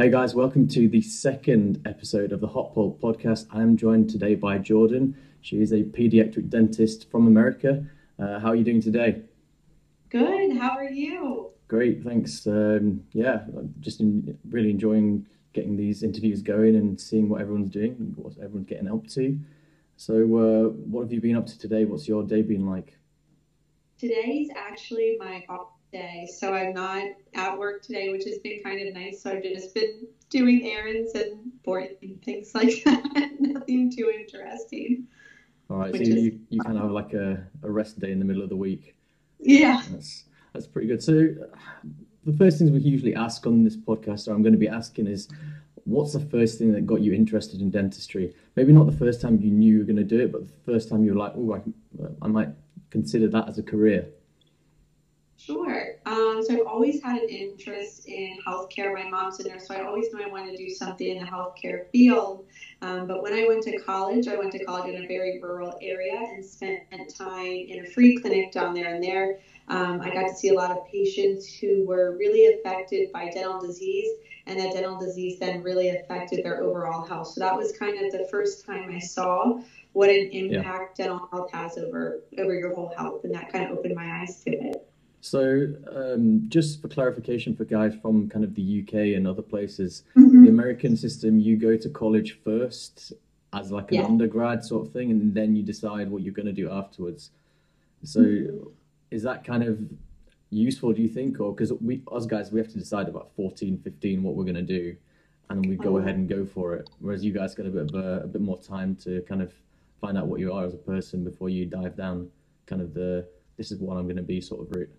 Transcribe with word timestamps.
Hey 0.00 0.08
guys, 0.08 0.34
welcome 0.34 0.66
to 0.68 0.88
the 0.88 1.02
second 1.02 1.82
episode 1.84 2.32
of 2.32 2.40
the 2.40 2.46
Hot 2.46 2.74
Pulp 2.74 3.02
podcast. 3.02 3.46
I'm 3.50 3.76
joined 3.76 4.08
today 4.08 4.34
by 4.34 4.56
Jordan. 4.56 5.14
She 5.42 5.60
is 5.60 5.72
a 5.72 5.82
pediatric 5.82 6.48
dentist 6.48 7.10
from 7.10 7.26
America. 7.26 7.84
Uh, 8.18 8.38
how 8.38 8.48
are 8.48 8.54
you 8.54 8.64
doing 8.64 8.80
today? 8.80 9.20
Good. 10.08 10.56
How 10.56 10.70
are 10.70 10.88
you? 10.88 11.50
Great, 11.68 12.02
thanks. 12.02 12.46
Um, 12.46 13.04
yeah, 13.12 13.42
I'm 13.54 13.74
just 13.80 14.00
in, 14.00 14.38
really 14.48 14.70
enjoying 14.70 15.26
getting 15.52 15.76
these 15.76 16.02
interviews 16.02 16.40
going 16.40 16.76
and 16.76 16.98
seeing 16.98 17.28
what 17.28 17.42
everyone's 17.42 17.68
doing, 17.68 17.94
and 17.98 18.16
what 18.16 18.32
everyone's 18.38 18.68
getting 18.68 18.90
up 18.90 19.06
to. 19.08 19.38
So, 19.98 20.14
uh, 20.14 20.68
what 20.70 21.02
have 21.02 21.12
you 21.12 21.20
been 21.20 21.36
up 21.36 21.46
to 21.48 21.58
today? 21.58 21.84
What's 21.84 22.08
your 22.08 22.22
day 22.22 22.40
been 22.40 22.64
like? 22.64 22.96
Today's 23.98 24.48
actually 24.56 25.18
my 25.20 25.44
day, 25.92 26.28
so 26.38 26.54
I'm 26.54 26.72
not 26.72 27.04
at 27.34 27.58
work 27.58 27.82
today, 27.82 28.10
which 28.10 28.24
has 28.24 28.38
been 28.38 28.62
kind 28.62 28.86
of 28.86 28.94
nice. 28.94 29.22
So 29.22 29.32
I've 29.32 29.42
just 29.42 29.74
been 29.74 30.06
doing 30.28 30.66
errands 30.66 31.14
and 31.14 31.52
boring 31.64 32.18
things 32.24 32.54
like 32.54 32.82
that. 32.84 33.30
Nothing 33.38 33.94
too 33.94 34.10
interesting. 34.14 35.06
All 35.68 35.78
right, 35.78 35.94
so 35.94 36.02
you, 36.02 36.40
you 36.48 36.60
kind 36.60 36.76
of 36.76 36.82
have 36.82 36.90
like 36.90 37.12
a, 37.12 37.46
a 37.62 37.70
rest 37.70 38.00
day 38.00 38.10
in 38.10 38.18
the 38.18 38.24
middle 38.24 38.42
of 38.42 38.48
the 38.48 38.56
week. 38.56 38.96
Yeah. 39.38 39.82
That's 39.90 40.24
that's 40.52 40.66
pretty 40.66 40.88
good. 40.88 41.02
So, 41.02 41.28
the 42.24 42.32
first 42.36 42.58
things 42.58 42.70
we 42.70 42.80
usually 42.80 43.14
ask 43.14 43.46
on 43.46 43.64
this 43.64 43.76
podcast, 43.76 44.28
or 44.28 44.32
I'm 44.32 44.42
going 44.42 44.52
to 44.52 44.58
be 44.58 44.68
asking, 44.68 45.06
is 45.06 45.28
what's 45.84 46.12
the 46.12 46.20
first 46.20 46.58
thing 46.58 46.72
that 46.72 46.86
got 46.86 47.00
you 47.00 47.12
interested 47.12 47.60
in 47.60 47.70
dentistry? 47.70 48.34
Maybe 48.56 48.72
not 48.72 48.86
the 48.86 48.96
first 48.96 49.20
time 49.20 49.40
you 49.40 49.50
knew 49.50 49.74
you 49.74 49.78
were 49.78 49.84
going 49.84 49.96
to 49.96 50.04
do 50.04 50.20
it, 50.20 50.32
but 50.32 50.42
the 50.42 50.72
first 50.72 50.88
time 50.88 51.04
you 51.04 51.12
were 51.14 51.18
like, 51.18 51.32
oh, 51.36 51.54
I, 51.54 51.62
I 52.22 52.28
might 52.28 52.48
consider 52.90 53.28
that 53.28 53.48
as 53.48 53.58
a 53.58 53.62
career. 53.62 54.08
Sure. 55.42 55.94
Um, 56.04 56.42
so 56.42 56.52
I've 56.54 56.66
always 56.66 57.02
had 57.02 57.16
an 57.22 57.28
interest 57.30 58.06
in 58.06 58.36
healthcare. 58.46 58.92
My 58.92 59.08
mom's 59.08 59.40
a 59.40 59.48
nurse, 59.48 59.68
so 59.68 59.74
I 59.74 59.86
always 59.86 60.12
knew 60.12 60.22
I 60.22 60.28
wanted 60.28 60.54
to 60.54 60.58
do 60.58 60.68
something 60.68 61.16
in 61.16 61.24
the 61.24 61.30
healthcare 61.30 61.88
field. 61.90 62.44
Um, 62.82 63.06
but 63.06 63.22
when 63.22 63.32
I 63.32 63.46
went 63.48 63.62
to 63.64 63.78
college, 63.78 64.28
I 64.28 64.36
went 64.36 64.52
to 64.52 64.64
college 64.64 64.94
in 64.94 65.02
a 65.02 65.06
very 65.06 65.40
rural 65.42 65.78
area 65.80 66.18
and 66.18 66.44
spent 66.44 66.82
time 67.16 67.46
in 67.68 67.86
a 67.86 67.90
free 67.90 68.18
clinic 68.18 68.52
down 68.52 68.74
there. 68.74 68.94
And 68.94 69.02
there, 69.02 69.38
um, 69.68 70.02
I 70.02 70.12
got 70.12 70.28
to 70.28 70.34
see 70.34 70.48
a 70.48 70.54
lot 70.54 70.72
of 70.72 70.86
patients 70.92 71.46
who 71.54 71.86
were 71.86 72.16
really 72.18 72.54
affected 72.58 73.10
by 73.10 73.30
dental 73.30 73.60
disease, 73.62 74.10
and 74.46 74.60
that 74.60 74.74
dental 74.74 74.98
disease 74.98 75.38
then 75.38 75.62
really 75.62 75.88
affected 75.88 76.44
their 76.44 76.62
overall 76.62 77.06
health. 77.06 77.28
So 77.28 77.40
that 77.40 77.56
was 77.56 77.72
kind 77.78 78.04
of 78.04 78.12
the 78.12 78.28
first 78.30 78.66
time 78.66 78.90
I 78.94 78.98
saw 78.98 79.58
what 79.92 80.10
an 80.10 80.28
impact 80.32 80.98
yeah. 80.98 81.06
dental 81.06 81.28
health 81.32 81.50
has 81.52 81.78
over 81.78 82.20
over 82.38 82.54
your 82.54 82.74
whole 82.74 82.92
health, 82.94 83.24
and 83.24 83.34
that 83.34 83.50
kind 83.50 83.64
of 83.64 83.78
opened 83.78 83.94
my 83.94 84.20
eyes 84.20 84.42
to 84.44 84.50
it. 84.50 84.89
So, 85.20 85.66
um, 85.94 86.44
just 86.48 86.80
for 86.80 86.88
clarification 86.88 87.54
for 87.54 87.64
guys 87.64 87.94
from 88.00 88.28
kind 88.28 88.44
of 88.44 88.54
the 88.54 88.82
UK 88.82 89.16
and 89.16 89.28
other 89.28 89.42
places, 89.42 90.04
mm-hmm. 90.16 90.44
the 90.44 90.48
American 90.48 90.96
system, 90.96 91.38
you 91.38 91.56
go 91.56 91.76
to 91.76 91.88
college 91.90 92.40
first 92.42 93.12
as 93.52 93.70
like 93.70 93.90
an 93.90 93.98
yeah. 93.98 94.04
undergrad 94.04 94.64
sort 94.64 94.86
of 94.86 94.92
thing, 94.92 95.10
and 95.10 95.34
then 95.34 95.54
you 95.54 95.62
decide 95.62 96.10
what 96.10 96.22
you're 96.22 96.32
going 96.32 96.46
to 96.46 96.52
do 96.52 96.70
afterwards. 96.70 97.30
So, 98.02 98.20
mm-hmm 98.20 98.68
is 99.10 99.22
that 99.22 99.44
kind 99.44 99.62
of 99.62 99.78
useful 100.50 100.92
do 100.92 101.02
you 101.02 101.08
think 101.08 101.38
or 101.40 101.52
because 101.52 101.72
we 101.74 102.02
us 102.10 102.26
guys 102.26 102.50
we 102.50 102.58
have 102.58 102.68
to 102.68 102.78
decide 102.78 103.08
about 103.08 103.30
14 103.36 103.78
15 103.78 104.22
what 104.22 104.34
we're 104.34 104.44
going 104.44 104.54
to 104.54 104.62
do 104.62 104.96
and 105.48 105.66
we 105.66 105.76
go 105.76 105.98
ahead 105.98 106.16
and 106.16 106.28
go 106.28 106.44
for 106.44 106.74
it 106.74 106.88
whereas 107.00 107.24
you 107.24 107.32
guys 107.32 107.54
got 107.54 107.66
a 107.66 107.70
bit 107.70 107.82
of 107.82 107.94
a, 107.94 108.20
a, 108.24 108.26
bit 108.26 108.42
more 108.42 108.58
time 108.60 108.96
to 108.96 109.20
kind 109.22 109.42
of 109.42 109.52
find 110.00 110.18
out 110.18 110.26
what 110.26 110.40
you 110.40 110.52
are 110.52 110.64
as 110.64 110.74
a 110.74 110.78
person 110.78 111.22
before 111.22 111.48
you 111.48 111.66
dive 111.66 111.96
down 111.96 112.28
kind 112.66 112.82
of 112.82 112.94
the 112.94 113.26
this 113.56 113.70
is 113.70 113.78
what 113.78 113.96
i'm 113.96 114.04
going 114.04 114.16
to 114.16 114.22
be 114.22 114.40
sort 114.40 114.60
of 114.60 114.74
route 114.74 114.90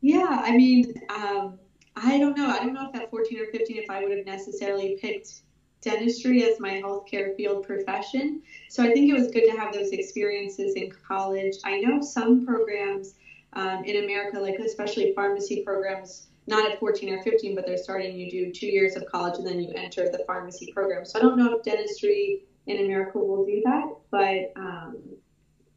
yeah 0.00 0.42
i 0.44 0.56
mean 0.56 0.94
um, 1.10 1.58
i 1.96 2.18
don't 2.18 2.36
know 2.36 2.48
i 2.48 2.58
don't 2.58 2.72
know 2.72 2.88
if 2.92 3.00
at 3.00 3.10
14 3.10 3.40
or 3.40 3.46
15 3.46 3.76
if 3.76 3.90
i 3.90 4.02
would 4.02 4.16
have 4.16 4.26
necessarily 4.26 4.98
picked 5.00 5.42
dentistry 5.80 6.44
as 6.44 6.60
my 6.60 6.80
healthcare 6.80 7.34
field 7.36 7.66
profession. 7.66 8.42
So 8.68 8.82
I 8.82 8.92
think 8.92 9.10
it 9.10 9.14
was 9.14 9.28
good 9.28 9.50
to 9.50 9.56
have 9.56 9.72
those 9.72 9.90
experiences 9.90 10.74
in 10.74 10.92
college. 11.06 11.56
I 11.64 11.80
know 11.80 12.02
some 12.02 12.44
programs 12.44 13.14
um, 13.54 13.84
in 13.84 14.04
America, 14.04 14.38
like 14.38 14.58
especially 14.58 15.12
pharmacy 15.14 15.62
programs, 15.64 16.28
not 16.46 16.70
at 16.70 16.78
14 16.78 17.14
or 17.14 17.22
15, 17.22 17.54
but 17.54 17.66
they're 17.66 17.78
starting 17.78 18.16
you 18.18 18.30
do 18.30 18.52
two 18.52 18.66
years 18.66 18.96
of 18.96 19.06
college 19.06 19.38
and 19.38 19.46
then 19.46 19.60
you 19.60 19.72
enter 19.74 20.10
the 20.10 20.22
pharmacy 20.26 20.70
program. 20.72 21.04
So 21.04 21.18
I 21.18 21.22
don't 21.22 21.36
know 21.36 21.56
if 21.56 21.62
dentistry 21.62 22.42
in 22.66 22.84
America 22.84 23.18
will 23.18 23.44
do 23.44 23.62
that, 23.64 23.88
but 24.10 24.52
um, 24.60 24.98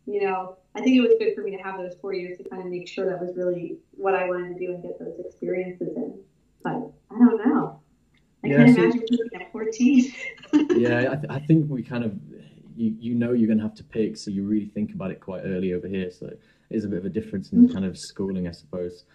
you 0.06 0.26
know, 0.26 0.58
I 0.76 0.82
think 0.82 0.96
it 0.98 1.02
was 1.02 1.14
good 1.20 1.36
for 1.36 1.42
me 1.42 1.56
to 1.56 1.62
have 1.62 1.78
those 1.78 1.96
four 2.02 2.14
years 2.14 2.38
to 2.40 2.50
kind 2.50 2.62
of 2.62 2.68
make 2.68 2.88
sure 2.88 3.06
that 3.06 3.22
was 3.22 3.36
really 3.36 3.78
what 3.92 4.16
I 4.16 4.28
wanted 4.28 4.58
to 4.58 4.66
do 4.66 4.74
and 4.74 4.82
get 4.82 4.98
those 5.00 5.20
experiences 5.20 5.96
in. 5.96 6.20
But 6.64 6.92
I 7.12 7.20
don't 7.20 7.48
know. 7.48 7.80
I 8.44 8.48
yeah, 8.48 8.58
can't 8.58 8.76
so, 8.76 8.82
imagine 8.84 9.06
looking 9.12 9.42
at 9.42 9.52
14. 9.52 10.14
yeah, 10.78 11.12
I, 11.12 11.16
th- 11.16 11.26
I, 11.30 11.40
think 11.40 11.70
we 11.70 11.84
kind 11.84 12.04
of, 12.04 12.18
you, 12.76 12.96
you 13.00 13.16
know 13.16 13.34
you're 13.34 13.48
going 13.48 13.60
to 13.60 13.64
have 13.64 13.76
to 13.76 13.84
pick, 13.84 14.18
so 14.18 14.32
you 14.32 14.44
really 14.44 14.66
think 14.66 14.94
about 14.94 15.12
it 15.12 15.22
quite 15.22 15.42
early 15.46 15.74
over 15.74 15.88
here. 15.88 16.12
So 16.12 16.26
it 16.26 16.42
is 16.70 16.86
a 16.86 16.88
bit 16.88 17.00
of 17.00 17.06
a 17.06 17.10
difference 17.10 17.52
in 17.52 17.64
mm-hmm. 17.64 17.74
kind 17.74 17.86
of 17.86 17.98
schooling, 17.98 18.48
I 18.48 18.52
suppose. 18.52 19.06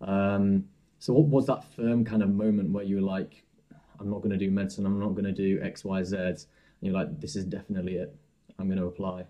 Um, 0.00 0.64
so 1.00 1.12
what 1.12 1.26
was 1.26 1.46
that 1.46 1.64
firm 1.74 2.04
kind 2.04 2.22
of 2.22 2.30
moment 2.30 2.70
where 2.70 2.84
you 2.84 2.96
were 2.96 3.02
like, 3.02 3.42
I'm 4.00 4.08
not 4.08 4.18
going 4.18 4.30
to 4.30 4.38
do 4.38 4.50
medicine, 4.50 4.86
I'm 4.86 5.00
not 5.00 5.10
going 5.10 5.24
to 5.24 5.32
do 5.32 5.60
X, 5.62 5.84
Y, 5.84 6.02
Z. 6.04 6.16
And 6.16 6.46
you're 6.80 6.94
like, 6.94 7.20
this 7.20 7.34
is 7.34 7.44
definitely 7.44 7.96
it. 7.96 8.14
I'm 8.58 8.68
going 8.68 8.78
to 8.78 8.86
apply. 8.86 9.24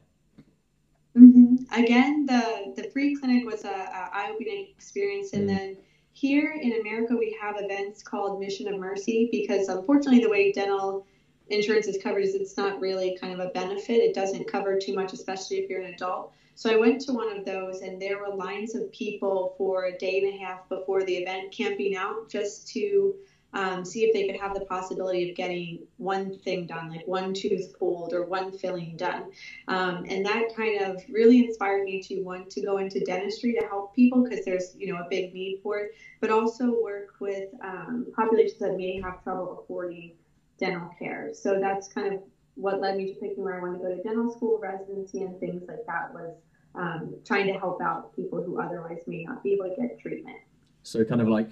Again, 1.78 2.26
the 2.26 2.72
the 2.76 2.90
free 2.90 3.14
clinic 3.16 3.46
was 3.46 3.64
a, 3.64 3.68
a 3.68 4.10
eye 4.12 4.30
opening 4.34 4.68
experience, 4.76 5.32
and 5.32 5.44
mm. 5.44 5.56
then 5.56 5.76
here 6.12 6.58
in 6.60 6.80
America, 6.80 7.16
we 7.16 7.38
have 7.40 7.56
events 7.58 8.02
called 8.02 8.40
Mission 8.40 8.72
of 8.72 8.80
Mercy 8.80 9.28
because 9.30 9.68
unfortunately, 9.68 10.20
the 10.20 10.30
way 10.30 10.50
dental 10.50 11.06
insurance 11.50 11.86
is 11.86 12.02
covered 12.02 12.24
is 12.24 12.34
it's 12.34 12.56
not 12.56 12.80
really 12.80 13.16
kind 13.20 13.32
of 13.32 13.38
a 13.38 13.50
benefit. 13.50 13.98
It 13.98 14.14
doesn't 14.14 14.50
cover 14.50 14.78
too 14.78 14.94
much, 14.94 15.12
especially 15.12 15.58
if 15.58 15.70
you're 15.70 15.80
an 15.80 15.94
adult. 15.94 16.32
So 16.56 16.72
I 16.72 16.76
went 16.76 17.00
to 17.02 17.12
one 17.12 17.30
of 17.36 17.44
those, 17.44 17.82
and 17.82 18.02
there 18.02 18.18
were 18.18 18.34
lines 18.34 18.74
of 18.74 18.90
people 18.90 19.54
for 19.56 19.84
a 19.84 19.96
day 19.96 20.18
and 20.18 20.34
a 20.34 20.44
half 20.44 20.68
before 20.68 21.04
the 21.04 21.14
event 21.14 21.52
camping 21.52 21.96
out 21.96 22.28
just 22.28 22.66
to 22.72 23.14
um, 23.54 23.84
see 23.84 24.04
if 24.04 24.12
they 24.12 24.26
could 24.26 24.40
have 24.40 24.54
the 24.54 24.64
possibility 24.66 25.30
of 25.30 25.36
getting 25.36 25.80
one 25.96 26.38
thing 26.40 26.66
done, 26.66 26.90
like 26.90 27.06
one 27.06 27.32
tooth 27.32 27.74
pulled 27.78 28.12
or 28.12 28.26
one 28.26 28.52
filling 28.52 28.96
done. 28.96 29.24
Um, 29.68 30.04
and 30.08 30.24
that 30.26 30.54
kind 30.54 30.82
of 30.82 31.02
really 31.08 31.46
inspired 31.46 31.84
me 31.84 32.02
to 32.02 32.20
want 32.22 32.50
to 32.50 32.60
go 32.60 32.78
into 32.78 33.00
dentistry 33.00 33.54
to 33.58 33.66
help 33.66 33.94
people 33.94 34.22
because 34.22 34.44
there's, 34.44 34.74
you 34.76 34.92
know, 34.92 35.00
a 35.00 35.06
big 35.08 35.32
need 35.32 35.60
for 35.62 35.78
it, 35.78 35.94
but 36.20 36.30
also 36.30 36.80
work 36.82 37.14
with 37.20 37.48
um, 37.64 38.06
populations 38.14 38.58
that 38.58 38.76
may 38.76 39.00
have 39.00 39.22
trouble 39.22 39.60
affording 39.62 40.12
dental 40.58 40.90
care. 40.98 41.30
So 41.32 41.58
that's 41.58 41.88
kind 41.88 42.14
of 42.14 42.20
what 42.54 42.80
led 42.80 42.96
me 42.96 43.06
to 43.06 43.14
picking 43.20 43.44
where 43.44 43.58
I 43.58 43.62
want 43.62 43.80
to 43.80 43.88
go 43.88 43.94
to 43.94 44.02
dental 44.02 44.30
school, 44.30 44.58
residency, 44.60 45.22
and 45.22 45.38
things 45.40 45.62
like 45.68 45.86
that 45.86 46.12
was 46.12 46.34
um, 46.74 47.14
trying 47.24 47.46
to 47.46 47.58
help 47.58 47.80
out 47.80 48.14
people 48.14 48.42
who 48.42 48.60
otherwise 48.60 49.00
may 49.06 49.24
not 49.24 49.42
be 49.42 49.52
able 49.54 49.74
to 49.74 49.80
get 49.80 49.98
treatment. 50.00 50.36
So 50.82 51.04
kind 51.04 51.20
of 51.20 51.28
like 51.28 51.50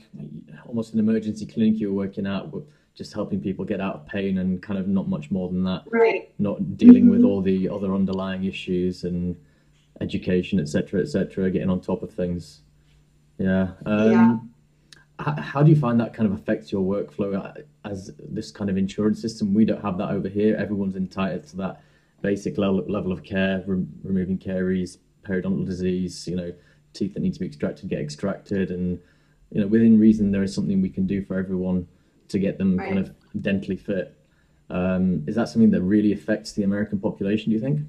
almost 0.67 0.95
an 0.95 0.99
emergency 0.99 1.47
clinic 1.47 1.79
you 1.79 1.89
were 1.89 2.05
working 2.07 2.27
out, 2.27 2.51
but 2.51 2.63
just 2.95 3.13
helping 3.13 3.41
people 3.41 3.65
get 3.65 3.81
out 3.81 3.95
of 3.95 4.07
pain 4.07 4.39
and 4.39 4.63
kind 4.63 4.79
of 4.79 4.89
not 4.89 5.09
much 5.09 5.31
more 5.31 5.49
than 5.49 5.63
that. 5.65 5.83
Right. 5.91 6.33
Not 6.39 6.77
dealing 6.77 7.05
mm-hmm. 7.05 7.11
with 7.11 7.25
all 7.25 7.43
the 7.43 7.69
other 7.69 7.95
underlying 7.95 8.45
issues 8.45 9.05
and 9.05 9.37
education, 10.01 10.59
etc., 10.59 11.03
etc., 11.03 11.51
getting 11.51 11.71
on 11.71 11.81
top 11.81 12.03
of 12.03 12.13
things. 12.13 12.61
Yeah. 13.39 13.69
Um, 13.85 14.11
yeah. 14.11 14.37
How, 15.19 15.41
how 15.41 15.63
do 15.63 15.71
you 15.71 15.77
find 15.77 16.01
that 16.01 16.15
kind 16.15 16.31
of 16.31 16.39
affects 16.39 16.73
your 16.73 16.83
workflow 16.83 17.63
as 17.85 18.13
this 18.19 18.51
kind 18.51 18.71
of 18.71 18.77
insurance 18.79 19.21
system? 19.21 19.55
We 19.55 19.65
don't 19.65 19.83
have 19.83 19.99
that 19.99 20.11
over 20.11 20.29
here. 20.29 20.57
Everyone's 20.57 20.97
entitled 20.97 21.47
to 21.49 21.57
that 21.57 21.83
basic 22.23 22.59
level, 22.59 22.85
level 22.89 23.13
of 23.13 23.23
care, 23.23 23.63
re- 23.67 23.87
removing 24.03 24.39
caries, 24.39 24.99
periodontal 25.23 25.67
disease, 25.67 26.27
you 26.27 26.37
know, 26.37 26.53
teeth 26.93 27.15
that 27.15 27.21
need 27.21 27.35
to 27.35 27.41
be 27.41 27.47
extracted 27.47 27.89
get 27.89 28.01
extracted, 28.01 28.71
and 28.71 28.99
you 29.51 29.61
know, 29.61 29.67
within 29.67 29.99
reason, 29.99 30.31
there 30.31 30.43
is 30.43 30.55
something 30.55 30.81
we 30.83 30.89
can 30.89 31.07
do 31.07 31.25
for 31.25 31.39
everyone 31.39 31.87
to 32.29 32.39
get 32.39 32.59
them 32.59 32.77
right. 32.77 32.89
kind 32.89 32.99
of 32.99 33.15
dentally 33.39 33.79
fit. 33.79 34.17
Um, 34.69 35.25
is 35.27 35.37
that 35.37 35.49
something 35.49 35.71
that 35.71 35.83
really 35.83 36.13
affects 36.13 36.53
the 36.53 36.65
American 36.65 36.99
population? 36.99 37.51
Do 37.51 37.55
you 37.55 37.61
think? 37.61 37.81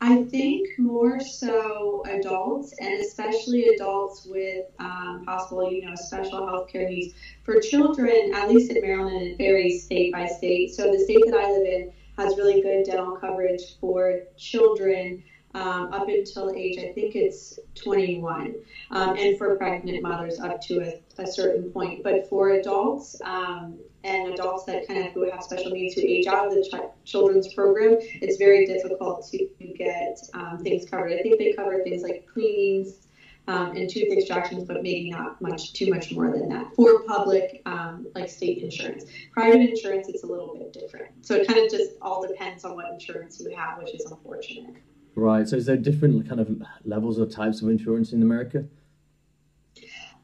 I 0.00 0.22
think 0.24 0.68
more 0.78 1.18
so 1.18 2.04
adults, 2.08 2.72
and 2.80 3.00
especially 3.00 3.66
adults 3.68 4.26
with 4.26 4.66
um, 4.78 5.24
possible, 5.26 5.70
you 5.70 5.84
know, 5.84 5.94
special 5.96 6.46
health 6.46 6.68
care 6.68 6.88
needs. 6.88 7.14
For 7.42 7.60
children, 7.60 8.32
at 8.32 8.48
least 8.48 8.70
in 8.70 8.80
Maryland, 8.80 9.22
it 9.22 9.38
varies 9.38 9.84
state 9.84 10.12
by 10.12 10.26
state. 10.26 10.74
So 10.74 10.92
the 10.92 11.00
state 11.00 11.22
that 11.26 11.34
I 11.34 11.50
live 11.50 11.66
in 11.66 11.92
has 12.16 12.36
really 12.36 12.62
good 12.62 12.84
dental 12.84 13.16
coverage 13.16 13.78
for 13.80 14.20
children 14.36 15.22
um, 15.54 15.92
up 15.92 16.08
until 16.08 16.52
age, 16.54 16.78
I 16.78 16.92
think 16.92 17.14
it's 17.14 17.58
21, 17.74 18.54
um, 18.90 19.16
and 19.16 19.38
for 19.38 19.56
pregnant 19.56 20.02
mothers 20.02 20.38
up 20.40 20.60
to 20.62 20.80
a, 20.80 21.22
a 21.22 21.26
certain 21.26 21.70
point. 21.70 22.02
But 22.04 22.28
for 22.28 22.50
adults 22.50 23.20
um, 23.24 23.78
and 24.04 24.34
adults 24.34 24.64
that 24.64 24.86
kind 24.86 25.06
of 25.06 25.12
who 25.12 25.30
have 25.30 25.42
special 25.42 25.70
needs 25.70 25.94
who 25.94 26.02
age 26.02 26.26
out 26.26 26.46
of 26.46 26.52
the 26.52 26.62
ch- 26.62 27.08
children's 27.10 27.52
program, 27.54 27.96
it's 28.00 28.36
very 28.36 28.66
difficult 28.66 29.26
to 29.32 29.48
get 29.76 30.18
um, 30.34 30.58
things 30.62 30.88
covered. 30.88 31.12
I 31.12 31.22
think 31.22 31.38
they 31.38 31.52
cover 31.52 31.82
things 31.82 32.02
like 32.02 32.26
cleanings, 32.32 33.08
um, 33.48 33.74
and 33.74 33.88
tooth 33.88 34.12
extractions, 34.12 34.64
but 34.64 34.82
maybe 34.82 35.10
not 35.10 35.40
much 35.40 35.72
too 35.72 35.90
much 35.90 36.12
more 36.12 36.30
than 36.30 36.50
that 36.50 36.66
for 36.76 37.02
public 37.04 37.62
um, 37.64 38.06
like 38.14 38.28
state 38.28 38.62
insurance. 38.62 39.06
Private 39.32 39.60
insurance, 39.60 40.08
it's 40.08 40.22
a 40.22 40.26
little 40.26 40.54
bit 40.54 40.74
different. 40.74 41.24
So 41.24 41.34
it 41.34 41.48
kind 41.48 41.64
of 41.64 41.70
just 41.70 41.92
all 42.02 42.26
depends 42.26 42.64
on 42.64 42.74
what 42.74 42.92
insurance 42.92 43.40
you 43.40 43.56
have, 43.56 43.78
which 43.78 43.94
is 43.94 44.04
unfortunate. 44.04 44.74
Right. 45.18 45.48
So 45.48 45.56
is 45.56 45.66
there 45.66 45.76
different 45.76 46.28
kind 46.28 46.40
of 46.40 46.62
levels 46.84 47.18
or 47.18 47.26
types 47.26 47.60
of 47.60 47.68
insurance 47.68 48.12
in 48.12 48.22
America? 48.22 48.64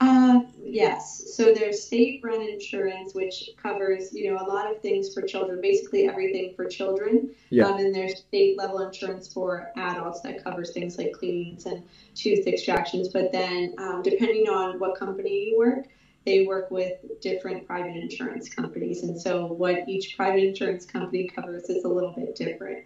Uh, 0.00 0.42
yes. 0.62 1.34
So 1.34 1.52
there's 1.52 1.82
state-run 1.82 2.40
insurance, 2.40 3.12
which 3.12 3.50
covers, 3.60 4.12
you 4.12 4.32
know, 4.32 4.40
a 4.40 4.46
lot 4.46 4.70
of 4.70 4.80
things 4.82 5.12
for 5.12 5.22
children, 5.22 5.60
basically 5.60 6.08
everything 6.08 6.52
for 6.54 6.66
children. 6.66 7.30
Yeah. 7.50 7.66
Um, 7.66 7.78
and 7.78 7.92
there's 7.92 8.18
state-level 8.18 8.86
insurance 8.86 9.32
for 9.32 9.72
adults 9.76 10.20
that 10.20 10.44
covers 10.44 10.70
things 10.70 10.96
like 10.96 11.12
cleanings 11.12 11.66
and 11.66 11.82
tooth 12.14 12.46
extractions. 12.46 13.08
But 13.08 13.32
then, 13.32 13.74
um, 13.78 14.00
depending 14.02 14.48
on 14.48 14.78
what 14.78 14.96
company 14.96 15.50
you 15.50 15.58
work, 15.58 15.86
they 16.24 16.46
work 16.46 16.70
with 16.70 16.98
different 17.20 17.66
private 17.66 17.96
insurance 17.96 18.48
companies, 18.48 19.02
and 19.02 19.20
so 19.20 19.46
what 19.46 19.86
each 19.86 20.16
private 20.16 20.42
insurance 20.42 20.86
company 20.86 21.28
covers 21.28 21.64
is 21.64 21.84
a 21.84 21.88
little 21.88 22.12
bit 22.12 22.34
different 22.34 22.84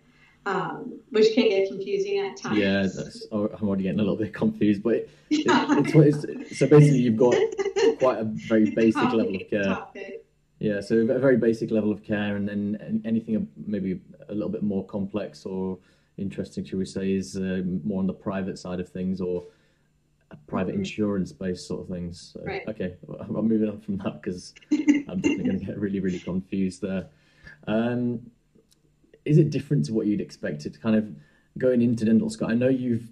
um, 0.49 0.99
which 1.11 1.35
can 1.35 1.51
get 1.51 1.69
confusing 1.69 2.19
at 2.21 2.37
times. 2.37 2.59
Yeah, 2.59 2.89
oh, 3.33 3.51
I'm 3.53 3.69
already 3.69 3.83
getting 3.83 4.01
a 4.01 4.03
little 4.03 4.17
bit 4.17 4.33
confused, 4.33 4.83
but 4.83 4.95
it, 4.95 5.09
it's, 5.31 6.25
it's, 6.25 6.59
so 6.59 6.67
basically 6.67 7.01
you've 7.01 7.19
got 7.19 7.35
quite 7.99 8.19
a 8.19 8.25
very 8.25 8.71
basic 8.75 8.95
topic, 8.95 9.19
level 9.19 9.37
of 9.37 9.51
care. 9.51 9.65
Topic. 9.65 10.25
Yeah, 10.59 10.81
so 10.81 10.97
a 10.97 11.19
very 11.19 11.37
basic 11.37 11.71
level 11.71 11.93
of 11.93 12.03
care, 12.03 12.37
and 12.37 12.49
then 12.49 13.03
anything 13.05 13.47
maybe 13.67 14.01
a 14.29 14.33
little 14.33 14.49
bit 14.49 14.63
more 14.63 14.85
complex 14.87 15.45
or 15.45 15.79
interesting, 16.17 16.65
should 16.65 16.79
we 16.79 16.87
say, 16.87 17.13
is 17.13 17.37
uh, 17.37 17.63
more 17.85 18.01
on 18.01 18.07
the 18.07 18.15
private 18.15 18.59
side 18.59 18.81
of 18.81 18.89
things 18.89 19.21
or 19.21 19.45
private 20.47 20.73
mm-hmm. 20.73 20.81
insurance 20.81 21.31
based 21.31 21.69
sort 21.69 21.83
of 21.83 21.89
things. 21.89 22.33
So, 22.33 22.43
right. 22.45 22.63
Okay, 22.69 22.97
I'm 23.21 23.35
moving 23.47 23.69
on 23.69 23.81
from 23.81 23.99
that 23.99 24.23
because 24.23 24.55
I'm 24.73 25.21
definitely 25.21 25.45
going 25.45 25.61
to 25.61 25.67
get 25.67 25.79
really, 25.79 26.01
really 26.01 26.19
confused 26.19 26.81
there. 26.81 27.07
Um, 27.67 28.31
is 29.29 29.39
it 29.39 29.51
different 29.51 29.85
to 29.87 29.93
what 29.93 30.07
you'd 30.07 30.21
expected? 30.21 30.81
Kind 30.81 30.97
of 30.97 31.05
going 31.59 31.83
into 31.83 32.05
dental 32.05 32.31
school. 32.31 32.49
I 32.49 32.55
know 32.55 32.69
you've 32.69 33.09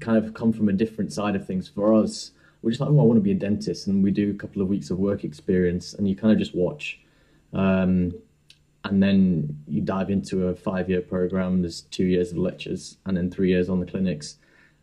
kind 0.00 0.16
of 0.22 0.34
come 0.34 0.52
from 0.52 0.68
a 0.68 0.72
different 0.72 1.12
side 1.12 1.36
of 1.36 1.46
things. 1.46 1.68
For 1.68 1.94
us, 1.94 2.32
we're 2.62 2.70
just 2.70 2.80
like, 2.80 2.90
oh, 2.90 3.00
I 3.00 3.02
want 3.02 3.16
to 3.18 3.22
be 3.22 3.32
a 3.32 3.34
dentist, 3.34 3.86
and 3.86 4.02
we 4.02 4.10
do 4.10 4.30
a 4.30 4.34
couple 4.34 4.62
of 4.62 4.68
weeks 4.68 4.90
of 4.90 4.98
work 4.98 5.24
experience, 5.24 5.94
and 5.94 6.08
you 6.08 6.16
kind 6.16 6.32
of 6.32 6.38
just 6.38 6.54
watch. 6.54 7.00
Um, 7.52 8.12
and 8.84 9.02
then 9.02 9.62
you 9.66 9.82
dive 9.82 10.10
into 10.10 10.48
a 10.48 10.54
five-year 10.54 11.02
program. 11.02 11.60
There's 11.62 11.82
two 11.82 12.04
years 12.04 12.32
of 12.32 12.38
lectures, 12.38 12.96
and 13.04 13.16
then 13.16 13.30
three 13.30 13.48
years 13.48 13.68
on 13.68 13.80
the 13.80 13.86
clinics. 13.86 14.36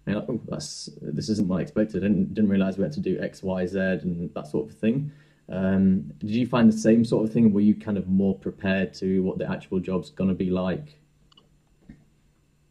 And 0.05 0.15
like, 0.15 0.25
oh, 0.29 0.39
that's 0.47 0.89
this 1.01 1.29
isn't 1.29 1.47
what 1.47 1.59
I 1.59 1.61
expected. 1.61 2.03
I 2.03 2.07
didn't, 2.07 2.33
didn't 2.33 2.49
realize 2.49 2.77
we 2.77 2.83
had 2.83 2.93
to 2.93 2.99
do 2.99 3.19
X, 3.19 3.43
Y, 3.43 3.65
Z, 3.65 3.79
and 3.79 4.33
that 4.35 4.47
sort 4.47 4.69
of 4.69 4.77
thing. 4.77 5.11
Um, 5.49 6.11
did 6.19 6.31
you 6.31 6.45
find 6.45 6.71
the 6.71 6.77
same 6.77 7.05
sort 7.05 7.25
of 7.25 7.33
thing? 7.33 7.53
Were 7.53 7.61
you 7.61 7.75
kind 7.75 7.97
of 7.97 8.07
more 8.07 8.37
prepared 8.37 8.93
to 8.95 9.23
what 9.23 9.37
the 9.37 9.49
actual 9.49 9.79
job's 9.79 10.09
going 10.09 10.29
to 10.29 10.35
be 10.35 10.49
like? 10.49 10.99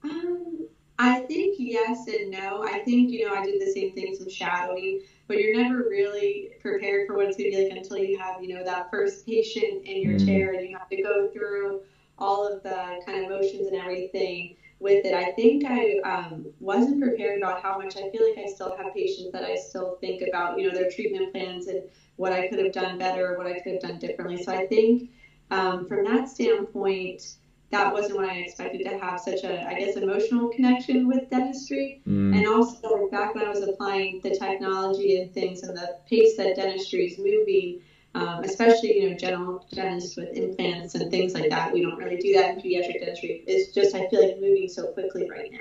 Um, 0.05 0.69
I 0.99 1.21
think 1.21 1.57
yes 1.59 2.07
and 2.07 2.31
no. 2.31 2.63
I 2.63 2.81
think, 2.81 3.11
you 3.11 3.27
know, 3.27 3.35
I 3.35 3.45
did 3.45 3.61
the 3.61 3.73
same 3.73 3.93
thing, 3.93 4.15
some 4.15 4.29
shadowing, 4.29 5.01
but 5.27 5.39
you're 5.39 5.57
never 5.57 5.79
really 5.89 6.51
prepared 6.61 7.07
for 7.07 7.17
what 7.17 7.27
it's 7.27 7.37
going 7.37 7.51
to 7.51 7.57
be 7.57 7.65
like 7.65 7.77
until 7.77 7.99
you 7.99 8.19
have, 8.19 8.43
you 8.43 8.55
know, 8.55 8.65
that 8.65 8.91
first 8.91 9.27
patient 9.27 9.87
in 9.87 10.03
your 10.03 10.19
mm. 10.19 10.27
chair 10.27 10.53
and 10.53 10.69
you 10.69 10.77
have 10.77 10.89
to 10.91 11.03
go 11.03 11.31
through 11.31 11.81
all 12.19 12.47
of 12.47 12.63
the 12.63 13.01
kind 13.07 13.25
of 13.25 13.31
motions 13.31 13.67
and 13.67 13.77
everything 13.77 14.57
with 14.79 15.05
it. 15.05 15.15
I 15.15 15.33
think 15.33 15.65
I 15.65 15.99
um, 16.05 16.47
wasn't 16.61 17.03
prepared 17.03 17.39
about 17.39 17.63
how 17.63 17.79
much 17.79 17.97
I 17.97 18.11
feel 18.11 18.29
like 18.29 18.39
I 18.39 18.47
still 18.47 18.77
have 18.77 18.93
patients 18.95 19.33
that 19.33 19.43
I 19.43 19.57
still 19.57 19.97
think 20.01 20.23
about, 20.29 20.59
you 20.59 20.69
know, 20.69 20.75
their 20.75 20.91
treatment 20.91 21.33
plans 21.33 21.67
and 21.67 21.83
what 22.17 22.33
I 22.33 22.49
could 22.49 22.59
have 22.59 22.73
done 22.73 22.99
better, 22.99 23.37
what 23.39 23.47
I 23.47 23.59
could 23.61 23.75
have 23.75 23.83
done 23.83 23.99
differently. 23.99 24.43
So 24.43 24.53
I 24.53 24.67
think 24.67 25.11
um, 25.51 25.87
from 25.87 26.05
that 26.05 26.29
standpoint, 26.29 27.37
that 27.71 27.93
wasn't 27.93 28.19
what 28.19 28.29
I 28.29 28.35
expected 28.35 28.85
to 28.85 28.99
have 28.99 29.19
such 29.19 29.43
a, 29.43 29.67
I 29.67 29.75
guess, 29.75 29.97
emotional 29.97 30.51
connection 30.51 31.09
with 31.09 31.29
dentistry. 31.31 32.01
Mm. 32.07 32.37
And 32.37 32.47
also, 32.47 33.09
back 33.11 33.35
when 33.35 33.45
I 33.45 33.49
was 33.49 33.63
applying 33.63 34.21
the 34.23 34.37
technology 34.37 35.21
and 35.21 35.33
things 35.33 35.63
and 35.63 35.77
the 35.77 35.97
pace 36.09 36.37
that 36.37 36.55
dentistry 36.55 37.07
is 37.07 37.19
moving, 37.19 37.81
um, 38.17 38.45
especially, 38.45 39.01
you 39.01 39.11
know, 39.11 39.17
general 39.17 39.67
dentists 39.73 40.17
with 40.17 40.31
implants 40.35 40.95
and 40.95 41.11
things 41.11 41.35
like 41.35 41.51
that, 41.51 41.73
we 41.73 41.83
don't 41.83 41.97
really 41.97 42.17
do 42.17 42.33
that 42.35 42.55
in 42.55 42.61
pediatric 42.61 43.01
dentistry. 43.01 43.45
It's 43.47 43.75
just, 43.75 43.95
I 43.95 44.09
feel 44.09 44.27
like, 44.27 44.41
moving 44.41 44.69
so 44.69 44.87
quickly 44.93 45.31
right 45.31 45.53
now. 45.53 45.59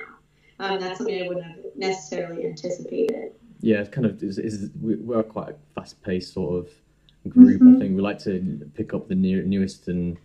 Um, 0.60 0.80
that's 0.80 1.00
something 1.00 1.22
I 1.22 1.28
wouldn't 1.28 1.46
have 1.46 1.58
necessarily 1.76 2.46
anticipated 2.46 3.34
yeah, 3.66 3.80
it's 3.80 3.90
kind 3.90 4.06
of 4.06 4.22
is, 4.22 4.38
is 4.38 4.70
we're 4.80 5.24
quite 5.24 5.50
a 5.50 5.56
fast 5.74 6.02
paced 6.04 6.34
sort 6.34 6.56
of 6.66 7.32
group. 7.32 7.62
Mm-hmm. 7.62 7.78
I 7.78 7.80
think 7.80 7.96
we 7.96 8.02
like 8.02 8.20
to 8.20 8.70
pick 8.76 8.94
up 8.94 9.08
the 9.08 9.16
new, 9.16 9.44
newest 9.44 9.88
and 9.88 10.18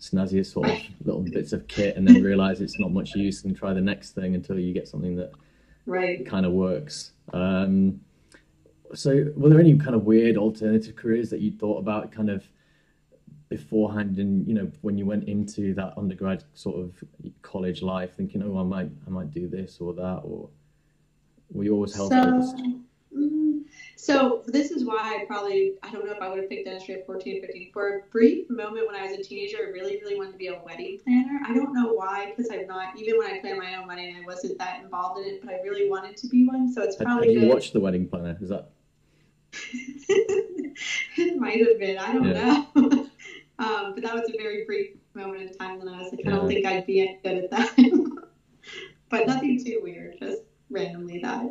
snazziest 0.00 0.52
sort 0.52 0.70
of 0.70 0.78
little 1.04 1.20
bits 1.20 1.52
of 1.52 1.68
kit, 1.68 1.96
and 1.96 2.08
then 2.08 2.22
realize 2.22 2.62
it's 2.62 2.78
not 2.78 2.90
much 2.90 3.14
use, 3.14 3.44
and 3.44 3.54
try 3.54 3.74
the 3.74 3.82
next 3.82 4.12
thing 4.12 4.34
until 4.34 4.58
you 4.58 4.72
get 4.72 4.88
something 4.88 5.16
that 5.16 5.32
right 5.84 6.24
kind 6.24 6.46
of 6.46 6.52
works. 6.52 7.12
Um, 7.34 8.00
so, 8.94 9.32
were 9.36 9.48
there 9.48 9.60
any 9.60 9.76
kind 9.78 9.94
of 9.94 10.04
weird 10.04 10.36
alternative 10.36 10.96
careers 10.96 11.30
that 11.30 11.40
you 11.40 11.52
thought 11.52 11.78
about, 11.78 12.12
kind 12.12 12.30
of? 12.30 12.44
beforehand 13.48 14.18
and 14.18 14.46
you 14.46 14.54
know 14.54 14.70
when 14.82 14.96
you 14.96 15.04
went 15.04 15.24
into 15.24 15.74
that 15.74 15.92
undergrad 15.96 16.44
sort 16.54 16.78
of 16.78 16.92
college 17.42 17.82
life 17.82 18.14
thinking 18.14 18.44
oh 18.44 18.56
i 18.56 18.62
might 18.62 18.88
i 19.08 19.10
might 19.10 19.28
do 19.32 19.48
this 19.48 19.78
or 19.80 19.92
that 19.92 20.20
or 20.22 20.48
were 21.52 21.64
you 21.64 21.74
always 21.74 21.92
health 21.92 22.10
so? 22.10 22.54
Mm, 23.16 23.64
so 23.96 24.42
this 24.46 24.70
is 24.70 24.84
why 24.84 25.20
I 25.20 25.24
probably 25.26 25.74
I 25.82 25.90
don't 25.90 26.06
know 26.06 26.12
if 26.12 26.20
I 26.20 26.28
would 26.28 26.38
have 26.38 26.48
picked 26.48 26.66
dentistry 26.66 26.94
at 26.94 27.06
14, 27.06 27.40
15. 27.40 27.70
For 27.72 27.98
a 27.98 28.00
brief 28.10 28.48
moment 28.48 28.86
when 28.86 28.96
I 28.96 29.06
was 29.06 29.18
a 29.18 29.22
teenager, 29.22 29.58
I 29.58 29.70
really, 29.70 29.98
really 30.00 30.16
wanted 30.16 30.32
to 30.32 30.38
be 30.38 30.46
a 30.46 30.60
wedding 30.64 30.98
planner. 31.04 31.40
I 31.46 31.52
don't 31.52 31.74
know 31.74 31.92
why, 31.92 32.32
because 32.34 32.50
I'm 32.52 32.66
not 32.66 32.98
even 32.98 33.18
when 33.18 33.30
I 33.30 33.40
planned 33.40 33.58
my 33.58 33.74
own 33.76 33.86
wedding, 33.88 34.16
I 34.16 34.24
wasn't 34.24 34.58
that 34.58 34.82
involved 34.82 35.20
in 35.20 35.34
it, 35.34 35.44
but 35.44 35.52
I 35.52 35.60
really 35.62 35.90
wanted 35.90 36.16
to 36.18 36.28
be 36.28 36.46
one. 36.46 36.72
So 36.72 36.82
it's 36.82 36.96
probably. 36.96 37.34
Have, 37.34 37.36
have 37.36 37.48
you 37.48 37.54
watched 37.54 37.72
the 37.72 37.80
wedding 37.80 38.06
planner? 38.08 38.38
Is 38.40 38.48
that? 38.50 38.70
It 39.52 41.36
might 41.38 41.58
have 41.58 41.78
been. 41.78 41.98
I 41.98 42.12
don't 42.12 42.24
yeah. 42.24 42.64
know. 42.74 43.08
um, 43.58 43.94
but 43.94 44.02
that 44.02 44.14
was 44.14 44.28
a 44.28 44.36
very 44.36 44.64
brief 44.64 44.96
moment 45.14 45.42
in 45.42 45.52
time 45.56 45.78
when 45.78 45.88
I 45.88 45.98
was 45.98 46.12
like, 46.12 46.26
I 46.26 46.30
don't 46.30 46.48
think 46.48 46.66
I'd 46.66 46.86
be 46.86 47.18
good 47.22 47.44
at 47.44 47.50
that. 47.50 47.74
but 49.08 49.26
nothing 49.26 49.62
too 49.64 49.80
weird. 49.82 50.16
Just 50.20 50.42
randomly 50.70 51.20
that. 51.20 51.50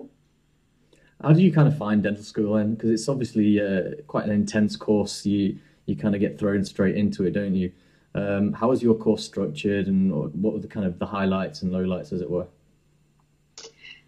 How 1.21 1.33
do 1.33 1.41
you 1.41 1.51
kind 1.51 1.67
of 1.67 1.77
find 1.77 2.01
dental 2.01 2.23
school 2.23 2.55
then? 2.55 2.75
Because 2.75 2.91
it's 2.91 3.09
obviously 3.09 3.59
uh, 3.59 4.01
quite 4.07 4.25
an 4.25 4.31
intense 4.31 4.75
course. 4.75 5.25
You 5.25 5.59
you 5.85 5.95
kind 5.95 6.15
of 6.15 6.21
get 6.21 6.39
thrown 6.39 6.63
straight 6.63 6.95
into 6.95 7.25
it, 7.25 7.31
don't 7.31 7.55
you? 7.55 7.71
Um, 8.15 8.53
how 8.53 8.69
was 8.69 8.81
your 8.81 8.95
course 8.95 9.25
structured, 9.25 9.87
and 9.87 10.11
what 10.11 10.53
were 10.53 10.59
the 10.59 10.67
kind 10.67 10.85
of 10.85 10.97
the 10.97 11.05
highlights 11.05 11.61
and 11.61 11.71
lowlights, 11.71 12.13
as 12.13 12.21
it 12.21 12.29
were? 12.29 12.47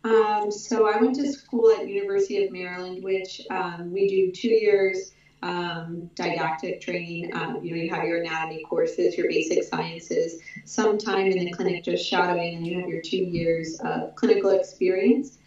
Um, 0.04 0.52
so 0.52 0.90
I 0.92 1.00
went 1.00 1.16
to 1.16 1.32
school 1.32 1.72
at 1.72 1.88
University 1.88 2.44
of 2.44 2.52
Maryland, 2.52 3.04
which 3.04 3.42
um, 3.50 3.92
we 3.92 4.08
do 4.08 4.32
two 4.32 4.50
years 4.50 5.14
um, 5.44 6.10
didactic 6.16 6.82
training. 6.82 7.36
Um, 7.36 7.64
you 7.64 7.76
know, 7.76 7.82
you 7.82 7.90
have 7.90 8.04
your 8.04 8.22
anatomy 8.22 8.64
courses, 8.64 9.18
your 9.18 9.28
basic 9.28 9.64
sciences, 9.64 10.42
some 10.66 10.98
time 10.98 11.28
in 11.28 11.46
the 11.46 11.52
clinic 11.52 11.84
just 11.84 12.06
shadowing, 12.06 12.56
and 12.56 12.66
you 12.66 12.80
have 12.80 12.90
your 12.90 13.02
two 13.02 13.18
years 13.18 13.80
of 13.84 14.16
clinical 14.16 14.52
experience. 14.52 15.38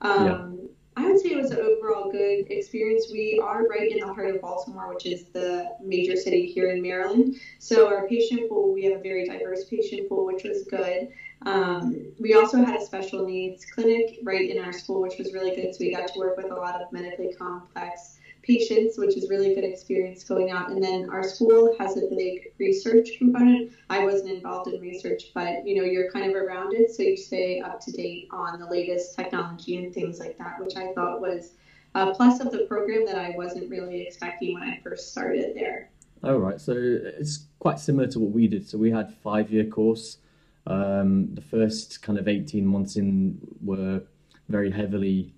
Um, 0.00 0.26
yeah. 0.26 0.68
I 0.94 1.10
would 1.10 1.20
say 1.20 1.30
it 1.30 1.38
was 1.38 1.50
an 1.52 1.58
overall 1.58 2.10
good 2.10 2.50
experience. 2.50 3.06
We 3.10 3.40
are 3.42 3.66
right 3.66 3.90
in 3.90 4.00
the 4.00 4.12
heart 4.12 4.34
of 4.34 4.42
Baltimore, 4.42 4.92
which 4.92 5.06
is 5.06 5.24
the 5.32 5.74
major 5.82 6.16
city 6.16 6.46
here 6.46 6.70
in 6.70 6.82
Maryland. 6.82 7.36
So 7.60 7.88
our 7.88 8.06
patient 8.08 8.48
pool, 8.50 8.74
we 8.74 8.84
have 8.84 9.00
a 9.00 9.02
very 9.02 9.26
diverse 9.26 9.64
patient 9.64 10.08
pool, 10.08 10.26
which 10.26 10.44
was 10.44 10.64
good. 10.64 11.08
Um, 11.44 12.12
we 12.20 12.34
also 12.34 12.58
had 12.64 12.76
a 12.76 12.84
special 12.84 13.26
needs 13.26 13.64
clinic 13.64 14.18
right 14.22 14.48
in 14.48 14.62
our 14.62 14.72
school, 14.72 15.00
which 15.02 15.18
was 15.18 15.32
really 15.32 15.54
good. 15.54 15.74
So 15.74 15.78
we 15.80 15.94
got 15.94 16.06
to 16.08 16.18
work 16.18 16.36
with 16.36 16.50
a 16.50 16.54
lot 16.54 16.80
of 16.80 16.92
medically 16.92 17.34
complex 17.34 18.18
patients, 18.42 18.98
which 18.98 19.16
is 19.16 19.30
really 19.30 19.54
good 19.54 19.64
experience 19.64 20.24
going 20.24 20.50
out. 20.50 20.70
And 20.70 20.82
then 20.82 21.08
our 21.10 21.22
school 21.22 21.74
has 21.78 21.96
a 21.96 22.02
big 22.10 22.52
research 22.58 23.10
component. 23.18 23.72
I 23.88 24.04
wasn't 24.04 24.30
involved 24.30 24.72
in 24.72 24.80
research, 24.80 25.30
but 25.34 25.66
you 25.66 25.76
know, 25.76 25.84
you're 25.84 26.10
kind 26.10 26.28
of 26.28 26.36
around 26.36 26.74
it, 26.74 26.90
so 26.90 27.02
you 27.02 27.16
stay 27.16 27.60
up 27.60 27.80
to 27.80 27.92
date 27.92 28.28
on 28.30 28.58
the 28.58 28.66
latest 28.66 29.14
technology 29.14 29.76
and 29.76 29.94
things 29.94 30.18
like 30.18 30.36
that, 30.38 30.60
which 30.60 30.76
I 30.76 30.92
thought 30.92 31.20
was 31.20 31.52
a 31.94 32.12
plus 32.14 32.40
of 32.40 32.50
the 32.50 32.66
program 32.66 33.06
that 33.06 33.16
I 33.16 33.34
wasn't 33.36 33.70
really 33.70 34.02
expecting 34.02 34.54
when 34.54 34.62
I 34.64 34.80
first 34.82 35.12
started 35.12 35.54
there. 35.54 35.90
All 36.24 36.38
right, 36.38 36.60
so 36.60 36.74
it's 36.76 37.46
quite 37.58 37.78
similar 37.80 38.06
to 38.08 38.20
what 38.20 38.30
we 38.30 38.46
did. 38.46 38.68
So 38.68 38.78
we 38.78 38.90
had 38.90 39.12
five 39.22 39.50
year 39.50 39.64
course. 39.64 40.18
Um, 40.66 41.34
the 41.34 41.42
first 41.42 42.02
kind 42.02 42.18
of 42.18 42.28
eighteen 42.28 42.66
months 42.66 42.96
in 42.96 43.38
were 43.60 44.02
very 44.48 44.70
heavily 44.70 45.34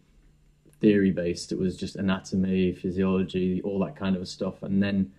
theory 0.81 1.11
based. 1.11 1.53
It 1.53 1.59
was 1.59 1.77
just 1.77 1.97
anatomy, 1.97 2.73
physiology, 2.73 3.63
all 3.63 3.79
that 3.81 3.97
kind 3.97 4.17
of 4.17 4.29
stuff. 4.29 4.63
And 4.63 4.83
then 4.83 5.13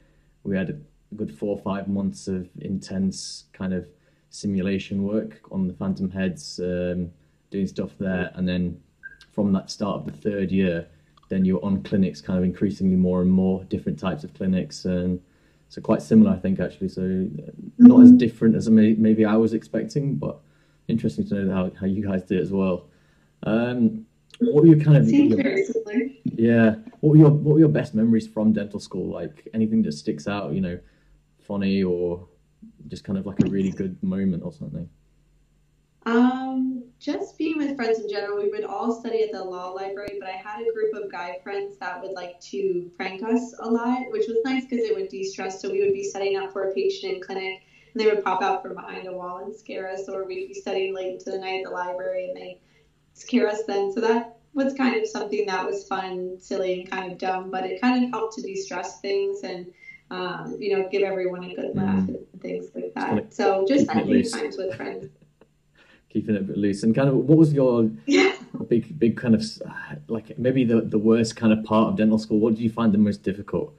we 0.43 0.55
had 0.55 0.69
a 0.69 0.77
good 1.15 1.35
four 1.35 1.57
or 1.57 1.61
five 1.61 1.87
months 1.87 2.27
of 2.27 2.49
intense 2.59 3.45
kind 3.53 3.73
of 3.73 3.87
simulation 4.29 5.03
work 5.03 5.39
on 5.51 5.67
the 5.67 5.73
phantom 5.73 6.11
heads, 6.11 6.59
um, 6.59 7.11
doing 7.49 7.67
stuff 7.67 7.91
there. 7.99 8.31
And 8.35 8.47
then 8.47 8.79
from 9.31 9.53
that 9.53 9.71
start 9.71 10.01
of 10.01 10.05
the 10.05 10.29
third 10.29 10.51
year, 10.51 10.87
then 11.29 11.45
you're 11.45 11.63
on 11.65 11.81
clinics, 11.83 12.21
kind 12.21 12.37
of 12.37 12.45
increasingly 12.45 12.95
more 12.95 13.21
and 13.21 13.31
more 13.31 13.63
different 13.63 13.97
types 13.97 14.23
of 14.23 14.33
clinics, 14.33 14.85
and 14.85 15.19
so 15.69 15.81
quite 15.81 16.01
similar, 16.01 16.31
I 16.31 16.37
think, 16.37 16.59
actually. 16.59 16.89
So 16.89 17.01
not 17.01 17.97
mm-hmm. 17.97 18.03
as 18.03 18.11
different 18.13 18.55
as 18.55 18.69
maybe 18.69 19.25
I 19.25 19.35
was 19.35 19.53
expecting, 19.53 20.15
but 20.15 20.39
interesting 20.87 21.27
to 21.29 21.35
know 21.35 21.53
how, 21.53 21.71
how 21.79 21.85
you 21.85 22.05
guys 22.05 22.23
did 22.23 22.39
as 22.39 22.51
well. 22.51 22.87
Um, 23.43 24.05
what 24.39 24.63
were 24.63 24.67
your 24.67 24.83
kind 24.83 24.97
of 24.97 25.09
your, 25.09 25.39
yeah? 26.23 26.75
What 26.99 27.11
were 27.11 27.17
your 27.17 27.29
what 27.29 27.53
were 27.53 27.59
your 27.59 27.69
best 27.69 27.95
memories 27.95 28.27
from 28.27 28.51
dental 28.51 28.79
school? 28.79 29.07
Like 29.07 29.47
anything 29.53 29.81
that 29.83 29.93
sticks 29.93 30.27
out, 30.27 30.53
you 30.53 30.61
know, 30.61 30.77
funny 31.39 31.83
or 31.83 32.27
just 32.87 33.03
kind 33.03 33.17
of 33.17 33.25
like 33.25 33.39
a 33.45 33.49
really 33.49 33.71
good 33.71 34.01
moment 34.03 34.43
or 34.43 34.51
something. 34.51 34.89
Um, 36.05 36.74
just 37.05 37.37
being 37.37 37.57
with 37.59 37.75
friends 37.75 37.99
in 37.99 38.09
general, 38.09 38.41
we 38.41 38.49
would 38.49 38.63
all 38.63 38.99
study 38.99 39.21
at 39.21 39.31
the 39.31 39.43
law 39.43 39.69
library, 39.69 40.17
but 40.19 40.27
I 40.27 40.31
had 40.31 40.61
a 40.61 40.73
group 40.73 40.95
of 40.95 41.11
guy 41.11 41.37
friends 41.43 41.77
that 41.77 42.01
would 42.01 42.13
like 42.13 42.39
to 42.41 42.89
prank 42.97 43.21
us 43.21 43.53
a 43.59 43.69
lot, 43.69 43.99
which 44.09 44.27
was 44.27 44.37
nice 44.43 44.63
because 44.63 44.83
it 44.83 44.95
would 44.95 45.09
de-stress. 45.09 45.61
So 45.61 45.69
we 45.69 45.81
would 45.81 45.93
be 45.93 46.03
setting 46.03 46.35
up 46.35 46.51
for 46.51 46.69
a 46.69 46.73
patient 46.73 47.13
in 47.13 47.21
clinic, 47.21 47.61
and 47.93 48.01
they 48.01 48.07
would 48.07 48.23
pop 48.23 48.41
out 48.41 48.63
from 48.63 48.73
behind 48.73 49.07
a 49.07 49.13
wall 49.13 49.43
and 49.45 49.55
scare 49.55 49.87
us, 49.87 50.09
or 50.09 50.25
we'd 50.25 50.47
be 50.47 50.55
studying 50.55 50.95
late 50.95 51.13
into 51.13 51.29
the 51.29 51.37
night 51.37 51.59
at 51.63 51.65
the 51.65 51.75
library, 51.75 52.29
and 52.29 52.37
they 52.37 52.59
scare 53.13 53.47
us 53.47 53.61
then. 53.67 53.93
So 53.93 54.01
that 54.01 54.39
was 54.55 54.73
kind 54.73 54.99
of 54.99 55.07
something 55.07 55.45
that 55.45 55.63
was 55.63 55.87
fun, 55.87 56.37
silly, 56.39 56.81
and 56.81 56.89
kind 56.89 57.11
of 57.11 57.19
dumb, 57.19 57.51
but 57.51 57.65
it 57.65 57.81
kind 57.81 58.03
of 58.03 58.09
helped 58.09 58.35
to 58.37 58.41
de-stress 58.41 58.99
things 59.01 59.43
and 59.43 59.67
um, 60.09 60.55
you 60.59 60.75
know 60.75 60.87
give 60.89 61.03
everyone 61.03 61.43
a 61.43 61.53
good 61.53 61.75
laugh 61.75 61.99
mm. 61.99 62.15
and 62.31 62.41
things 62.41 62.67
like 62.73 62.93
that. 62.95 63.31
So 63.33 63.63
just 63.67 63.85
spending 63.85 64.23
times 64.23 64.57
with 64.57 64.75
friends. 64.75 65.09
Keeping 66.15 66.35
it 66.35 66.43
a 66.43 66.43
bit 66.45 66.57
loose 66.57 66.81
and 66.83 66.95
kind 66.95 67.09
of 67.09 67.15
what 67.15 67.37
was 67.37 67.51
your 67.51 67.83
big 68.69 68.97
big 68.97 69.17
kind 69.17 69.35
of 69.35 69.43
like 70.07 70.39
maybe 70.39 70.63
the 70.63 70.79
the 70.79 70.97
worst 70.97 71.35
kind 71.35 71.51
of 71.51 71.61
part 71.65 71.89
of 71.89 71.97
dental 71.97 72.17
school? 72.17 72.39
What 72.39 72.55
did 72.55 72.61
you 72.61 72.69
find 72.69 72.93
the 72.93 72.97
most 72.97 73.21
difficult? 73.21 73.73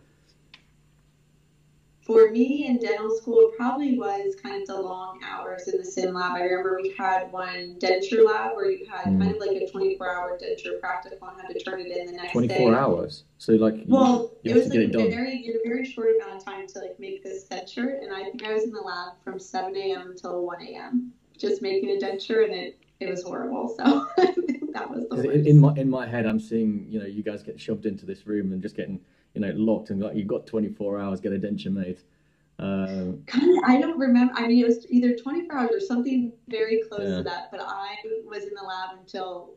for 2.06 2.30
me 2.30 2.66
in 2.66 2.78
dental 2.78 3.10
school 3.16 3.50
probably 3.56 3.98
was 3.98 4.36
kind 4.36 4.62
of 4.62 4.68
the 4.68 4.80
long 4.80 5.18
hours 5.28 5.66
in 5.66 5.76
the 5.76 5.84
sim 5.84 6.14
lab. 6.14 6.36
I 6.36 6.42
remember 6.42 6.78
we 6.80 6.94
had 6.96 7.32
one 7.32 7.76
denture 7.80 8.24
lab 8.24 8.54
where 8.54 8.70
you 8.70 8.86
had 8.86 9.06
mm. 9.06 9.20
kind 9.20 9.34
of 9.34 9.38
like 9.38 9.50
a 9.50 9.68
24 9.68 10.14
hour 10.14 10.38
denture 10.38 10.78
practical 10.78 11.26
and 11.28 11.40
had 11.40 11.48
to 11.48 11.58
turn 11.64 11.80
it 11.80 11.88
in 11.88 12.06
the 12.06 12.12
next 12.12 12.32
24 12.32 12.48
day. 12.48 12.64
24 12.64 12.78
hours? 12.78 13.24
So 13.38 13.54
like, 13.54 13.74
well, 13.86 14.30
you, 14.44 14.52
you 14.52 14.60
it 14.60 14.64
was 14.64 14.68
like 14.68 15.06
a 15.06 15.10
very, 15.10 15.48
a 15.48 15.68
very 15.68 15.84
short 15.84 16.10
amount 16.14 16.36
of 16.36 16.44
time 16.44 16.68
to 16.68 16.78
like 16.78 17.00
make 17.00 17.24
this 17.24 17.44
denture. 17.44 18.00
And 18.00 18.14
I 18.14 18.22
think 18.22 18.44
I 18.44 18.52
was 18.52 18.62
in 18.62 18.70
the 18.70 18.80
lab 18.80 19.14
from 19.24 19.40
7 19.40 19.74
a.m. 19.74 20.10
until 20.12 20.46
1 20.46 20.62
a.m. 20.62 21.12
just 21.36 21.62
making 21.62 21.90
a 21.90 22.00
denture 22.00 22.44
and 22.44 22.54
it, 22.54 22.78
it 23.00 23.08
was 23.08 23.22
horrible. 23.22 23.74
So 23.76 24.06
that 24.72 24.90
was 24.90 25.06
the 25.08 25.16
worst. 25.16 25.46
In 25.46 25.58
my, 25.58 25.74
in 25.76 25.88
my 25.88 26.06
head, 26.06 26.26
I'm 26.26 26.40
seeing, 26.40 26.86
you 26.88 26.98
know, 26.98 27.06
you 27.06 27.22
guys 27.22 27.42
get 27.42 27.60
shoved 27.60 27.86
into 27.86 28.06
this 28.06 28.26
room 28.26 28.52
and 28.52 28.62
just 28.62 28.76
getting 28.76 29.00
you 29.34 29.42
know 29.42 29.52
locked 29.54 29.90
and 29.90 30.00
like 30.00 30.16
you've 30.16 30.26
got 30.26 30.46
24 30.46 30.98
hours 30.98 31.20
get 31.20 31.30
a 31.30 31.36
denture 31.36 31.70
made 31.70 31.98
um, 32.58 33.22
kind 33.26 33.58
of, 33.58 33.64
I 33.66 33.80
don't 33.80 33.98
remember. 33.98 34.32
I 34.34 34.46
mean, 34.46 34.64
it 34.64 34.66
was 34.66 34.86
either 34.88 35.14
24 35.14 35.58
hours 35.58 35.70
or 35.72 35.80
something 35.80 36.32
very 36.48 36.82
close 36.88 37.02
yeah. 37.02 37.16
to 37.18 37.22
that. 37.24 37.50
But 37.50 37.60
I 37.60 37.96
was 38.24 38.44
in 38.44 38.54
the 38.54 38.62
lab 38.62 38.98
until 38.98 39.54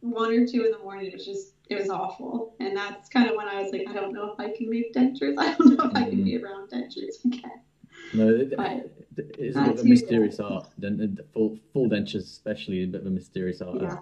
one 0.00 0.32
or 0.32 0.46
two 0.46 0.64
in 0.64 0.72
the 0.72 0.78
morning. 0.78 1.06
It 1.06 1.14
was 1.14 1.26
just, 1.26 1.54
it 1.68 1.78
was 1.78 1.90
awful. 1.90 2.54
And 2.60 2.76
that's 2.76 3.08
kind 3.08 3.28
of 3.28 3.36
when 3.36 3.48
I 3.48 3.60
was 3.62 3.72
like, 3.72 3.86
I 3.88 3.92
don't 3.92 4.14
know 4.14 4.32
if 4.32 4.40
I 4.40 4.56
can 4.56 4.70
make 4.70 4.94
dentures. 4.94 5.34
I 5.38 5.54
don't 5.54 5.76
know 5.76 5.84
if 5.84 5.94
I 5.94 6.04
can 6.04 6.24
be 6.24 6.32
mm-hmm. 6.32 6.44
around 6.44 6.70
dentures 6.70 7.24
again. 7.24 7.60
No, 8.14 8.28
it's 8.28 9.56
a 9.56 9.62
bit 9.62 9.78
of 9.78 9.78
a 9.80 9.84
mysterious 9.84 10.40
art. 10.40 10.68
The 10.78 11.24
full, 11.32 11.58
full 11.72 11.88
dentures, 11.88 12.24
especially, 12.24 12.84
a 12.84 12.86
bit 12.86 13.02
of 13.02 13.06
a 13.06 13.10
mysterious 13.10 13.60
art. 13.60 13.82
Yeah. 13.82 13.98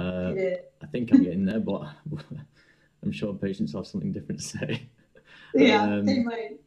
Uh, 0.00 0.34
I 0.82 0.86
think 0.86 1.12
I'm 1.12 1.22
getting 1.22 1.44
there, 1.44 1.60
but 1.60 1.82
I'm 3.02 3.12
sure 3.12 3.34
patients 3.34 3.72
have 3.74 3.86
something 3.86 4.12
different 4.12 4.40
to 4.40 4.46
say. 4.46 4.88
Yeah, 5.54 5.82
um, 5.82 6.04
they 6.04 6.18
might. 6.18 6.60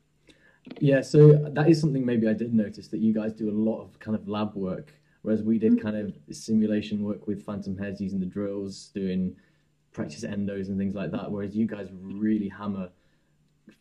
Yeah, 0.79 1.01
so 1.01 1.33
that 1.33 1.69
is 1.69 1.79
something 1.79 2.03
maybe 2.03 2.27
I 2.27 2.33
did 2.33 2.51
notice 2.51 2.87
that 2.87 2.99
you 2.99 3.13
guys 3.13 3.31
do 3.31 3.47
a 3.47 3.53
lot 3.53 3.79
of 3.81 3.99
kind 3.99 4.15
of 4.15 4.27
lab 4.27 4.55
work, 4.55 4.91
whereas 5.21 5.43
we 5.43 5.59
did 5.59 5.73
mm-hmm. 5.73 5.87
kind 5.87 5.97
of 5.97 6.35
simulation 6.35 7.03
work 7.03 7.27
with 7.27 7.45
phantom 7.45 7.77
heads 7.77 8.01
using 8.01 8.19
the 8.19 8.25
drills, 8.25 8.89
doing 8.95 9.35
practice 9.91 10.23
endos 10.23 10.67
and 10.67 10.79
things 10.79 10.95
like 10.95 11.11
that. 11.11 11.31
Whereas 11.31 11.55
you 11.55 11.67
guys 11.67 11.89
really 11.93 12.49
hammer 12.49 12.89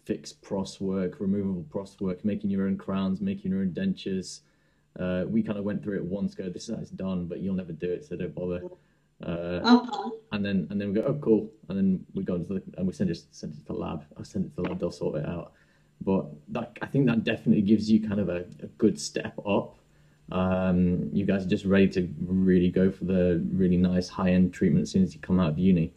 fixed 0.04 0.42
pros 0.42 0.80
work, 0.80 1.20
removable 1.20 1.64
pros 1.70 1.96
work, 2.00 2.24
making 2.24 2.50
your 2.50 2.66
own 2.66 2.76
crowns, 2.76 3.20
making 3.20 3.50
your 3.50 3.60
own 3.60 3.70
dentures. 3.70 4.40
Uh, 4.98 5.24
we 5.26 5.42
kind 5.42 5.58
of 5.58 5.64
went 5.64 5.82
through 5.82 5.96
it 5.96 6.04
once, 6.04 6.34
go, 6.34 6.48
this 6.48 6.68
is 6.68 6.90
done, 6.90 7.26
but 7.26 7.40
you'll 7.40 7.54
never 7.54 7.72
do 7.72 7.90
it, 7.90 8.04
so 8.04 8.16
don't 8.16 8.34
bother. 8.34 8.62
Uh, 9.24 9.60
uh-huh. 9.62 10.10
And 10.32 10.44
then 10.44 10.66
and 10.70 10.80
then 10.80 10.88
we 10.88 10.94
go, 10.94 11.02
oh 11.06 11.14
cool, 11.14 11.50
and 11.68 11.76
then 11.76 12.06
we 12.14 12.24
go 12.24 12.36
into 12.36 12.54
the 12.54 12.62
and 12.78 12.86
we 12.86 12.92
send 12.92 13.10
it 13.10 13.22
send 13.30 13.52
it 13.52 13.58
to 13.58 13.64
the 13.66 13.74
lab. 13.74 14.04
I 14.18 14.22
send 14.22 14.46
it 14.46 14.56
to 14.56 14.62
the 14.62 14.68
lab, 14.68 14.80
they'll 14.80 14.90
sort 14.90 15.16
it 15.16 15.26
out. 15.26 15.52
But 16.02 16.26
that 16.48 16.78
I 16.80 16.86
think 16.86 17.06
that 17.06 17.24
definitely 17.24 17.62
gives 17.62 17.90
you 17.90 18.06
kind 18.06 18.20
of 18.20 18.28
a, 18.30 18.46
a 18.62 18.66
good 18.78 18.98
step 18.98 19.38
up. 19.46 19.76
Um, 20.32 21.10
you 21.12 21.26
guys 21.26 21.44
are 21.44 21.48
just 21.48 21.64
ready 21.64 21.88
to 21.88 22.08
really 22.24 22.70
go 22.70 22.90
for 22.90 23.04
the 23.04 23.44
really 23.52 23.76
nice 23.76 24.08
high 24.08 24.30
end 24.30 24.54
treatment 24.54 24.84
as 24.84 24.90
soon 24.90 25.02
as 25.02 25.14
you 25.14 25.20
come 25.20 25.38
out 25.38 25.50
of 25.50 25.58
uni. 25.58 25.92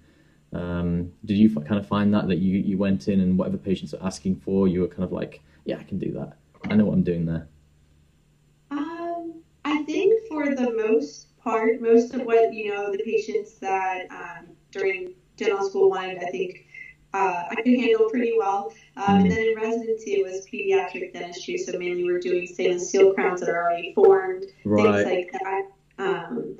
Um, 0.53 1.12
did 1.25 1.38
you 1.38 1.50
kind 1.50 1.79
of 1.79 1.88
find 1.88 2.13
that 2.13 2.27
that 2.27 2.38
you 2.38 2.60
you 2.60 2.77
went 2.77 3.07
in 3.07 3.19
and 3.19 3.38
whatever 3.38 3.57
patients 3.57 3.93
are 3.93 4.05
asking 4.05 4.38
for, 4.38 4.67
you 4.67 4.81
were 4.81 4.88
kind 4.88 5.03
of 5.03 5.12
like, 5.12 5.41
yeah, 5.65 5.77
I 5.77 5.83
can 5.83 5.98
do 5.98 6.12
that. 6.13 6.33
I 6.69 6.75
know 6.75 6.86
what 6.86 6.93
I'm 6.93 7.03
doing 7.03 7.25
there. 7.25 7.48
Um, 8.72 9.36
I 9.65 9.83
think 9.83 10.27
for 10.27 10.55
the 10.55 10.72
most 10.72 11.38
part, 11.39 11.81
most 11.81 12.13
of 12.13 12.22
what 12.22 12.53
you 12.53 12.72
know, 12.72 12.91
the 12.91 13.03
patients 13.03 13.55
that 13.55 14.07
um, 14.12 14.48
during 14.72 15.13
dental 15.38 15.67
school 15.67 15.89
wanted, 15.89 16.24
I 16.24 16.27
think 16.27 16.67
uh, 17.13 17.43
I 17.50 17.55
could 17.55 17.67
handle 17.67 18.10
pretty 18.10 18.33
well. 18.38 18.74
Um, 18.98 19.22
and 19.22 19.31
then 19.31 19.39
in 19.39 19.55
residency, 19.55 20.13
it 20.13 20.24
was 20.24 20.45
pediatric 20.48 21.13
dentistry, 21.13 21.57
so 21.57 21.77
mainly 21.77 22.03
we're 22.03 22.19
doing 22.19 22.48
stainless 22.48 22.89
steel 22.89 23.13
crowns 23.13 23.39
that 23.41 23.50
are 23.50 23.63
already 23.63 23.93
formed, 23.93 24.45
right. 24.65 25.05
things 25.05 25.31
like 25.33 25.41
that. 25.43 25.67
Um, 26.00 26.57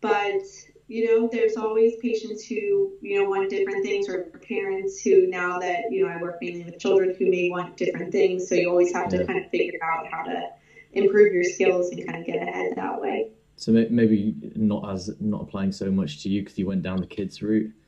but 0.00 0.42
you 0.86 1.06
know, 1.06 1.28
there's 1.32 1.56
always 1.56 1.94
patients 1.96 2.46
who 2.46 2.92
you 3.00 3.22
know 3.22 3.28
want 3.28 3.50
different 3.50 3.84
things, 3.84 4.08
or 4.08 4.24
parents 4.46 5.00
who 5.00 5.26
now 5.26 5.58
that 5.58 5.84
you 5.90 6.04
know 6.04 6.12
I 6.12 6.20
work 6.20 6.38
mainly 6.40 6.64
with 6.64 6.78
children 6.78 7.14
who 7.18 7.30
may 7.30 7.50
want 7.50 7.76
different 7.76 8.12
things. 8.12 8.48
So 8.48 8.54
you 8.54 8.68
always 8.68 8.92
have 8.92 9.08
to 9.10 9.18
yeah. 9.18 9.24
kind 9.24 9.44
of 9.44 9.50
figure 9.50 9.78
out 9.82 10.06
how 10.10 10.24
to 10.24 10.50
improve 10.92 11.32
your 11.32 11.44
skills 11.44 11.90
and 11.90 12.06
kind 12.06 12.20
of 12.20 12.26
get 12.26 12.42
ahead 12.42 12.74
that 12.76 13.00
way. 13.00 13.30
So 13.56 13.72
maybe 13.72 14.34
not 14.56 14.90
as 14.92 15.10
not 15.20 15.42
applying 15.42 15.72
so 15.72 15.90
much 15.90 16.22
to 16.22 16.28
you 16.28 16.42
because 16.42 16.58
you 16.58 16.66
went 16.66 16.82
down 16.82 17.00
the 17.00 17.06
kids 17.06 17.42
route. 17.42 17.72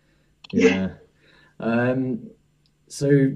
Yeah. 0.52 0.90
um, 1.58 2.30
so 2.86 3.32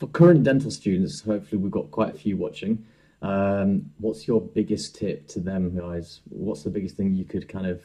for 0.00 0.08
current 0.08 0.42
dental 0.42 0.72
students, 0.72 1.20
hopefully 1.20 1.62
we've 1.62 1.70
got 1.70 1.92
quite 1.92 2.12
a 2.12 2.18
few 2.18 2.36
watching. 2.36 2.84
Um, 3.22 3.92
what's 3.98 4.26
your 4.26 4.40
biggest 4.40 4.96
tip 4.96 5.28
to 5.28 5.38
them 5.38 5.78
guys? 5.78 6.20
What's 6.28 6.64
the 6.64 6.70
biggest 6.70 6.96
thing 6.96 7.14
you 7.14 7.24
could 7.24 7.48
kind 7.48 7.68
of 7.68 7.80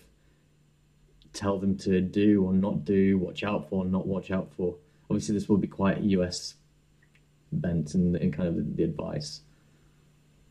tell 1.34 1.57
them 1.57 1.77
to 1.79 2.01
do 2.01 2.43
or 2.43 2.53
not 2.53 2.86
do, 2.86 3.17
watch 3.17 3.43
out 3.43 3.69
for, 3.69 3.86
not 3.86 4.07
watch 4.07 4.31
out 4.31 4.51
for? 4.55 4.75
Obviously, 5.10 5.36
this 5.36 5.48
will 5.48 5.57
be 5.57 5.67
quite 5.67 6.01
US 6.01 6.55
bent 7.51 7.96
in, 7.96 8.15
in 8.17 8.31
kind 8.31 8.50
of 8.50 8.75
the 8.75 8.84
advice. 8.84 9.41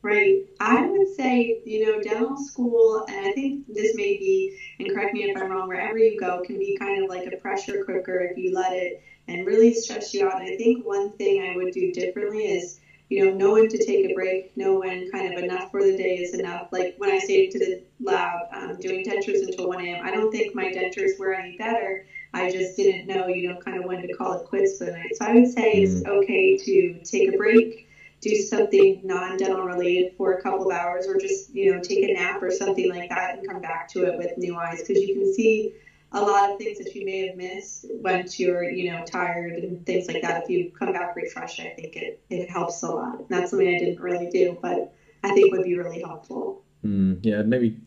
Right. 0.03 0.45
I 0.61 0.87
would 0.87 1.09
say, 1.17 1.61
you 1.65 1.85
know, 1.85 2.01
dental 2.01 2.37
school, 2.37 3.05
and 3.09 3.27
I 3.27 3.33
think 3.33 3.67
this 3.67 3.97
may 3.97 4.17
be, 4.17 4.57
and 4.79 4.89
correct 4.95 5.15
me 5.15 5.25
if 5.25 5.37
I'm 5.37 5.51
wrong, 5.51 5.67
wherever 5.67 5.99
you 5.99 6.19
go 6.19 6.43
can 6.43 6.59
be 6.59 6.77
kind 6.79 7.03
of 7.03 7.11
like 7.11 7.27
a 7.27 7.37
pressure 7.39 7.83
cooker 7.85 8.21
if 8.21 8.39
you 8.39 8.55
let 8.55 8.73
it 8.73 9.03
and 9.27 9.45
really 9.47 9.75
stress 9.75 10.15
you 10.15 10.27
out. 10.29 10.41
And 10.41 10.49
I 10.49 10.57
think 10.57 10.87
one 10.87 11.13
thing 11.17 11.43
I 11.43 11.57
would 11.57 11.73
do 11.73 11.91
differently 11.93 12.45
is, 12.45 12.79
you 13.09 13.25
know, 13.25 13.33
know 13.37 13.53
when 13.53 13.69
to 13.69 13.85
take 13.85 14.11
a 14.11 14.15
break, 14.15 14.57
know 14.57 14.81
when 14.81 15.11
kind 15.11 15.33
of 15.33 15.43
enough 15.43 15.71
for 15.71 15.83
the 15.83 15.97
day 15.97 16.17
is 16.17 16.35
enough. 16.35 16.69
Like 16.73 16.95
when 16.99 17.11
I 17.11 17.19
stayed 17.19 17.51
to 17.53 17.59
the 17.59 17.83
lab 18.01 18.41
um, 18.53 18.77
doing 18.81 19.05
dentures 19.05 19.47
until 19.47 19.69
1 19.69 19.85
a.m., 19.85 20.05
I 20.05 20.11
don't 20.11 20.31
think 20.31 20.55
my 20.55 20.65
dentures 20.65 21.19
were 21.19 21.33
any 21.33 21.57
better. 21.57 22.07
I 22.35 22.51
just 22.51 22.77
didn't 22.77 23.07
know, 23.07 23.29
you 23.29 23.49
know, 23.49 23.61
kind 23.61 23.79
of 23.79 23.85
when 23.85 24.03
to 24.03 24.13
call 24.15 24.33
it 24.33 24.45
quits 24.45 24.79
for 24.79 24.87
the 24.87 24.91
night. 24.91 25.17
So 25.17 25.25
I 25.25 25.35
would 25.35 25.49
say 25.49 25.73
it's 25.75 26.03
mm. 26.03 26.09
okay 26.09 26.57
to 26.57 27.01
take 27.05 27.33
a 27.33 27.37
break 27.37 27.87
do 28.21 28.35
something 28.37 29.01
non-dental 29.05 29.63
related 29.63 30.17
for 30.17 30.33
a 30.33 30.43
couple 30.43 30.71
of 30.71 30.77
hours 30.77 31.07
or 31.07 31.19
just 31.19 31.55
you 31.55 31.73
know 31.73 31.81
take 31.81 32.09
a 32.09 32.13
nap 32.15 32.43
or 32.43 32.51
something 32.51 32.89
like 32.89 33.09
that 33.11 33.39
and 33.39 33.49
come 33.49 33.61
back 33.61 33.89
to 33.89 34.05
it 34.05 34.17
with 34.17 34.37
new 34.39 34.57
eyes 34.57 34.81
because 34.81 35.03
you 35.03 35.15
can 35.15 35.33
see 35.35 35.73
a 36.17 36.21
lot 36.25 36.51
of 36.51 36.59
things 36.59 36.79
that 36.79 36.95
you 36.95 37.05
may 37.05 37.27
have 37.29 37.37
missed 37.37 37.87
once 37.89 38.39
you're 38.41 38.69
you 38.71 38.91
know 38.91 39.05
tired 39.05 39.53
and 39.53 39.85
things 39.87 40.09
like 40.09 40.23
that. 40.23 40.43
If 40.43 40.51
you 40.51 40.73
come 40.79 40.93
back 40.93 41.15
refreshed 41.15 41.61
i 41.61 41.71
think 41.71 41.97
it, 41.97 42.23
it 42.31 42.51
helps 42.51 42.83
a 42.83 42.91
lot. 42.91 43.19
And 43.19 43.29
that's 43.29 43.51
something 43.51 43.69
i 43.69 43.79
didn't 43.79 44.01
really 44.01 44.31
do 44.31 44.59
but 44.61 44.95
i 45.25 45.33
think 45.33 45.53
would 45.53 45.65
be 45.65 45.77
really 45.77 46.01
helpful. 46.01 46.63
Mm, 46.85 47.21
yeah 47.23 47.43
maybe 47.43 47.79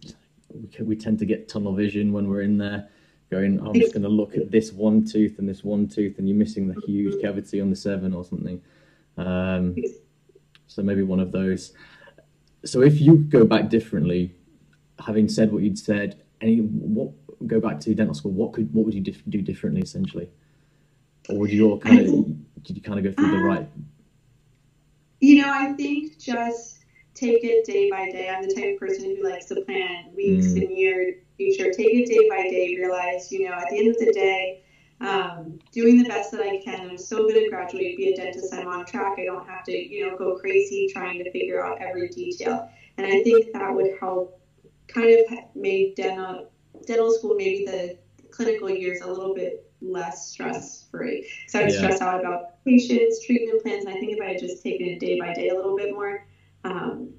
we 0.79 0.95
tend 0.95 1.19
to 1.19 1.25
get 1.25 1.48
tunnel 1.48 1.74
vision 1.74 2.12
when 2.12 2.27
we're 2.27 2.41
in 2.41 2.57
there 2.57 2.89
going 3.29 3.59
oh, 3.62 3.67
i'm 3.67 3.74
just 3.75 3.93
going 3.93 4.03
to 4.03 4.09
look 4.09 4.36
at 4.36 4.50
this 4.50 4.74
one 4.74 5.05
tooth 5.05 5.38
and 5.38 5.48
this 5.48 5.63
one 5.63 5.88
tooth 5.88 6.17
and 6.17 6.27
you're 6.27 6.38
missing 6.38 6.67
the 6.67 6.81
huge 6.88 7.13
mm-hmm. 7.13 7.21
cavity 7.21 7.62
on 7.62 7.69
the 7.69 7.75
seven 7.75 8.13
or 8.13 8.25
something. 8.25 8.62
Um, 9.17 9.75
so 10.67 10.81
maybe 10.81 11.03
one 11.03 11.19
of 11.19 11.31
those. 11.31 11.74
So 12.65 12.81
if 12.81 13.01
you 13.01 13.17
go 13.17 13.45
back 13.45 13.69
differently, 13.69 14.36
having 15.00 15.27
said 15.29 15.51
what 15.51 15.63
you'd 15.63 15.77
said, 15.77 16.21
any 16.41 16.57
what 16.57 17.12
go 17.48 17.60
back 17.60 17.79
to 17.81 17.96
dental 17.96 18.13
school, 18.13 18.31
what 18.31 18.53
could 18.53 18.74
what 18.74 18.86
would 18.86 18.93
you 18.93 19.01
dif- 19.01 19.24
do 19.29 19.41
differently 19.41 19.81
essentially, 19.81 20.29
or 21.29 21.38
would 21.38 21.51
you 21.51 21.69
all 21.69 21.79
kind 21.79 22.00
of 22.00 22.63
did 22.63 22.75
you 22.75 22.81
kind 22.81 23.00
of 23.00 23.05
go 23.05 23.12
through 23.12 23.31
the 23.31 23.43
right? 23.43 23.67
You 25.22 25.41
know, 25.41 25.51
I 25.51 25.74
think 25.74 26.17
just 26.17 26.86
take 27.13 27.43
it 27.43 27.65
day 27.65 27.89
by 27.89 28.10
day. 28.10 28.29
I'm 28.29 28.48
the 28.48 28.53
type 28.53 28.74
of 28.74 28.79
person 28.79 29.15
who 29.15 29.29
likes 29.29 29.46
to 29.48 29.62
plan 29.62 30.12
weeks 30.15 30.48
mm. 30.48 30.65
and 30.65 30.77
year 30.77 31.15
future. 31.38 31.72
Take 31.72 31.93
it 31.93 32.08
day 32.08 32.29
by 32.29 32.50
day. 32.50 32.75
Realize, 32.77 33.31
you 33.31 33.48
know, 33.48 33.55
at 33.55 33.67
the 33.69 33.77
end 33.77 33.89
of 33.89 33.98
the 33.98 34.13
day, 34.13 34.63
um, 35.01 35.60
doing 35.72 35.98
the 36.01 36.08
best 36.08 36.31
that 36.31 36.41
I 36.41 36.62
can. 36.63 36.89
I'm 36.89 36.98
so 36.98 37.27
good 37.27 37.43
at 37.43 37.50
graduating, 37.50 37.98
be 37.98 38.13
a 38.13 38.15
dentist. 38.15 38.53
I'm 38.53 38.67
on 38.67 38.86
track. 38.86 39.17
I 39.17 39.25
don't 39.25 39.48
have 39.48 39.63
to, 39.65 39.72
you 39.72 40.10
know, 40.10 40.17
go 40.17 40.38
crazy 40.38 40.89
trying 40.93 41.24
to 41.24 41.31
figure 41.31 41.65
out 41.65 41.81
every 41.81 42.10
detail. 42.10 42.69
And 42.98 43.08
I 43.08 43.24
think 43.24 43.53
that 43.53 43.74
would 43.74 43.98
help 44.00 44.41
kind 44.88 45.10
of 45.10 45.55
make 45.55 45.96
dental 45.96 46.50
dental 46.86 47.12
school 47.12 47.36
maybe 47.36 47.65
the 47.65 47.98
clinical 48.31 48.69
years 48.69 49.01
a 49.01 49.07
little 49.07 49.33
bit 49.33 49.69
less 49.81 50.31
stress 50.31 50.86
free. 50.91 51.29
So 51.48 51.59
I 51.59 51.63
would 51.63 51.74
yeah. 51.74 51.79
stress 51.79 52.01
out 52.01 52.19
about 52.19 52.63
patients, 52.65 53.25
treatment 53.25 53.62
plans, 53.63 53.86
and 53.86 53.95
I 53.95 54.00
think 54.00 54.13
if 54.13 54.21
I 54.21 54.31
had 54.31 54.39
just 54.39 54.62
taken 54.63 54.88
it 54.88 55.00
day 55.00 55.19
by 55.19 55.33
day 55.33 55.50
a 55.50 55.55
little 55.55 55.75
bit 55.75 55.93
more, 55.93 56.25
um, 56.63 57.09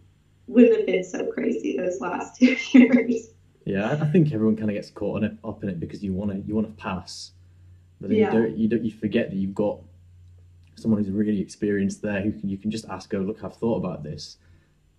wouldn't 0.47 0.77
have 0.77 0.87
been 0.87 1.05
so 1.05 1.31
crazy 1.33 1.77
those 1.77 2.01
last 2.01 2.37
two 2.41 2.57
years. 2.73 3.31
Yeah, 3.65 3.91
I 3.93 4.07
think 4.07 4.33
everyone 4.33 4.57
kind 4.57 4.71
of 4.71 4.75
gets 4.75 4.91
caught 4.91 5.23
up 5.23 5.63
in 5.63 5.69
it 5.69 5.79
because 5.79 6.03
you 6.03 6.13
want 6.13 6.31
to 6.33 6.39
you 6.39 6.55
want 6.55 6.67
to 6.67 6.83
pass, 6.83 7.33
but 8.01 8.11
then 8.11 8.19
yeah. 8.19 8.33
you 8.33 8.39
don't 8.39 8.57
you 8.57 8.69
don't 8.69 8.85
you 8.85 8.91
forget 8.91 9.31
that 9.31 9.37
you've 9.37 9.55
got 9.55 9.79
someone 10.77 11.03
who's 11.03 11.13
really 11.13 11.41
experienced 11.41 12.01
there 12.01 12.23
who 12.23 12.33
can, 12.33 12.49
you 12.49 12.57
can 12.57 12.71
just 12.71 12.89
ask, 12.89 13.13
"Oh, 13.15 13.19
look, 13.19 13.45
I've 13.45 13.55
thought 13.55 13.77
about 13.77 14.03
this. 14.03 14.39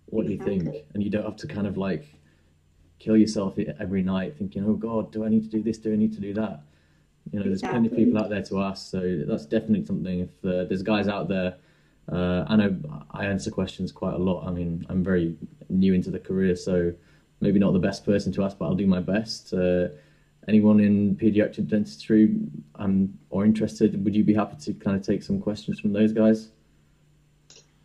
What 0.06 0.26
do 0.26 0.32
you 0.32 0.38
think?" 0.38 0.74
And 0.94 1.02
you 1.02 1.10
don't 1.10 1.24
have 1.24 1.36
to 1.36 1.46
kind 1.46 1.66
of 1.66 1.76
like 1.76 2.06
kill 3.02 3.16
yourself 3.16 3.58
every 3.80 4.02
night 4.02 4.36
thinking, 4.38 4.64
"Oh 4.64 4.74
God, 4.74 5.12
do 5.12 5.24
I 5.24 5.28
need 5.28 5.42
to 5.42 5.48
do 5.48 5.62
this? 5.62 5.78
Do 5.78 5.92
I 5.92 5.96
need 5.96 6.12
to 6.14 6.20
do 6.20 6.32
that?" 6.34 6.60
You 7.32 7.38
know, 7.38 7.46
there's 7.46 7.62
plenty 7.62 7.88
of 7.88 7.96
people 7.96 8.18
out 8.18 8.30
there 8.30 8.42
to 8.42 8.62
ask, 8.62 8.90
so 8.90 9.24
that's 9.26 9.46
definitely 9.46 9.84
something. 9.84 10.20
If 10.20 10.44
uh, 10.44 10.64
there's 10.64 10.82
guys 10.82 11.08
out 11.08 11.28
there, 11.28 11.54
uh, 12.10 12.44
I 12.48 12.56
know 12.56 12.76
I 13.10 13.26
answer 13.26 13.50
questions 13.50 13.92
quite 13.92 14.14
a 14.14 14.18
lot. 14.18 14.46
I 14.46 14.50
mean, 14.50 14.86
I'm 14.88 15.02
very 15.02 15.36
new 15.68 15.94
into 15.94 16.10
the 16.10 16.18
career, 16.18 16.54
so 16.56 16.92
maybe 17.40 17.58
not 17.58 17.72
the 17.72 17.78
best 17.78 18.04
person 18.04 18.32
to 18.32 18.44
ask, 18.44 18.58
but 18.58 18.66
I'll 18.66 18.74
do 18.74 18.86
my 18.86 19.00
best. 19.00 19.52
Uh, 19.52 19.88
anyone 20.48 20.80
in 20.80 21.16
pediatric 21.16 21.68
dentistry 21.68 22.36
um, 22.76 23.18
or 23.30 23.44
interested, 23.44 24.04
would 24.04 24.14
you 24.14 24.24
be 24.24 24.34
happy 24.34 24.56
to 24.60 24.74
kind 24.74 24.96
of 24.96 25.04
take 25.04 25.22
some 25.22 25.40
questions 25.40 25.80
from 25.80 25.92
those 25.92 26.12
guys? 26.12 26.48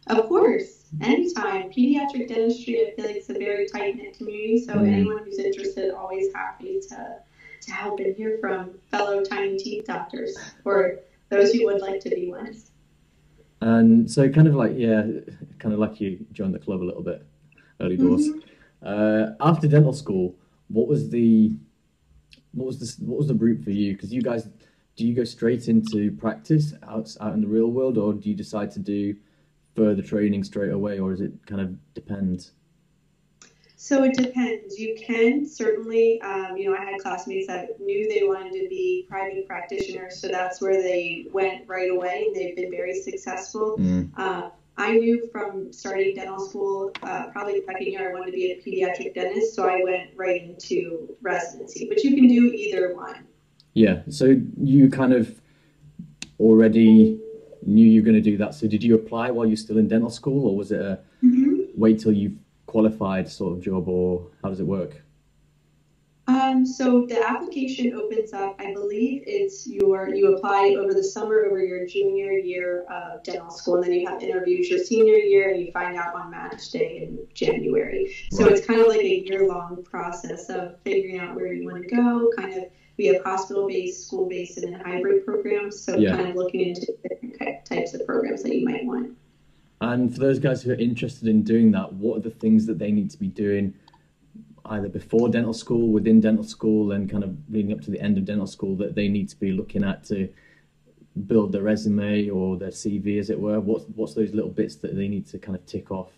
Of 0.08 0.28
course, 0.28 0.77
anytime. 1.02 1.70
Pediatric 1.72 2.28
dentistry, 2.28 2.88
I 2.88 2.96
feel 2.96 3.06
like 3.06 3.16
it's 3.16 3.30
a 3.30 3.34
very 3.34 3.68
tight 3.68 3.96
knit 3.96 4.18
community, 4.18 4.64
so 4.66 4.74
mm. 4.74 4.92
anyone 4.92 5.24
who's 5.24 5.40
interested, 5.40 5.94
always 5.94 6.34
happy 6.34 6.80
to 6.90 7.18
to 7.62 7.72
help 7.72 8.00
and 8.00 8.16
hear 8.16 8.38
from 8.40 8.72
fellow 8.92 9.24
tiny 9.24 9.58
teeth 9.58 9.86
doctors 9.86 10.38
or 10.64 11.00
those 11.30 11.52
who 11.52 11.66
would 11.66 11.82
like 11.82 12.00
to 12.02 12.10
be 12.10 12.30
ones. 12.30 12.72
And 13.62 14.10
so, 14.10 14.30
kind 14.30 14.48
of 14.48 14.56
like, 14.56 14.74
yeah, 14.76 15.02
kind 15.60 15.74
of 15.74 15.80
like 15.80 16.00
you 16.00 16.26
joined 16.32 16.54
the 16.54 16.60
club 16.60 16.82
a 16.82 16.86
little 16.86 17.02
bit 17.02 17.26
early 17.82 17.98
doors. 17.98 18.28
Mm-hmm. 18.28 18.40
Uh, 18.84 19.32
after 19.42 19.68
dental 19.68 19.94
school, 19.94 20.36
what 20.68 20.88
was 20.88 21.10
the 21.10 21.56
what 22.54 22.68
was 22.68 22.80
the 22.80 23.06
what 23.06 23.18
was 23.18 23.28
the 23.28 23.34
route 23.34 23.64
for 23.64 23.72
you? 23.72 23.94
Because 23.94 24.14
you 24.14 24.22
guys, 24.22 24.48
do 24.96 25.06
you 25.06 25.16
go 25.16 25.24
straight 25.24 25.68
into 25.68 26.12
practice 26.12 26.74
out 26.88 27.16
out 27.20 27.34
in 27.34 27.42
the 27.42 27.48
real 27.48 27.72
world, 27.72 27.98
or 27.98 28.14
do 28.14 28.30
you 28.30 28.36
decide 28.36 28.72
to 28.72 28.80
do 28.80 29.16
further 29.78 30.02
training 30.02 30.44
straight 30.44 30.72
away, 30.72 30.98
or 31.00 31.12
does 31.12 31.22
it 31.22 31.32
kind 31.46 31.62
of 31.62 31.94
depend? 31.94 32.50
So 33.76 34.04
it 34.04 34.18
depends. 34.18 34.80
You 34.80 34.98
can 35.00 35.46
certainly, 35.46 36.20
um, 36.22 36.58
you 36.58 36.70
know, 36.70 36.76
I 36.76 36.84
had 36.84 37.00
classmates 37.00 37.46
that 37.46 37.80
knew 37.80 38.10
they 38.10 38.28
wanted 38.28 38.54
to 38.54 38.68
be 38.68 39.06
private 39.08 39.48
practitioners, 39.48 40.20
so 40.20 40.30
that's 40.30 40.60
where 40.60 40.82
they 40.82 41.28
went 41.32 41.70
right 41.70 41.92
away, 41.92 42.26
and 42.28 42.36
they've 42.36 42.56
been 42.56 42.72
very 42.72 43.00
successful. 43.00 43.78
Mm. 43.78 44.10
Uh, 44.18 44.50
I 44.78 44.94
knew 44.94 45.30
from 45.32 45.72
starting 45.72 46.16
dental 46.16 46.40
school, 46.40 46.92
uh, 47.04 47.28
probably 47.32 47.60
the 47.60 47.66
second 47.68 47.88
year, 47.88 48.10
I 48.10 48.14
wanted 48.14 48.32
to 48.32 48.32
be 48.32 48.52
a 48.52 48.62
pediatric 48.62 49.14
dentist, 49.14 49.56
so 49.56 49.70
I 49.70 49.80
went 49.84 50.10
right 50.16 50.42
into 50.42 51.16
residency. 51.22 51.88
But 51.88 52.04
you 52.04 52.16
can 52.16 52.28
do 52.28 52.52
either 52.52 52.96
one. 52.96 53.28
Yeah. 53.74 54.02
So 54.10 54.36
you 54.60 54.90
kind 54.90 55.14
of 55.14 55.40
already 56.40 57.20
knew 57.68 57.86
you 57.86 58.02
were 58.02 58.06
going 58.06 58.16
to 58.16 58.22
do 58.22 58.38
that. 58.38 58.56
So 58.56 58.68
did 58.68 58.84
you 58.84 58.96
apply 58.96 59.30
while 59.30 59.46
you're 59.46 59.58
still 59.58 59.78
in 59.78 59.88
dental 59.88 60.10
school, 60.10 60.48
or 60.48 60.56
was 60.56 60.72
it 60.72 60.82
a 60.82 61.00
mm-hmm. 61.24 61.62
wait 61.76 62.00
till 62.00 62.14
you've 62.14 62.38
qualified 62.66 63.30
sort 63.30 63.54
of 63.54 63.62
job, 63.62 63.88
or 63.88 64.28
how 64.42 64.50
does 64.50 64.60
it 64.60 64.66
work? 64.66 65.02
Um, 66.30 66.66
so 66.66 67.06
the 67.08 67.26
application 67.26 67.94
opens 67.94 68.34
up, 68.34 68.56
I 68.60 68.74
believe 68.74 69.24
it's 69.26 69.66
your, 69.66 70.14
you 70.14 70.36
apply 70.36 70.76
over 70.78 70.94
the 70.94 71.04
summer 71.04 71.46
over 71.46 71.64
your 71.64 71.88
junior 71.88 72.34
year 72.34 72.84
of 72.92 73.24
dental 73.24 73.50
school, 73.50 73.76
and 73.76 73.86
then 73.86 73.94
you 73.94 74.08
have 74.10 74.22
interviews 74.22 74.70
your 74.70 74.80
senior 74.80 75.16
year, 75.16 75.52
and 75.52 75.62
you 75.62 75.72
find 75.72 75.96
out 75.96 76.16
on 76.16 76.30
match 76.32 76.70
day 76.72 77.04
in 77.04 77.26
January. 77.34 78.14
So 78.32 78.44
right. 78.44 78.52
it's 78.52 78.68
kind 78.68 78.82
of 78.82 78.88
like 78.88 79.00
a 79.00 79.20
year 79.26 79.48
long 79.48 79.84
process 79.84 80.50
of 80.50 80.78
figuring 80.82 81.20
out 81.20 81.34
where 81.34 81.54
you 81.54 81.66
want 81.66 81.88
to 81.88 81.96
go, 81.96 82.30
kind 82.36 82.54
of 82.58 82.66
we 82.98 83.06
have 83.08 83.24
hospital 83.24 83.68
based, 83.68 84.08
school 84.08 84.28
based, 84.28 84.58
and 84.58 84.74
then 84.74 84.80
hybrid 84.80 85.26
programs. 85.26 85.80
So 85.80 85.98
yeah. 85.98 86.16
kind 86.16 86.30
of 86.30 86.36
looking 86.36 86.62
into 86.62 86.94
different 87.08 87.66
types 87.66 87.94
of 87.94 88.06
programs 88.06 88.44
that 88.44 88.56
you 88.56 88.66
might 88.66 88.86
want. 88.86 89.18
And 89.82 90.12
for 90.12 90.20
those 90.20 90.40
guys 90.40 90.64
who 90.64 90.72
are 90.72 90.76
interested 90.76 91.28
in 91.28 91.44
doing 91.44 91.72
that, 91.72 91.94
what 91.94 92.18
are 92.18 92.22
the 92.22 92.32
things 92.32 92.66
that 92.66 92.80
they 92.80 92.92
need 92.92 93.10
to 93.12 93.18
be 93.18 93.28
doing? 93.28 93.74
either 94.70 94.90
before 94.90 95.30
dental 95.30 95.54
school, 95.54 95.90
within 95.90 96.20
dental 96.20 96.44
school, 96.44 96.92
and 96.92 97.10
kind 97.10 97.24
of 97.24 97.36
leading 97.50 97.74
up 97.74 97.82
to 97.82 97.92
the 97.92 98.02
end 98.02 98.18
of 98.18 98.26
dental 98.26 98.48
school 98.48 98.76
that 98.76 98.96
they 98.96 99.08
need 99.08 99.30
to 99.30 99.40
be 99.40 99.52
looking 99.52 99.84
at 99.84 100.04
to 100.06 100.30
build 101.26 101.52
their 101.52 101.64
resume 101.64 102.30
or 102.30 102.58
their 102.58 102.70
CV, 102.70 103.20
as 103.20 103.30
it 103.30 103.40
were? 103.40 103.60
What's 103.60 103.86
what's 103.96 104.14
those 104.14 104.34
little 104.34 104.50
bits 104.50 104.76
that 104.78 104.96
they 104.96 105.08
need 105.08 105.26
to 105.28 105.40
kind 105.40 105.56
of 105.56 105.66
tick 105.66 105.92
off? 105.92 106.12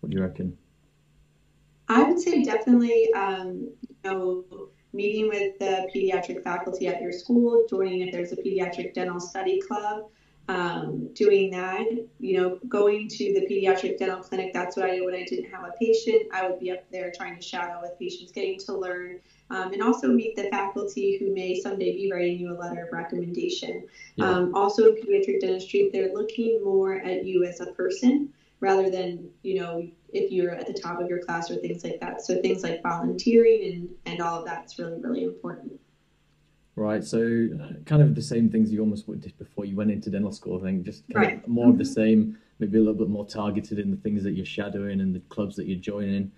What 0.00 0.10
do 0.10 0.16
you 0.16 0.22
reckon? 0.22 0.56
I 1.88 2.02
would 2.02 2.20
say 2.20 2.42
definitely, 2.42 3.12
um, 3.14 3.70
you 3.80 3.96
know, 4.04 4.44
meeting 4.92 5.28
with 5.28 5.58
the 5.58 5.88
pediatric 5.94 6.42
faculty 6.42 6.86
at 6.86 7.00
your 7.02 7.12
school, 7.12 7.64
joining 7.68 8.00
if 8.00 8.12
there's 8.12 8.32
a 8.32 8.36
pediatric 8.36 8.94
dental 8.94 9.20
study 9.20 9.60
club, 9.60 10.06
um, 10.48 11.12
doing 11.12 11.50
that, 11.50 11.86
you 12.18 12.38
know, 12.38 12.58
going 12.68 13.06
to 13.06 13.34
the 13.34 13.46
pediatric 13.46 13.98
dental 13.98 14.20
clinic. 14.20 14.50
That's 14.54 14.76
what 14.76 14.86
I 14.86 14.92
did 14.92 15.04
when 15.04 15.14
I 15.14 15.24
didn't 15.24 15.50
have 15.50 15.64
a 15.64 15.72
patient. 15.78 16.22
I 16.32 16.48
would 16.48 16.58
be 16.58 16.70
up 16.70 16.90
there 16.90 17.12
trying 17.14 17.36
to 17.36 17.42
shadow 17.42 17.80
with 17.82 17.98
patients, 17.98 18.32
getting 18.32 18.58
to 18.60 18.74
learn, 18.74 19.20
um, 19.50 19.72
and 19.74 19.82
also 19.82 20.08
meet 20.08 20.36
the 20.36 20.48
faculty 20.50 21.18
who 21.18 21.34
may 21.34 21.60
someday 21.60 21.94
be 21.94 22.10
writing 22.10 22.38
you 22.38 22.52
a 22.52 22.56
letter 22.56 22.86
of 22.86 22.92
recommendation. 22.92 23.84
Yeah. 24.16 24.30
Um, 24.30 24.54
also, 24.54 24.86
in 24.86 24.94
pediatric 24.96 25.40
dentistry, 25.40 25.90
they're 25.92 26.14
looking 26.14 26.64
more 26.64 26.94
at 26.94 27.24
you 27.24 27.44
as 27.44 27.60
a 27.60 27.66
person 27.66 28.30
rather 28.60 28.90
than, 28.90 29.28
you 29.42 29.60
know, 29.60 29.86
if 30.12 30.32
you're 30.32 30.50
at 30.50 30.66
the 30.66 30.72
top 30.72 31.00
of 31.00 31.08
your 31.08 31.18
class 31.20 31.50
or 31.50 31.56
things 31.56 31.84
like 31.84 32.00
that. 32.00 32.22
So 32.22 32.40
things 32.40 32.62
like 32.62 32.82
volunteering 32.82 33.72
and, 33.72 33.88
and 34.06 34.20
all 34.20 34.40
of 34.40 34.46
that's 34.46 34.78
really, 34.78 35.00
really 35.00 35.24
important. 35.24 35.78
Right, 36.76 37.02
so 37.02 37.48
kind 37.86 38.02
of 38.02 38.14
the 38.14 38.22
same 38.22 38.48
things 38.48 38.70
you 38.70 38.80
almost 38.80 39.06
did 39.20 39.36
before 39.36 39.64
you 39.64 39.74
went 39.74 39.90
into 39.90 40.10
dental 40.10 40.30
school. 40.30 40.60
I 40.60 40.62
think 40.62 40.84
just 40.84 41.02
kind 41.12 41.26
right. 41.26 41.42
of 41.42 41.48
more 41.48 41.64
mm-hmm. 41.64 41.72
of 41.72 41.78
the 41.78 41.84
mm-hmm. 41.84 41.92
same, 41.92 42.38
maybe 42.60 42.78
a 42.78 42.80
little 42.80 42.94
bit 42.94 43.08
more 43.08 43.26
targeted 43.26 43.80
in 43.80 43.90
the 43.90 43.96
things 43.96 44.22
that 44.22 44.32
you're 44.32 44.46
shadowing 44.46 45.00
and 45.00 45.12
the 45.14 45.20
clubs 45.28 45.56
that 45.56 45.66
you're 45.66 45.80
joining. 45.80 46.30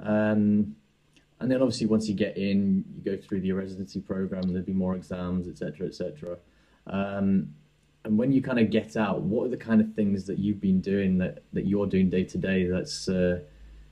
Um, 0.00 0.74
and 1.40 1.50
then 1.50 1.62
obviously 1.62 1.86
once 1.86 2.08
you 2.08 2.14
get 2.14 2.36
in, 2.36 2.84
you 2.96 3.02
go 3.04 3.16
through 3.16 3.40
the 3.40 3.52
residency 3.52 4.00
program. 4.00 4.42
There'll 4.48 4.66
be 4.66 4.72
more 4.72 4.96
exams, 4.96 5.46
etc., 5.46 5.86
etc. 5.86 6.38
Um, 6.88 7.54
and 8.04 8.18
when 8.18 8.32
you 8.32 8.42
kind 8.42 8.58
of 8.58 8.70
get 8.70 8.96
out, 8.96 9.22
what 9.22 9.46
are 9.46 9.48
the 9.48 9.56
kind 9.56 9.80
of 9.80 9.94
things 9.94 10.26
that 10.26 10.38
you've 10.38 10.60
been 10.60 10.80
doing 10.80 11.18
that 11.18 11.42
that 11.52 11.66
you're 11.66 11.86
doing 11.86 12.10
day 12.10 12.24
to 12.24 12.38
day 12.38 12.66
that's 12.66 13.08
uh, 13.08 13.40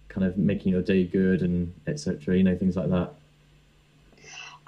kind 0.09 0.27
of 0.27 0.37
making 0.37 0.73
your 0.73 0.83
day 0.83 1.05
good 1.05 1.43
and 1.43 1.73
etc. 1.87 2.37
You 2.37 2.45
know, 2.45 2.57
things 2.57 2.77
like 2.77 2.91
that. 2.91 3.15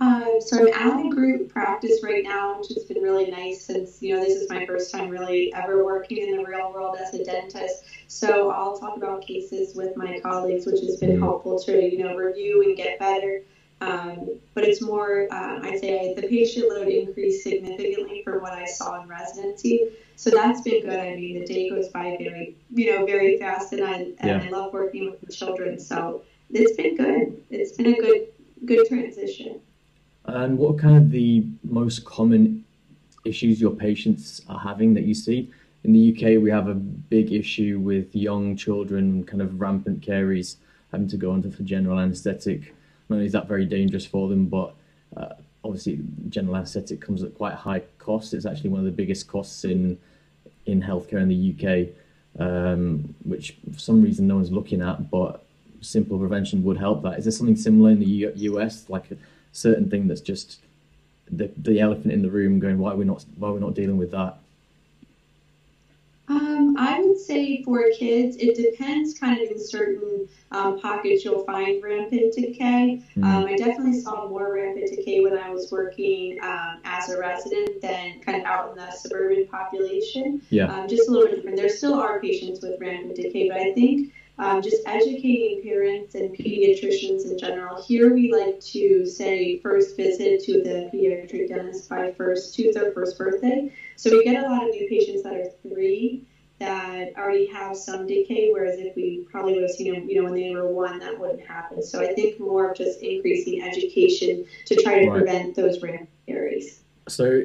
Uh, 0.00 0.40
so 0.40 0.72
I'm 0.74 0.98
at 0.98 1.07
a 1.07 1.09
group 1.09 1.52
practice 1.52 2.00
right 2.02 2.24
now, 2.24 2.59
which 2.59 2.68
has 2.74 2.85
been 2.85 3.00
really 3.00 3.30
nice 3.30 3.64
since, 3.64 4.02
you 4.02 4.16
know, 4.16 4.24
this 4.24 4.35
is 4.35 4.50
my 4.50 4.66
first 4.66 4.90
time 4.90 5.09
really 5.09 5.54
ever 5.54 5.85
working 5.85 6.18
in 6.18 6.37
the 6.37 6.44
real 6.44 6.72
world 6.72 6.96
as 7.00 7.14
a 7.14 7.24
dentist. 7.24 7.85
So 8.09 8.50
I'll 8.50 8.76
talk 8.76 8.96
about 8.96 9.24
cases 9.24 9.76
with 9.76 9.96
my 9.96 10.18
colleagues, 10.18 10.66
which 10.66 10.80
has 10.80 10.96
been 10.96 11.11
mm-hmm. 11.11 11.22
helpful 11.22 11.61
to, 11.61 11.80
you 11.80 12.02
know, 12.02 12.16
review 12.16 12.62
and 12.64 12.76
get 12.76 12.98
better. 12.98 13.42
Um, 13.85 14.40
but 14.55 14.64
it's 14.64 14.81
more, 14.81 15.29
uh, 15.31 15.61
I'd 15.62 15.81
say 15.81 16.14
the 16.14 16.27
patient 16.27 16.68
load 16.70 16.88
increased 16.88 17.42
significantly 17.42 18.23
from 18.25 18.40
what 18.40 18.53
I 18.53 18.64
saw 18.64 19.03
in 19.03 19.09
residency. 19.09 19.90
So 20.16 20.31
that's 20.31 20.62
been 20.62 20.83
good. 20.83 20.99
I 20.99 21.16
mean, 21.16 21.40
the 21.40 21.47
day 21.47 21.68
goes 21.68 21.88
by 21.88 22.16
very, 22.18 22.57
you 22.73 22.92
know, 22.92 23.05
very 23.05 23.37
fast, 23.38 23.73
and 23.73 23.85
I 23.85 23.94
and 23.94 24.16
yeah. 24.23 24.42
I 24.42 24.49
love 24.49 24.73
working 24.73 25.11
with 25.11 25.20
the 25.20 25.33
children. 25.33 25.79
So 25.79 26.23
it's 26.51 26.77
been 26.77 26.97
good. 26.97 27.42
It's 27.51 27.73
been 27.77 27.88
a 27.88 27.99
good 27.99 28.29
good 28.64 28.87
transition. 28.88 29.61
And 30.27 30.57
what 30.57 30.77
are 30.77 30.79
kind 30.79 30.97
of 30.97 31.11
the 31.11 31.44
most 31.62 32.05
common 32.05 32.64
issues 33.27 33.61
your 33.61 33.73
patients 33.73 34.40
are 34.49 34.59
having 34.59 34.94
that 34.94 35.05
you 35.05 35.14
see? 35.14 35.51
In 35.83 35.92
the 35.92 36.14
UK, 36.14 36.42
we 36.42 36.51
have 36.51 36.68
a 36.68 36.75
big 36.75 37.33
issue 37.33 37.79
with 37.79 38.14
young 38.14 38.57
children, 38.57 39.25
kind 39.25 39.42
of 39.42 39.61
rampant 39.61 40.01
caries, 40.01 40.57
having 40.92 41.09
to 41.09 41.18
go 41.18 41.33
under 41.33 41.51
for 41.51 41.62
general 41.64 41.99
anaesthetic. 41.99 42.75
Not 43.09 43.17
only 43.17 43.27
is 43.27 43.33
that 43.33 43.49
very 43.49 43.67
dangerous 43.67 44.07
for 44.07 44.29
them, 44.29 44.47
but 44.47 44.75
uh, 45.17 45.35
obviously 45.62 46.01
general 46.29 46.57
anaesthetic 46.57 47.01
comes 47.01 47.23
at 47.23 47.35
quite 47.35 47.55
high 47.55 47.83
cost. 47.99 48.35
It's 48.35 48.47
actually 48.47 48.71
one 48.71 48.81
of 48.81 48.87
the 48.87 48.93
biggest 48.93 49.29
costs 49.29 49.64
in 49.64 49.99
in 50.67 50.83
healthcare 50.83 51.21
in 51.21 51.29
the 51.29 51.55
UK, 51.55 52.40
um, 52.40 53.14
which 53.25 53.57
for 53.73 53.79
some 53.79 54.03
reason 54.03 54.27
no 54.27 54.37
one's 54.37 54.51
looking 54.51 54.81
at, 54.81 55.11
but 55.11 55.45
simple 55.83 56.19
prevention 56.19 56.64
would 56.64 56.79
help 56.79 57.03
that. 57.03 57.19
Is 57.19 57.25
there 57.25 57.33
something 57.33 57.57
similar 57.57 57.90
in 57.90 58.01
the 58.01 58.07
U- 58.07 58.33
US, 58.35 58.88
like 58.88 59.11
a 59.11 59.17
certain 59.53 59.90
thing 59.90 60.09
that's 60.09 60.21
just 60.21 60.61
the, 61.31 61.51
the 61.57 61.81
elephant 61.81 62.12
in 62.12 62.23
the 62.23 62.31
room 62.31 62.59
going, 62.59 62.79
why 62.79 62.93
are 62.93 62.97
we 62.97 63.05
not, 63.05 63.25
why 63.37 63.49
are 63.49 63.53
we 63.53 63.61
not 63.61 63.75
dealing 63.75 63.99
with 63.99 64.11
that? 64.12 64.38
Um, 66.28 66.76
I 66.78 67.00
would 67.00 67.18
say 67.18 67.62
for 67.64 67.84
kids, 67.98 68.37
it 68.38 68.56
depends 68.56 69.18
kind 69.18 69.40
of 69.42 69.50
in 69.50 69.58
certain 69.58 70.26
um, 70.52 70.80
pockets 70.80 71.24
you'll 71.24 71.44
find 71.44 71.82
rampant 71.82 72.34
decay. 72.34 73.02
Mm. 73.16 73.24
Um, 73.24 73.44
I 73.44 73.56
definitely 73.56 74.00
saw 74.00 74.28
more 74.28 74.54
rampant 74.54 74.88
decay 74.88 75.20
when 75.20 75.37
I 75.37 75.50
was 75.50 75.70
working 75.70 76.38
um, 76.42 76.80
as 76.84 77.10
a 77.10 77.18
resident 77.18 77.82
than 77.82 78.20
kind 78.20 78.40
of 78.40 78.46
out 78.46 78.70
in 78.70 78.76
the 78.76 78.90
suburban 78.92 79.46
population. 79.48 80.40
Yeah. 80.50 80.66
Um, 80.66 80.88
just 80.88 81.08
a 81.08 81.12
little 81.12 81.28
bit 81.28 81.37
different. 81.37 81.56
There 81.58 81.68
still 81.68 81.94
are 81.94 82.20
patients 82.20 82.62
with 82.62 82.80
rampant 82.80 83.16
decay, 83.16 83.48
but 83.48 83.58
I 83.58 83.72
think 83.74 84.12
um, 84.38 84.62
just 84.62 84.83
educating 84.87 85.62
parents 85.62 86.14
and 86.14 86.35
pediatricians 86.37 87.31
in 87.31 87.38
general. 87.38 87.83
Here 87.83 88.12
we 88.12 88.33
like 88.33 88.61
to 88.61 89.07
say 89.07 89.61
first 89.61 89.97
visit 89.97 90.42
to 90.44 90.62
the 90.62 90.90
pediatric 90.92 91.49
dentist 91.49 91.88
by 91.88 92.12
first 92.12 92.55
tooth 92.55 92.77
or 92.77 92.92
first 92.92 93.16
birthday. 93.16 93.73
So 93.97 94.11
we 94.11 94.25
get 94.25 94.42
a 94.42 94.49
lot 94.49 94.64
of 94.64 94.70
new 94.70 94.88
patients 94.88 95.23
that 95.23 95.35
are 95.35 95.51
three 95.62 96.27
that 96.59 97.16
already 97.16 97.47
have 97.47 97.77
some 97.77 98.07
decay, 98.07 98.51
whereas 98.53 98.79
if 98.79 98.94
we 98.97 99.27
probably 99.31 99.55
would 99.55 99.62
have 99.62 99.70
seen 99.70 99.92
them, 99.92 100.09
you 100.09 100.16
know, 100.16 100.25
when 100.25 100.35
they 100.35 100.55
were 100.55 100.68
one, 100.68 100.99
that 101.01 101.18
wouldn't 101.18 101.44
happen. 101.47 101.83
So 101.83 102.01
I 102.01 102.14
think 102.14 102.40
more 102.40 102.70
of 102.70 102.77
just 102.77 103.03
increasing 103.03 103.62
education 103.62 104.44
to 104.66 104.83
try 104.83 105.01
to 105.01 105.11
right. 105.11 105.18
prevent 105.18 105.57
those 105.57 105.83
rare 105.83 106.07
caries. 106.27 106.81
So 107.09 107.42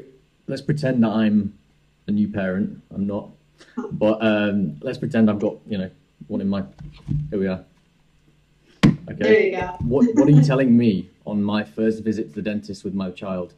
let's 0.47 0.61
pretend 0.61 1.03
that 1.03 1.09
I'm 1.09 1.57
a 2.07 2.11
new 2.11 2.27
parent. 2.27 2.81
I'm 2.93 3.07
not, 3.07 3.29
but 3.91 4.23
um, 4.23 4.79
let's 4.81 4.97
pretend 4.97 5.29
I've 5.29 5.39
got, 5.39 5.57
you 5.67 5.79
know, 5.79 5.91
one 6.29 6.41
in 6.41 6.47
my. 6.47 6.63
Here 7.31 7.39
we 7.39 7.47
are. 7.47 7.65
Okay. 8.85 9.15
There 9.17 9.39
you 9.41 9.51
go. 9.51 9.77
what 9.79 10.05
What 10.13 10.27
are 10.27 10.31
you 10.31 10.43
telling 10.43 10.77
me 10.77 11.09
on 11.25 11.43
my 11.43 11.63
first 11.63 12.03
visit 12.03 12.29
to 12.29 12.35
the 12.35 12.41
dentist 12.41 12.83
with 12.83 12.93
my 12.93 13.09
child? 13.11 13.53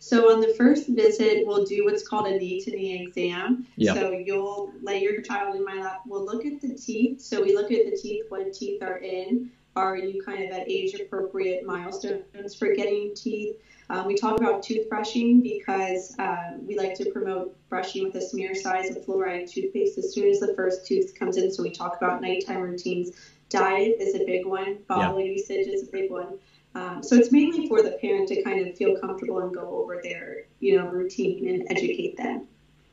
So 0.00 0.30
on 0.30 0.42
the 0.42 0.52
first 0.58 0.88
visit, 0.88 1.46
we'll 1.46 1.64
do 1.64 1.86
what's 1.86 2.06
called 2.06 2.26
a 2.26 2.38
knee 2.38 2.60
to 2.60 2.70
knee 2.70 3.02
exam. 3.02 3.66
Yeah. 3.76 3.94
So 3.94 4.12
you'll 4.12 4.70
lay 4.82 5.00
your 5.00 5.22
child 5.22 5.56
in 5.56 5.64
my 5.64 5.80
lap. 5.80 6.02
We'll 6.06 6.26
look 6.26 6.44
at 6.44 6.60
the 6.60 6.74
teeth. 6.74 7.22
So 7.22 7.42
we 7.42 7.56
look 7.56 7.72
at 7.72 7.90
the 7.90 7.96
teeth, 7.96 8.24
what 8.28 8.52
teeth 8.52 8.82
are 8.82 8.98
in. 8.98 9.50
Are 9.76 9.96
you 9.96 10.22
kind 10.22 10.44
of 10.44 10.50
at 10.50 10.70
age 10.70 10.94
appropriate 10.94 11.66
milestones 11.66 12.54
for 12.54 12.74
getting 12.74 13.14
teeth? 13.14 13.56
Um, 13.90 14.06
we 14.06 14.14
talk 14.14 14.38
about 14.38 14.62
toothbrushing 14.62 15.42
because 15.42 16.14
um, 16.18 16.66
we 16.66 16.76
like 16.78 16.94
to 16.94 17.10
promote 17.10 17.56
brushing 17.68 18.04
with 18.04 18.14
a 18.14 18.20
smear 18.20 18.54
size 18.54 18.94
of 18.94 19.04
fluoride 19.04 19.50
toothpaste 19.50 19.98
as 19.98 20.14
soon 20.14 20.28
as 20.28 20.40
the 20.40 20.54
first 20.54 20.86
tooth 20.86 21.14
comes 21.18 21.36
in. 21.36 21.52
So 21.52 21.62
we 21.62 21.70
talk 21.70 21.96
about 21.96 22.22
nighttime 22.22 22.60
routines. 22.60 23.10
Diet 23.50 23.96
is 24.00 24.14
a 24.14 24.24
big 24.24 24.46
one. 24.46 24.78
Bottle 24.88 25.20
yeah. 25.20 25.32
usage 25.32 25.66
is 25.66 25.86
a 25.86 25.90
big 25.92 26.10
one. 26.10 26.38
Um, 26.74 27.02
so 27.02 27.14
it's 27.16 27.30
mainly 27.30 27.68
for 27.68 27.82
the 27.82 27.92
parent 28.00 28.28
to 28.28 28.42
kind 28.42 28.66
of 28.66 28.76
feel 28.76 28.96
comfortable 28.98 29.40
and 29.40 29.54
go 29.54 29.68
over 29.82 30.00
their, 30.02 30.44
you 30.60 30.76
know, 30.76 30.86
routine 30.86 31.48
and 31.48 31.66
educate 31.70 32.16
them. 32.16 32.48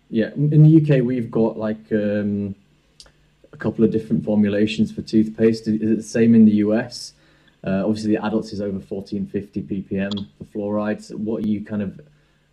Yeah, 0.09 0.31
in 0.35 0.61
the 0.61 0.81
UK 0.81 1.03
we've 1.03 1.31
got 1.31 1.57
like 1.57 1.91
um, 1.93 2.53
a 3.53 3.57
couple 3.57 3.83
of 3.83 3.91
different 3.91 4.23
formulations 4.23 4.91
for 4.91 5.01
toothpaste. 5.01 5.67
Is 5.67 5.81
it 5.81 5.95
the 5.97 6.03
same 6.03 6.35
in 6.35 6.45
the 6.45 6.53
US? 6.53 7.13
Uh, 7.63 7.83
obviously, 7.85 8.15
the 8.15 8.25
adults 8.25 8.53
is 8.53 8.61
over 8.61 8.79
1450 8.79 9.61
ppm 9.61 10.27
for 10.37 10.43
fluorides. 10.45 11.13
What 11.13 11.43
are 11.43 11.47
you 11.47 11.63
kind 11.63 11.81
of 11.81 12.01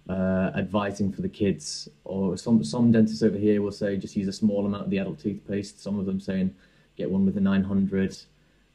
uh, 0.08 0.50
advising 0.56 1.12
for 1.12 1.22
the 1.22 1.28
kids? 1.28 1.88
Or 2.04 2.36
some 2.36 2.62
some 2.62 2.92
dentists 2.92 3.22
over 3.22 3.38
here 3.38 3.62
will 3.62 3.72
say 3.72 3.96
just 3.96 4.16
use 4.16 4.28
a 4.28 4.32
small 4.32 4.66
amount 4.66 4.84
of 4.84 4.90
the 4.90 4.98
adult 4.98 5.18
toothpaste. 5.20 5.82
Some 5.82 5.98
of 5.98 6.06
them 6.06 6.20
saying 6.20 6.54
get 6.96 7.10
one 7.10 7.24
with 7.24 7.34
the 7.34 7.40
900 7.40 8.18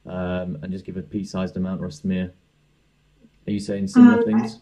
um, 0.06 0.58
and 0.62 0.72
just 0.72 0.84
give 0.84 0.96
a 0.96 1.02
pea-sized 1.02 1.56
amount 1.56 1.82
or 1.82 1.86
a 1.86 1.92
smear. 1.92 2.32
Are 3.46 3.50
you 3.50 3.60
saying 3.60 3.88
similar 3.88 4.18
um, 4.18 4.24
things? 4.24 4.60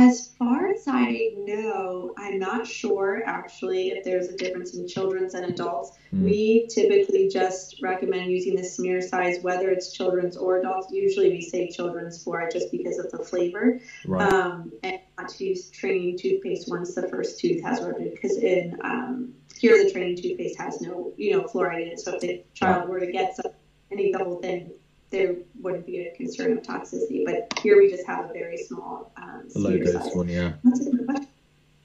As 0.00 0.28
far 0.38 0.68
as 0.68 0.84
I 0.86 1.30
know, 1.38 2.14
I'm 2.16 2.38
not 2.38 2.68
sure 2.68 3.20
actually 3.26 3.88
if 3.88 4.04
there's 4.04 4.28
a 4.28 4.36
difference 4.36 4.76
in 4.76 4.86
children's 4.86 5.34
and 5.34 5.44
adults. 5.46 5.98
Mm. 6.14 6.22
We 6.22 6.68
typically 6.72 7.28
just 7.28 7.82
recommend 7.82 8.30
using 8.30 8.54
the 8.54 8.62
smear 8.62 9.00
size, 9.00 9.38
whether 9.42 9.70
it's 9.70 9.92
children's 9.92 10.36
or 10.36 10.60
adults. 10.60 10.92
Usually 10.92 11.30
we 11.30 11.40
say 11.40 11.68
children's 11.68 12.22
for 12.22 12.40
it 12.42 12.52
just 12.52 12.70
because 12.70 12.98
of 12.98 13.10
the 13.10 13.18
flavor. 13.18 13.80
Right. 14.06 14.32
Um, 14.32 14.70
and 14.84 15.00
not 15.18 15.30
to 15.30 15.44
use 15.44 15.68
training 15.70 16.16
toothpaste 16.16 16.70
once 16.70 16.94
the 16.94 17.08
first 17.08 17.40
tooth 17.40 17.60
has 17.64 17.80
eroded, 17.80 18.12
because 18.14 18.36
in 18.36 18.78
um, 18.84 19.34
here 19.58 19.82
the 19.82 19.90
training 19.90 20.16
toothpaste 20.16 20.56
has 20.60 20.80
no, 20.80 21.12
you 21.16 21.32
know, 21.32 21.42
fluoride 21.42 21.82
in 21.82 21.88
it. 21.88 21.98
So 21.98 22.14
if 22.14 22.20
the 22.20 22.44
child 22.54 22.88
were 22.88 23.00
to 23.00 23.10
get 23.10 23.34
some, 23.34 23.50
any 23.90 24.12
whole 24.12 24.36
thing, 24.36 24.70
there 25.10 25.34
wouldn't 25.60 25.86
be 25.86 26.06
a 26.06 26.14
concern 26.14 26.52
of 26.52 26.62
toxicity. 26.62 27.24
But 27.24 27.58
here 27.60 27.78
we 27.78 27.90
just 27.90 28.06
have 28.06 28.30
a 28.30 28.32
very 28.32 28.58
small 28.58 29.12
um, 29.16 29.48
low 29.54 29.78
dose 29.78 29.92
size. 29.92 30.14
one, 30.14 30.28
yeah. 30.28 30.52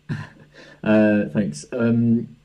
uh, 0.83 1.25
thanks. 1.29 1.65
Um, 1.71 2.35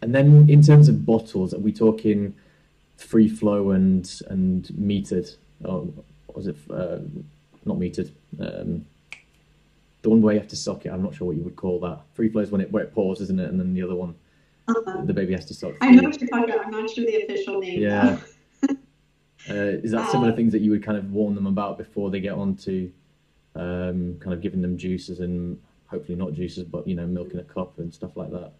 and 0.00 0.14
then 0.14 0.48
in 0.48 0.62
terms 0.62 0.88
of 0.88 1.06
bottles, 1.06 1.54
are 1.54 1.58
we 1.58 1.72
talking 1.72 2.34
free 2.96 3.28
flow 3.28 3.70
and 3.70 4.10
and 4.28 4.64
metered? 4.78 5.36
Or 5.64 5.86
was 6.34 6.48
it 6.48 6.56
uh, 6.70 6.98
not 7.64 7.78
metered? 7.78 8.10
Um, 8.40 8.84
the 10.02 10.10
one 10.10 10.20
where 10.20 10.34
you 10.34 10.40
have 10.40 10.48
to 10.48 10.56
suck 10.56 10.84
it. 10.84 10.88
I'm 10.90 11.02
not 11.02 11.14
sure 11.14 11.28
what 11.28 11.36
you 11.36 11.44
would 11.44 11.54
call 11.54 11.78
that. 11.80 12.00
Free 12.14 12.28
flow 12.28 12.42
is 12.42 12.50
when 12.50 12.60
it 12.60 12.72
where 12.72 12.82
it 12.82 12.92
pours, 12.92 13.20
isn't 13.20 13.38
it? 13.38 13.48
And 13.48 13.60
then 13.60 13.72
the 13.72 13.82
other 13.82 13.94
one, 13.94 14.16
uh-huh. 14.66 15.02
the 15.04 15.14
baby 15.14 15.32
has 15.34 15.46
to 15.46 15.54
suck. 15.54 15.74
I 15.80 15.92
know 15.92 16.08
what 16.08 16.20
you're 16.20 16.28
talking 16.28 16.50
about. 16.52 16.66
I'm 16.66 16.72
not 16.72 16.90
sure 16.90 17.04
the 17.04 17.22
official 17.22 17.60
name. 17.60 17.80
Yeah. 17.80 18.18
Uh, 19.48 19.80
is 19.82 19.90
that 19.90 20.10
similar 20.10 20.30
um, 20.30 20.36
things 20.36 20.52
that 20.52 20.60
you 20.60 20.70
would 20.70 20.84
kind 20.84 20.96
of 20.96 21.10
warn 21.12 21.34
them 21.34 21.46
about 21.46 21.76
before 21.76 22.10
they 22.10 22.20
get 22.20 22.32
on 22.32 22.54
to 22.54 22.92
um, 23.56 24.16
kind 24.20 24.32
of 24.32 24.40
giving 24.40 24.62
them 24.62 24.78
juices 24.78 25.20
and 25.20 25.60
hopefully 25.86 26.16
not 26.16 26.32
juices, 26.32 26.64
but 26.64 26.86
you 26.86 26.94
know, 26.94 27.06
milk 27.06 27.32
in 27.32 27.40
a 27.40 27.44
cup 27.44 27.78
and 27.78 27.92
stuff 27.92 28.16
like 28.16 28.30
that? 28.30 28.52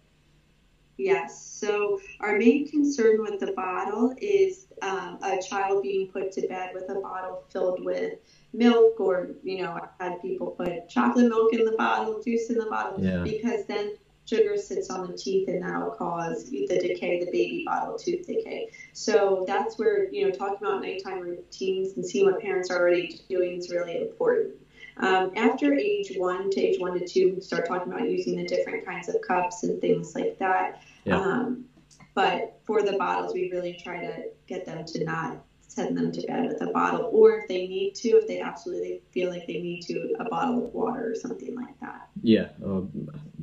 Yes. 0.97 1.43
So 1.43 1.99
our 2.19 2.37
main 2.37 2.69
concern 2.69 3.21
with 3.21 3.39
the 3.39 3.51
bottle 3.53 4.13
is 4.19 4.67
um, 4.81 5.17
a 5.23 5.41
child 5.41 5.81
being 5.81 6.07
put 6.07 6.31
to 6.33 6.47
bed 6.47 6.71
with 6.73 6.89
a 6.89 6.99
bottle 6.99 7.43
filled 7.49 7.83
with 7.83 8.19
milk, 8.53 8.99
or 8.99 9.31
you 9.43 9.63
know, 9.63 9.71
I've 9.71 9.89
had 10.11 10.21
people 10.21 10.51
put 10.51 10.87
chocolate 10.89 11.29
milk 11.29 11.53
in 11.53 11.65
the 11.65 11.75
bottle, 11.77 12.21
juice 12.21 12.49
in 12.49 12.57
the 12.57 12.67
bottle, 12.67 13.03
yeah. 13.03 13.23
because 13.23 13.65
then 13.65 13.95
sugar 14.25 14.57
sits 14.57 14.89
on 14.89 15.11
the 15.11 15.17
teeth 15.17 15.47
and 15.49 15.63
that'll 15.63 15.91
cause 15.91 16.49
the 16.49 16.67
decay, 16.67 17.19
the 17.19 17.31
baby 17.31 17.63
bottle 17.65 17.97
tooth 17.97 18.25
decay. 18.25 18.69
So 18.93 19.43
that's 19.47 19.77
where, 19.77 20.11
you 20.11 20.25
know, 20.25 20.31
talking 20.31 20.65
about 20.65 20.81
nighttime 20.81 21.19
routines 21.19 21.95
and 21.97 22.05
seeing 22.05 22.25
what 22.25 22.41
parents 22.41 22.69
are 22.69 22.79
already 22.79 23.19
doing 23.29 23.57
is 23.57 23.69
really 23.69 24.01
important. 24.01 24.55
Um, 24.97 25.31
after 25.35 25.73
age 25.73 26.13
one 26.17 26.51
to 26.51 26.61
age 26.61 26.79
one 26.79 26.99
to 26.99 27.07
two, 27.07 27.33
we 27.35 27.41
start 27.41 27.67
talking 27.67 27.91
about 27.91 28.09
using 28.09 28.37
the 28.37 28.45
different 28.45 28.85
kinds 28.85 29.09
of 29.09 29.15
cups 29.27 29.63
and 29.63 29.81
things 29.81 30.13
like 30.15 30.37
that. 30.39 30.83
Yeah. 31.03 31.19
Um, 31.19 31.65
but 32.13 32.59
for 32.63 32.83
the 32.83 32.93
bottles, 32.93 33.33
we 33.33 33.49
really 33.51 33.79
try 33.83 34.01
to 34.01 34.25
get 34.47 34.65
them 34.65 34.85
to 34.85 35.03
not 35.03 35.43
send 35.73 35.97
them 35.97 36.11
to 36.11 36.21
bed 36.27 36.47
with 36.49 36.61
a 36.61 36.67
bottle, 36.67 37.09
or 37.11 37.39
if 37.39 37.47
they 37.47 37.67
need 37.67 37.95
to, 37.95 38.09
if 38.09 38.27
they 38.27 38.39
absolutely 38.39 39.01
feel 39.11 39.31
like 39.31 39.47
they 39.47 39.59
need 39.59 39.81
to, 39.81 40.13
a 40.19 40.25
bottle 40.25 40.65
of 40.65 40.73
water 40.73 41.09
or 41.11 41.15
something 41.15 41.55
like 41.55 41.79
that. 41.79 42.09
Yeah, 42.21 42.49
uh, 42.63 42.81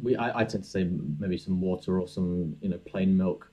we 0.01 0.17
I, 0.17 0.41
I, 0.41 0.45
tend 0.45 0.63
to 0.63 0.71
say 0.71 0.89
maybe 1.19 1.37
some 1.37 1.61
water 1.61 1.99
or 1.99 2.07
some 2.07 2.57
you 2.61 2.69
know 2.69 2.79
plain 2.79 3.17
milk, 3.17 3.51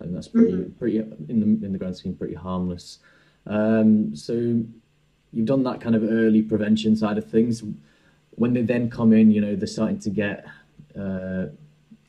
and 0.00 0.16
that's 0.16 0.28
pretty 0.28 0.52
mm-hmm. 0.52 0.78
pretty 0.78 0.98
in 0.98 1.40
the 1.40 1.66
in 1.66 1.72
the 1.72 1.78
grand 1.78 1.96
scheme 1.96 2.14
pretty 2.14 2.34
harmless. 2.34 3.00
Um, 3.46 4.16
so 4.16 4.32
you've 4.32 5.46
done 5.46 5.62
that 5.64 5.82
kind 5.82 5.94
of 5.94 6.02
early 6.02 6.42
prevention 6.42 6.96
side 6.96 7.18
of 7.18 7.30
things. 7.30 7.62
When 8.30 8.54
they 8.54 8.62
then 8.62 8.88
come 8.88 9.12
in, 9.12 9.30
you 9.30 9.42
know 9.42 9.56
they're 9.56 9.66
starting 9.66 9.98
to 10.00 10.10
get. 10.10 10.46
Uh, 10.98 11.46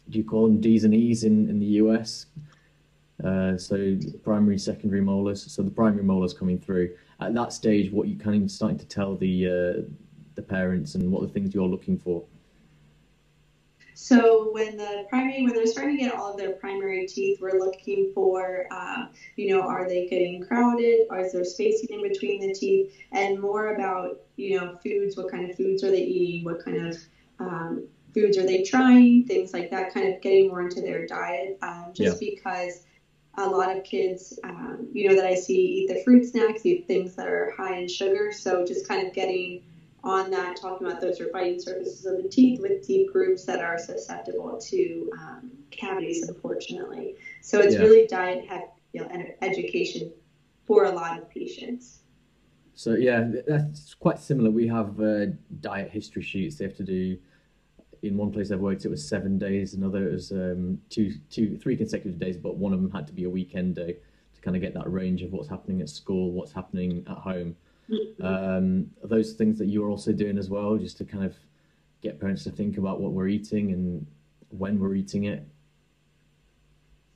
do 0.09 0.17
you 0.17 0.23
call 0.23 0.47
them 0.47 0.61
D's 0.61 0.85
and 0.85 0.93
E's 0.93 1.25
in, 1.25 1.49
in 1.49 1.59
the 1.59 1.65
US? 1.83 2.27
Uh, 3.23 3.57
so 3.57 3.97
primary, 4.23 4.57
secondary 4.57 5.01
molars. 5.01 5.51
So 5.51 5.63
the 5.63 5.71
primary 5.71 6.03
molars 6.03 6.33
coming 6.33 6.59
through 6.59 6.95
at 7.19 7.33
that 7.33 7.51
stage. 7.51 7.91
What 7.91 8.07
you 8.07 8.17
kind 8.17 8.43
of 8.43 8.51
starting 8.51 8.77
to 8.77 8.85
tell 8.85 9.15
the 9.15 9.47
uh, 9.47 9.81
the 10.35 10.41
parents 10.41 10.95
and 10.95 11.11
what 11.11 11.21
the 11.21 11.27
things 11.27 11.53
you're 11.53 11.67
looking 11.67 11.97
for. 11.97 12.23
So 13.95 14.51
when 14.51 14.77
the 14.77 15.07
primary, 15.09 15.41
when 15.43 15.55
they're 15.55 15.65
starting 15.65 15.97
to 15.97 16.03
get 16.03 16.13
all 16.13 16.31
of 16.31 16.37
their 16.37 16.51
primary 16.51 17.07
teeth, 17.07 17.39
we're 17.41 17.57
looking 17.57 18.11
for, 18.13 18.67
uh, 18.69 19.07
you 19.37 19.49
know, 19.49 19.61
are 19.61 19.89
they 19.89 20.05
getting 20.05 20.45
crowded? 20.45 21.07
Or 21.09 21.17
is 21.17 21.33
there 21.33 21.43
spacing 21.43 21.89
in 21.89 22.07
between 22.07 22.47
the 22.47 22.53
teeth? 22.53 22.95
And 23.11 23.41
more 23.41 23.73
about, 23.73 24.21
you 24.35 24.59
know, 24.59 24.77
foods. 24.83 25.17
What 25.17 25.31
kind 25.31 25.49
of 25.49 25.57
foods 25.57 25.83
are 25.83 25.89
they 25.89 26.03
eating? 26.03 26.45
What 26.45 26.63
kind 26.63 26.85
of 26.85 26.97
um, 27.39 27.87
foods 28.13 28.37
are 28.37 28.45
they 28.45 28.61
trying? 28.61 29.25
Things 29.25 29.51
like 29.51 29.71
that. 29.71 29.91
Kind 29.91 30.13
of 30.13 30.21
getting 30.21 30.49
more 30.49 30.61
into 30.61 30.79
their 30.79 31.07
diet, 31.07 31.57
um, 31.63 31.87
just 31.91 32.21
yeah. 32.21 32.29
because 32.35 32.83
a 33.37 33.47
lot 33.47 33.75
of 33.75 33.83
kids, 33.83 34.39
um, 34.43 34.87
you 34.91 35.07
know, 35.07 35.15
that 35.15 35.25
I 35.25 35.35
see 35.35 35.53
eat 35.53 35.87
the 35.87 36.03
fruit 36.03 36.25
snacks, 36.25 36.65
eat 36.65 36.87
things 36.87 37.15
that 37.15 37.27
are 37.27 37.53
high 37.55 37.77
in 37.77 37.87
sugar. 37.87 38.31
So 38.31 38.65
just 38.65 38.87
kind 38.87 39.07
of 39.07 39.13
getting 39.13 39.63
on 40.03 40.31
that, 40.31 40.57
talking 40.59 40.87
about 40.87 41.01
those 41.01 41.19
are 41.21 41.29
biting 41.31 41.59
surfaces 41.59 42.05
of 42.05 42.23
the 42.23 42.29
teeth 42.29 42.61
with 42.61 42.85
teeth 42.85 43.11
groups 43.11 43.45
that 43.45 43.59
are 43.59 43.77
susceptible 43.77 44.57
to 44.59 45.11
um, 45.19 45.51
cavities, 45.69 46.27
unfortunately. 46.27 47.15
So 47.41 47.59
it's 47.59 47.75
yeah. 47.75 47.81
really 47.81 48.07
diet 48.07 48.45
you 48.93 49.01
know, 49.01 49.09
education 49.41 50.11
for 50.65 50.85
a 50.85 50.91
lot 50.91 51.19
of 51.19 51.29
patients. 51.29 51.99
So 52.73 52.93
yeah, 52.93 53.27
that's 53.47 53.93
quite 53.95 54.19
similar. 54.19 54.51
We 54.51 54.67
have 54.67 54.99
uh, 55.01 55.27
diet 55.61 55.89
history 55.91 56.21
sheets. 56.23 56.57
They 56.57 56.65
have 56.65 56.77
to 56.77 56.83
do. 56.83 57.17
In 58.03 58.17
one 58.17 58.31
place 58.31 58.51
I've 58.51 58.59
worked, 58.59 58.85
it 58.85 58.89
was 58.89 59.07
seven 59.07 59.37
days. 59.37 59.73
Another 59.73 60.07
it 60.07 60.13
was 60.13 60.31
um, 60.31 60.79
two, 60.89 61.13
two, 61.29 61.57
three 61.57 61.75
consecutive 61.75 62.19
days, 62.19 62.37
but 62.37 62.57
one 62.57 62.73
of 62.73 62.81
them 62.81 62.91
had 62.91 63.07
to 63.07 63.13
be 63.13 63.23
a 63.23 63.29
weekend 63.29 63.75
day 63.75 63.97
to 64.35 64.41
kind 64.41 64.55
of 64.55 64.61
get 64.61 64.73
that 64.73 64.91
range 64.91 65.21
of 65.23 65.31
what's 65.31 65.49
happening 65.49 65.81
at 65.81 65.89
school, 65.89 66.31
what's 66.31 66.51
happening 66.51 67.05
at 67.09 67.17
home. 67.17 67.55
Um, 68.21 68.91
those 69.03 69.33
things 69.33 69.57
that 69.59 69.67
you're 69.67 69.89
also 69.89 70.11
doing 70.11 70.37
as 70.37 70.49
well, 70.49 70.77
just 70.77 70.97
to 70.97 71.05
kind 71.05 71.23
of 71.23 71.35
get 72.01 72.19
parents 72.19 72.43
to 72.43 72.51
think 72.51 72.77
about 72.77 72.99
what 72.99 73.13
we're 73.13 73.27
eating 73.27 73.71
and 73.71 74.05
when 74.49 74.79
we're 74.79 74.95
eating 74.95 75.25
it. 75.25 75.47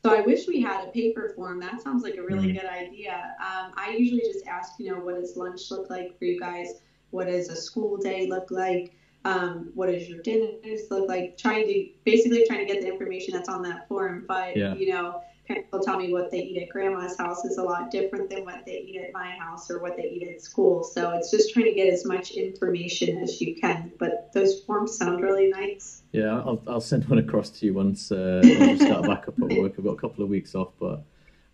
So 0.03 0.15
I 0.15 0.21
wish 0.21 0.47
we 0.47 0.61
had 0.61 0.87
a 0.87 0.91
paper 0.91 1.31
form. 1.35 1.59
That 1.59 1.81
sounds 1.81 2.03
like 2.03 2.15
a 2.15 2.23
really 2.23 2.49
mm-hmm. 2.49 2.59
good 2.59 2.69
idea. 2.69 3.35
Um, 3.39 3.71
I 3.75 3.95
usually 3.97 4.21
just 4.21 4.47
ask, 4.47 4.73
you 4.79 4.91
know, 4.91 4.99
what 4.99 5.19
does 5.19 5.37
lunch 5.37 5.69
look 5.69 5.89
like 5.89 6.17
for 6.17 6.25
you 6.25 6.39
guys? 6.39 6.81
What 7.11 7.27
does 7.27 7.49
a 7.49 7.55
school 7.55 7.97
day 7.97 8.27
look 8.27 8.49
like? 8.49 8.95
Um, 9.23 9.71
what 9.75 9.87
does 9.87 10.09
your 10.09 10.21
dinners 10.21 10.81
look 10.89 11.07
like? 11.07 11.37
Trying 11.37 11.67
to 11.67 11.89
basically 12.05 12.45
trying 12.47 12.65
to 12.65 12.73
get 12.73 12.81
the 12.81 12.87
information 12.87 13.33
that's 13.33 13.49
on 13.49 13.61
that 13.63 13.87
form. 13.87 14.25
But 14.27 14.57
yeah. 14.57 14.73
you 14.75 14.91
know, 14.91 15.21
parents 15.47 15.71
will 15.71 15.81
tell 15.81 15.97
me 15.97 16.11
what 16.11 16.31
they 16.31 16.39
eat 16.39 16.61
at 16.63 16.69
grandma's 16.69 17.17
house 17.17 17.45
is 17.45 17.57
a 17.57 17.63
lot 17.63 17.91
different 17.91 18.29
than 18.29 18.45
what 18.45 18.65
they 18.65 18.79
eat 18.79 19.01
at 19.01 19.13
my 19.13 19.31
house 19.31 19.69
or 19.69 19.79
what 19.79 19.95
they 19.97 20.03
eat 20.03 20.27
at 20.27 20.41
school. 20.41 20.83
So 20.83 21.11
it's 21.11 21.29
just 21.31 21.53
trying 21.53 21.65
to 21.65 21.73
get 21.73 21.91
as 21.93 22.05
much 22.05 22.31
information 22.31 23.17
as 23.19 23.39
you 23.41 23.55
can. 23.55 23.91
But 23.99 24.31
those 24.33 24.61
forms 24.61 24.97
sound 24.97 25.21
really 25.21 25.49
nice. 25.49 26.03
Yeah, 26.11 26.39
I'll, 26.39 26.61
I'll 26.67 26.81
send 26.81 27.07
one 27.07 27.19
across 27.19 27.49
to 27.51 27.65
you 27.65 27.73
once, 27.73 28.11
uh, 28.11 28.41
we 28.43 28.77
start 28.77 29.03
back 29.03 29.27
up 29.27 29.35
at 29.41 29.57
work. 29.57 29.73
I've 29.77 29.83
got 29.83 29.91
a 29.91 29.97
couple 29.97 30.23
of 30.23 30.29
weeks 30.29 30.55
off, 30.55 30.69
but 30.79 31.03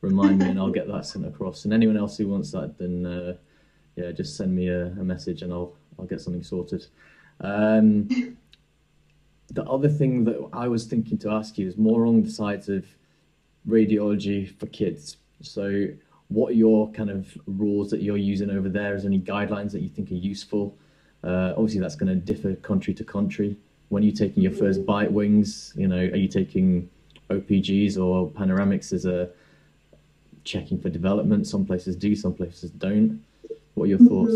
remind 0.01 0.39
me 0.39 0.49
and 0.49 0.59
I'll 0.59 0.71
get 0.71 0.87
that 0.87 1.05
sent 1.05 1.25
across. 1.25 1.65
And 1.65 1.73
anyone 1.73 1.97
else 1.97 2.17
who 2.17 2.27
wants 2.27 2.51
that, 2.51 2.77
then 2.77 3.05
uh, 3.05 3.35
yeah, 3.95 4.11
just 4.11 4.35
send 4.37 4.55
me 4.55 4.69
a, 4.69 4.85
a, 4.85 5.03
message 5.03 5.41
and 5.41 5.51
I'll 5.51 5.73
I'll 5.97 6.05
get 6.05 6.21
something 6.21 6.43
sorted. 6.43 6.85
Um, 7.41 8.37
the 9.51 9.63
other 9.63 9.89
thing 9.89 10.25
that 10.25 10.49
I 10.53 10.67
was 10.67 10.85
thinking 10.85 11.17
to 11.19 11.31
ask 11.31 11.57
you 11.57 11.67
is 11.67 11.77
more 11.77 12.03
along 12.03 12.23
the 12.23 12.31
sides 12.31 12.69
of 12.69 12.85
radiology 13.67 14.57
for 14.59 14.67
kids. 14.67 15.17
So, 15.41 15.87
what 16.29 16.51
are 16.51 16.55
your 16.55 16.91
kind 16.91 17.09
of 17.09 17.37
rules 17.45 17.89
that 17.91 18.01
you're 18.01 18.17
using 18.17 18.49
over 18.49 18.69
there? 18.69 18.95
Is 18.95 19.03
there 19.03 19.11
any 19.11 19.21
guidelines 19.21 19.71
that 19.71 19.81
you 19.81 19.89
think 19.89 20.11
are 20.11 20.15
useful? 20.15 20.75
Uh, 21.23 21.53
obviously, 21.55 21.79
that's 21.79 21.95
going 21.95 22.09
to 22.09 22.15
differ 22.15 22.55
country 22.55 22.93
to 22.95 23.03
country. 23.03 23.55
When 23.89 24.03
are 24.03 24.05
you're 24.05 24.15
taking 24.15 24.43
your 24.43 24.51
first 24.51 24.85
bite 24.85 25.11
wings, 25.11 25.73
you 25.77 25.87
know, 25.87 25.97
are 25.97 26.17
you 26.17 26.27
taking 26.27 26.89
OPGs 27.29 27.97
or 27.97 28.29
panoramics 28.29 28.91
as 28.91 29.05
a 29.05 29.29
checking 30.43 30.79
for 30.79 30.89
development? 30.89 31.47
Some 31.47 31.65
places 31.65 31.95
do, 31.95 32.15
some 32.15 32.33
places 32.33 32.71
don't. 32.71 33.23
What 33.75 33.85
are 33.85 33.87
your 33.87 33.99
thoughts? 33.99 34.33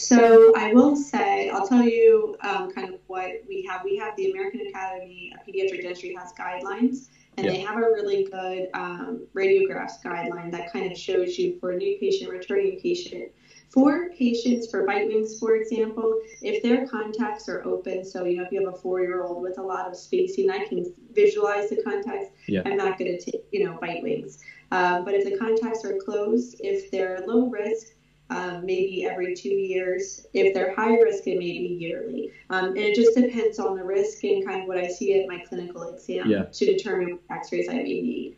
So 0.00 0.52
I 0.56 0.72
will 0.72 0.96
say, 0.96 1.50
I'll 1.50 1.66
tell 1.66 1.82
you 1.82 2.36
um, 2.40 2.70
kind 2.72 2.94
of 2.94 3.00
what 3.06 3.30
we 3.46 3.66
have. 3.68 3.84
We 3.84 3.96
have 3.98 4.16
the 4.16 4.30
American 4.30 4.66
Academy 4.66 5.32
of 5.34 5.46
Pediatric 5.46 5.82
Dentistry 5.82 6.16
has 6.18 6.32
guidelines, 6.32 7.08
and 7.36 7.46
they 7.46 7.60
have 7.60 7.76
a 7.76 7.80
really 7.80 8.24
good 8.24 8.68
um, 8.72 9.26
radiographs 9.34 10.02
guideline 10.02 10.50
that 10.52 10.72
kind 10.72 10.90
of 10.90 10.96
shows 10.96 11.38
you 11.38 11.58
for 11.60 11.72
a 11.72 11.76
new 11.76 11.98
patient, 12.00 12.30
returning 12.30 12.80
patient. 12.80 13.30
For 13.68 14.10
patients 14.18 14.68
for 14.68 14.84
bite 14.84 15.06
wings, 15.06 15.38
for 15.38 15.54
example, 15.54 16.18
if 16.42 16.60
their 16.62 16.88
contacts 16.88 17.48
are 17.48 17.64
open, 17.64 18.04
so 18.04 18.24
you 18.24 18.38
know 18.38 18.42
if 18.42 18.50
you 18.50 18.64
have 18.64 18.74
a 18.74 18.76
four-year-old 18.76 19.42
with 19.42 19.58
a 19.58 19.62
lot 19.62 19.86
of 19.86 19.94
spacing, 19.94 20.50
I 20.50 20.64
can 20.64 20.92
visualize 21.12 21.70
the 21.70 21.80
contacts. 21.82 22.30
Yeah. 22.48 22.62
I'm 22.64 22.76
not 22.76 22.98
going 22.98 23.16
to 23.16 23.24
take 23.24 23.42
you 23.52 23.64
know 23.64 23.78
bite 23.80 24.02
wings, 24.02 24.38
uh, 24.72 25.02
but 25.02 25.14
if 25.14 25.24
the 25.24 25.36
contacts 25.36 25.84
are 25.84 25.96
closed, 25.98 26.56
if 26.58 26.90
they're 26.90 27.22
low 27.28 27.48
risk, 27.48 27.94
um, 28.30 28.64
maybe 28.64 29.04
every 29.04 29.34
two 29.34 29.50
years. 29.50 30.26
If 30.32 30.54
they're 30.54 30.74
high 30.74 30.96
risk, 30.96 31.26
it 31.26 31.38
may 31.38 31.58
be 31.58 31.76
yearly. 31.80 32.32
Um, 32.48 32.68
and 32.68 32.78
it 32.78 32.94
just 32.94 33.16
depends 33.16 33.58
on 33.58 33.76
the 33.76 33.84
risk 33.84 34.22
and 34.24 34.46
kind 34.46 34.62
of 34.62 34.68
what 34.68 34.78
I 34.78 34.88
see 34.88 35.20
at 35.20 35.28
my 35.28 35.38
clinical 35.38 35.82
exam 35.82 36.30
yeah. 36.30 36.44
to 36.44 36.64
determine 36.64 37.18
what 37.26 37.38
x-rays 37.38 37.68
I 37.68 37.74
may 37.74 37.82
need. 37.82 38.36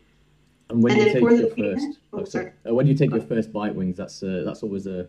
And 0.69 0.81
when 0.81 0.93
and 0.93 1.01
you 1.01 1.13
take 1.13 1.21
your 1.21 1.29
first, 1.31 1.55
parent, 1.55 1.97
oh, 2.13 2.23
sorry. 2.25 2.51
Uh, 2.67 2.73
when 2.73 2.87
you 2.87 2.95
take 2.95 3.11
your 3.11 3.21
first 3.21 3.53
bite 3.53 3.75
wings, 3.75 3.97
that's 3.97 4.23
uh, 4.23 4.43
that's 4.45 4.63
always 4.63 4.87
a 4.87 5.07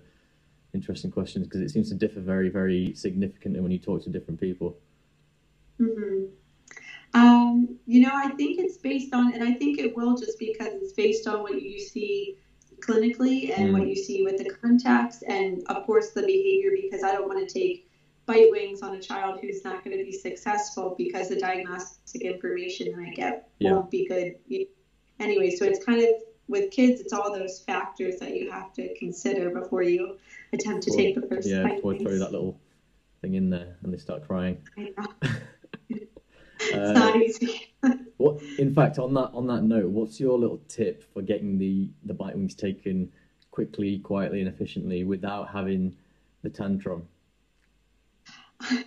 interesting 0.75 1.11
question 1.11 1.43
because 1.45 1.61
it 1.61 1.71
seems 1.71 1.89
to 1.89 1.95
differ 1.95 2.21
very, 2.21 2.51
very 2.51 2.93
significantly 2.95 3.61
when 3.61 3.71
you 3.71 3.79
talk 3.79 4.03
to 4.05 4.11
different 4.11 4.41
people. 4.41 4.77
Mm-hmm. 5.81 6.25
Um, 7.15 7.79
you 7.87 8.01
know, 8.01 8.11
I 8.13 8.31
think 8.31 8.59
it's 8.59 8.77
based 8.77 9.15
on, 9.15 9.33
and 9.33 9.45
I 9.45 9.53
think 9.53 9.79
it 9.79 9.97
will 9.97 10.17
just 10.17 10.39
because 10.39 10.75
it's 10.75 10.93
based 10.93 11.29
on 11.29 11.43
what 11.43 11.63
you 11.63 11.79
see 11.79 12.39
clinically 12.81 13.57
and 13.57 13.71
mm. 13.71 13.73
what 13.73 13.87
you 13.87 13.97
see 13.97 14.23
with 14.23 14.39
the 14.39 14.51
contacts 14.63 15.23
and 15.23 15.63
of 15.69 15.85
course 15.85 16.11
the 16.11 16.23
behavior 16.23 16.71
because 16.81 17.03
I 17.03 17.13
don't 17.13 17.29
want 17.29 17.47
to 17.47 17.53
take 17.53 17.91
bite 18.27 18.49
wings 18.51 18.83
on 18.83 18.95
a 18.95 19.01
child 19.01 19.41
who's 19.41 19.65
not 19.65 19.85
going 19.85 19.97
to 19.97 20.05
be 20.05 20.13
successful 20.13 20.95
because 20.97 21.29
the 21.29 21.37
diagnostic 21.37 22.23
information 22.23 22.93
that 22.93 23.07
I 23.07 23.11
get 23.11 23.49
yeah. 23.59 23.73
won't 23.73 23.91
be 23.91 24.07
good 24.07 24.37
anyway. 25.21 25.51
So 25.51 25.65
it's 25.65 25.85
kind 25.85 26.01
of 26.01 26.09
with 26.49 26.71
kids, 26.71 27.01
it's 27.01 27.13
all 27.13 27.33
those 27.33 27.61
factors 27.61 28.19
that 28.21 28.37
you 28.37 28.51
have 28.51 28.73
to 28.75 28.95
consider 28.99 29.51
before 29.51 29.83
you 29.83 30.19
attempt 30.53 30.85
to 30.85 30.93
or, 30.93 30.97
take 30.97 31.15
the 31.15 31.27
first 31.27 31.49
yeah, 31.49 31.63
bite. 31.63 31.81
Yeah, 31.85 31.99
throw 31.99 32.19
that 32.19 32.33
little 32.33 32.59
thing 33.21 33.35
in 33.35 33.51
there 33.51 33.77
and 33.83 33.93
they 33.93 33.99
start 33.99 34.27
crying. 34.27 34.59
it's 36.67 36.91
uh, 36.91 36.93
not 36.93 37.17
easy. 37.17 37.75
what, 38.17 38.43
in 38.59 38.75
fact, 38.75 38.99
on 38.99 39.15
that 39.15 39.31
on 39.33 39.47
that 39.49 39.63
note, 39.63 39.91
what's 39.91 40.21
your 40.21 40.39
little 40.39 40.61
tip 40.69 41.05
for 41.13 41.23
getting 41.23 41.59
the 41.59 41.91
the 42.05 42.15
bite 42.15 42.37
wings 42.37 42.55
taken 42.55 43.11
quickly, 43.51 43.99
quietly, 43.99 44.41
and 44.41 44.49
efficiently 44.49 45.05
without 45.05 45.49
having 45.49 45.97
the 46.43 46.51
tantrum? 46.51 47.09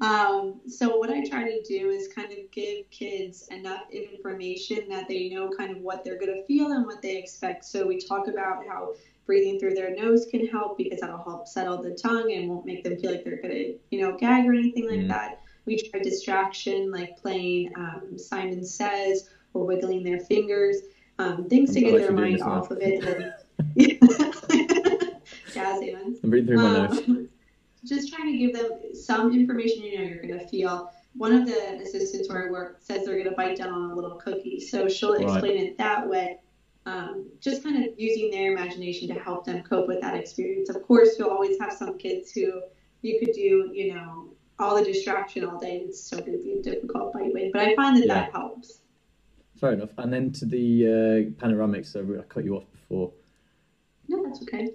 Um, 0.00 0.60
so 0.66 0.96
what 0.96 1.10
I 1.10 1.24
try 1.24 1.44
to 1.44 1.62
do 1.62 1.90
is 1.90 2.08
kind 2.08 2.32
of 2.32 2.50
give 2.50 2.90
kids 2.90 3.46
enough 3.48 3.82
information 3.90 4.88
that 4.88 5.06
they 5.08 5.28
know 5.28 5.50
kind 5.56 5.70
of 5.70 5.78
what 5.78 6.04
they're 6.04 6.18
going 6.18 6.34
to 6.34 6.44
feel 6.44 6.72
and 6.72 6.84
what 6.84 7.00
they 7.00 7.16
expect. 7.16 7.64
So 7.64 7.86
we 7.86 8.00
talk 8.00 8.26
about 8.26 8.66
how 8.66 8.94
breathing 9.26 9.60
through 9.60 9.74
their 9.74 9.94
nose 9.94 10.26
can 10.30 10.46
help 10.48 10.76
because 10.76 11.00
that'll 11.00 11.22
help 11.22 11.46
settle 11.46 11.80
the 11.80 11.92
tongue 11.92 12.32
and 12.32 12.48
won't 12.48 12.66
make 12.66 12.82
them 12.82 12.98
feel 12.98 13.12
like 13.12 13.24
they're 13.24 13.40
going 13.40 13.54
to, 13.54 13.78
you 13.90 14.00
know, 14.00 14.16
gag 14.16 14.46
or 14.46 14.54
anything 14.54 14.88
like 14.88 15.00
mm. 15.00 15.08
that. 15.08 15.41
We 15.64 15.88
try 15.90 16.00
distraction 16.00 16.90
like 16.90 17.16
playing 17.18 17.72
um, 17.76 18.18
Simon 18.18 18.64
Says 18.64 19.28
or 19.54 19.66
wiggling 19.66 20.02
their 20.02 20.20
fingers, 20.20 20.78
um, 21.18 21.48
things 21.48 21.70
I'm 21.70 21.74
to 21.74 21.80
get 21.80 21.98
their 21.98 22.12
mind 22.12 22.42
off 22.42 22.70
of 22.70 22.78
it. 22.80 23.32
Hands. 25.82 26.18
I'm 26.22 26.30
breathing 26.30 26.48
through 26.48 26.56
my 26.56 26.86
um, 26.86 26.94
nose. 26.94 27.28
Just 27.84 28.12
trying 28.12 28.30
to 28.30 28.38
give 28.38 28.54
them 28.54 28.94
some 28.94 29.32
information 29.32 29.82
you 29.82 29.98
know 29.98 30.04
you're 30.04 30.22
going 30.22 30.38
to 30.38 30.46
feel. 30.48 30.92
One 31.14 31.32
of 31.32 31.46
the 31.46 31.80
assistants 31.82 32.28
where 32.28 32.46
I 32.46 32.50
work 32.50 32.78
says 32.80 33.04
they're 33.04 33.16
going 33.16 33.28
to 33.28 33.36
bite 33.36 33.58
down 33.58 33.70
on 33.70 33.90
a 33.90 33.94
little 33.94 34.16
cookie. 34.16 34.60
So 34.60 34.88
she'll 34.88 35.14
right. 35.14 35.22
explain 35.22 35.58
it 35.58 35.78
that 35.78 36.08
way. 36.08 36.38
Um, 36.86 37.26
just 37.40 37.62
kind 37.62 37.84
of 37.84 37.90
using 37.98 38.30
their 38.30 38.52
imagination 38.52 39.08
to 39.08 39.14
help 39.14 39.44
them 39.44 39.62
cope 39.62 39.88
with 39.88 40.00
that 40.00 40.14
experience. 40.14 40.68
Of 40.68 40.82
course, 40.84 41.18
you'll 41.18 41.30
always 41.30 41.58
have 41.60 41.72
some 41.72 41.98
kids 41.98 42.30
who 42.32 42.62
you 43.02 43.18
could 43.18 43.34
do, 43.34 43.70
you 43.72 43.94
know, 43.94 44.31
all 44.62 44.76
the 44.76 44.84
distraction 44.84 45.44
all 45.44 45.58
day, 45.58 45.82
it's 45.86 46.02
still 46.02 46.20
going 46.20 46.38
to 46.38 46.42
be 46.42 46.52
a 46.52 46.62
difficult 46.62 47.12
bite 47.12 47.32
weight. 47.34 47.52
But 47.52 47.62
I 47.62 47.74
find 47.74 47.96
that 47.96 48.06
yeah. 48.06 48.14
that 48.14 48.32
helps. 48.32 48.80
Fair 49.60 49.72
enough. 49.72 49.90
And 49.98 50.12
then 50.12 50.32
to 50.32 50.46
the 50.46 50.86
uh, 50.86 51.44
panoramics, 51.44 51.86
so 51.86 52.18
I 52.18 52.22
cut 52.22 52.44
you 52.44 52.56
off 52.56 52.70
before. 52.72 53.12
No, 54.08 54.24
that's 54.24 54.42
okay. 54.42 54.70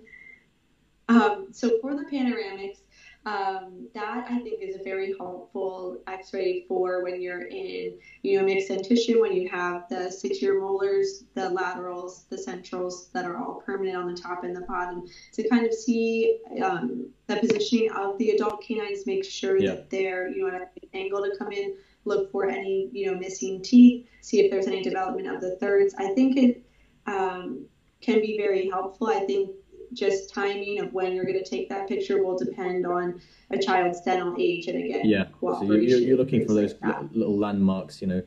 Um, 1.09 1.47
so 1.51 1.79
for 1.81 1.95
the 1.95 2.03
panoramics, 2.03 2.79
um, 3.27 3.89
that 3.93 4.25
I 4.29 4.39
think 4.39 4.61
is 4.61 4.77
a 4.79 4.83
very 4.83 5.13
helpful 5.19 6.01
X-ray 6.07 6.63
for 6.65 7.03
when 7.03 7.21
you're 7.21 7.47
in, 7.47 7.99
you 8.23 8.39
know, 8.39 8.45
mixed 8.45 8.69
dentition, 8.69 9.19
when 9.19 9.33
you 9.33 9.49
have 9.49 9.83
the 9.89 10.09
six-year 10.09 10.61
molars, 10.61 11.25
the 11.33 11.49
laterals, 11.49 12.25
the 12.29 12.37
centrals 12.37 13.09
that 13.13 13.25
are 13.25 13.35
all 13.35 13.61
permanent 13.65 13.97
on 13.97 14.07
the 14.09 14.15
top 14.15 14.45
and 14.45 14.55
the 14.55 14.61
bottom, 14.61 15.05
to 15.33 15.49
kind 15.49 15.65
of 15.65 15.73
see 15.73 16.39
um, 16.63 17.09
the 17.27 17.35
positioning 17.35 17.91
of 17.91 18.17
the 18.17 18.29
adult 18.29 18.63
canines, 18.65 19.05
make 19.05 19.25
sure 19.25 19.57
yeah. 19.57 19.71
that 19.71 19.89
they're, 19.89 20.29
you 20.29 20.47
know, 20.47 20.55
at 20.55 20.71
an 20.81 20.89
angle 20.93 21.21
to 21.21 21.35
come 21.37 21.51
in, 21.51 21.75
look 22.05 22.31
for 22.31 22.47
any, 22.49 22.89
you 22.93 23.11
know, 23.11 23.19
missing 23.19 23.61
teeth, 23.61 24.07
see 24.21 24.39
if 24.39 24.49
there's 24.49 24.67
any 24.67 24.81
development 24.81 25.27
of 25.27 25.41
the 25.41 25.57
thirds. 25.57 25.93
I 25.97 26.13
think 26.13 26.37
it 26.37 26.63
um, 27.07 27.65
can 27.99 28.21
be 28.21 28.37
very 28.37 28.69
helpful. 28.69 29.07
I 29.07 29.25
think 29.25 29.49
just 29.93 30.33
timing 30.33 30.79
of 30.79 30.93
when 30.93 31.13
you're 31.13 31.25
going 31.25 31.41
to 31.41 31.49
take 31.49 31.69
that 31.69 31.87
picture 31.87 32.23
will 32.23 32.37
depend 32.37 32.85
on 32.85 33.19
a 33.51 33.57
child's 33.57 34.01
dental 34.01 34.35
age 34.37 34.67
and 34.67 34.83
again 34.83 35.01
yeah 35.05 35.25
so 35.41 35.63
you're, 35.63 35.99
you're 35.99 36.17
looking 36.17 36.45
for 36.45 36.53
those 36.53 36.75
like 36.81 36.95
little 37.13 37.37
landmarks 37.37 38.01
you 38.01 38.07
know 38.07 38.21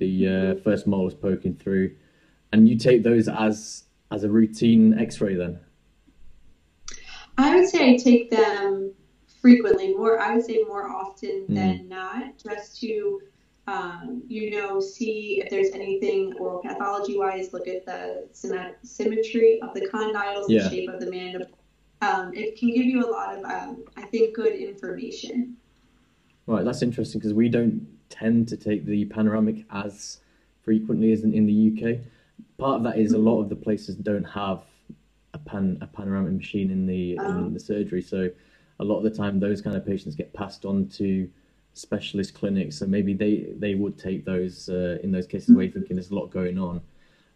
the 0.00 0.26
uh, 0.26 0.54
first 0.62 0.86
molars 0.88 1.14
poking 1.14 1.54
through, 1.54 1.94
and 2.52 2.68
you 2.68 2.76
take 2.76 3.04
those 3.04 3.28
as 3.28 3.84
as 4.10 4.24
a 4.24 4.28
routine 4.28 4.98
X-ray 4.98 5.36
then. 5.36 5.60
I 7.38 7.54
would 7.54 7.68
say 7.68 7.94
I 7.94 7.96
take 7.96 8.30
them 8.30 8.92
frequently, 9.40 9.94
more 9.94 10.18
I 10.18 10.34
would 10.34 10.44
say 10.44 10.64
more 10.66 10.90
often 10.90 11.46
mm. 11.48 11.54
than 11.54 11.88
not, 11.88 12.36
just 12.38 12.80
to 12.80 13.20
um, 13.66 14.22
you 14.26 14.50
know 14.50 14.80
see 14.80 15.40
if 15.42 15.50
there's 15.50 15.70
anything 15.70 16.34
oral 16.38 16.60
pathology 16.60 17.18
wise. 17.18 17.52
Look 17.52 17.68
at 17.68 17.86
the 17.86 18.26
symmetry 18.82 19.60
of 19.62 19.74
the 19.74 19.88
condyles, 19.88 20.46
yeah. 20.48 20.64
the 20.64 20.70
shape 20.70 20.88
of 20.90 21.00
the 21.00 21.10
mandible. 21.10 21.46
Um, 22.02 22.32
it 22.34 22.58
can 22.58 22.72
give 22.72 22.86
you 22.86 23.04
a 23.04 23.10
lot 23.10 23.36
of, 23.36 23.44
um, 23.44 23.84
I 23.96 24.02
think, 24.06 24.34
good 24.34 24.54
information. 24.54 25.56
Right, 26.46 26.64
that's 26.64 26.82
interesting 26.82 27.20
because 27.20 27.34
we 27.34 27.48
don't 27.48 27.86
tend 28.08 28.48
to 28.48 28.56
take 28.56 28.86
the 28.86 29.04
panoramic 29.06 29.66
as 29.70 30.20
frequently 30.62 31.12
as 31.12 31.24
in, 31.24 31.34
in 31.34 31.46
the 31.46 31.72
UK. 31.72 31.98
Part 32.58 32.78
of 32.78 32.84
that 32.84 32.98
is 32.98 33.12
a 33.12 33.18
lot 33.18 33.40
of 33.40 33.48
the 33.48 33.56
places 33.56 33.96
don't 33.96 34.24
have 34.24 34.62
a 35.32 35.38
pan 35.38 35.78
a 35.80 35.86
panoramic 35.86 36.32
machine 36.32 36.70
in 36.70 36.86
the 36.86 37.12
in 37.12 37.20
oh. 37.20 37.50
the 37.50 37.60
surgery, 37.60 38.02
so 38.02 38.30
a 38.80 38.84
lot 38.84 38.96
of 38.96 39.04
the 39.04 39.10
time 39.10 39.38
those 39.38 39.60
kind 39.60 39.76
of 39.76 39.86
patients 39.86 40.16
get 40.16 40.32
passed 40.32 40.64
on 40.64 40.88
to 40.88 41.30
specialist 41.74 42.34
clinics. 42.34 42.78
So 42.78 42.86
maybe 42.86 43.14
they 43.14 43.48
they 43.56 43.74
would 43.74 43.98
take 43.98 44.24
those 44.24 44.68
uh, 44.68 44.98
in 45.02 45.12
those 45.12 45.26
cases 45.26 45.54
where 45.54 45.64
you're 45.64 45.72
thinking 45.72 45.96
there's 45.96 46.10
a 46.10 46.14
lot 46.14 46.30
going 46.30 46.58
on. 46.58 46.80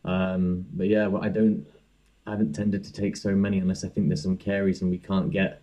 Um, 0.05 0.67
but 0.73 0.89
yeah, 0.89 1.07
well, 1.07 1.23
I 1.23 1.29
don't. 1.29 1.67
I 2.27 2.31
haven't 2.31 2.55
tended 2.55 2.85
to 2.85 2.93
take 2.93 3.17
so 3.17 3.35
many 3.35 3.59
unless 3.59 3.85
I 3.85 3.89
think 3.89 4.09
there's 4.09 4.23
some 4.23 4.39
caries 4.39 4.81
and 4.81 4.91
we 4.91 4.97
can't 4.97 5.31
get 5.31 5.61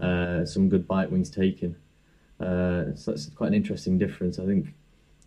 uh, 0.00 0.44
some 0.44 0.68
good 0.68 0.88
bite 0.88 1.10
wings 1.10 1.30
taken. 1.30 1.76
Uh, 2.40 2.94
so 2.96 3.12
that's 3.12 3.26
quite 3.26 3.48
an 3.48 3.54
interesting 3.54 3.96
difference. 3.96 4.38
I 4.38 4.46
think 4.46 4.74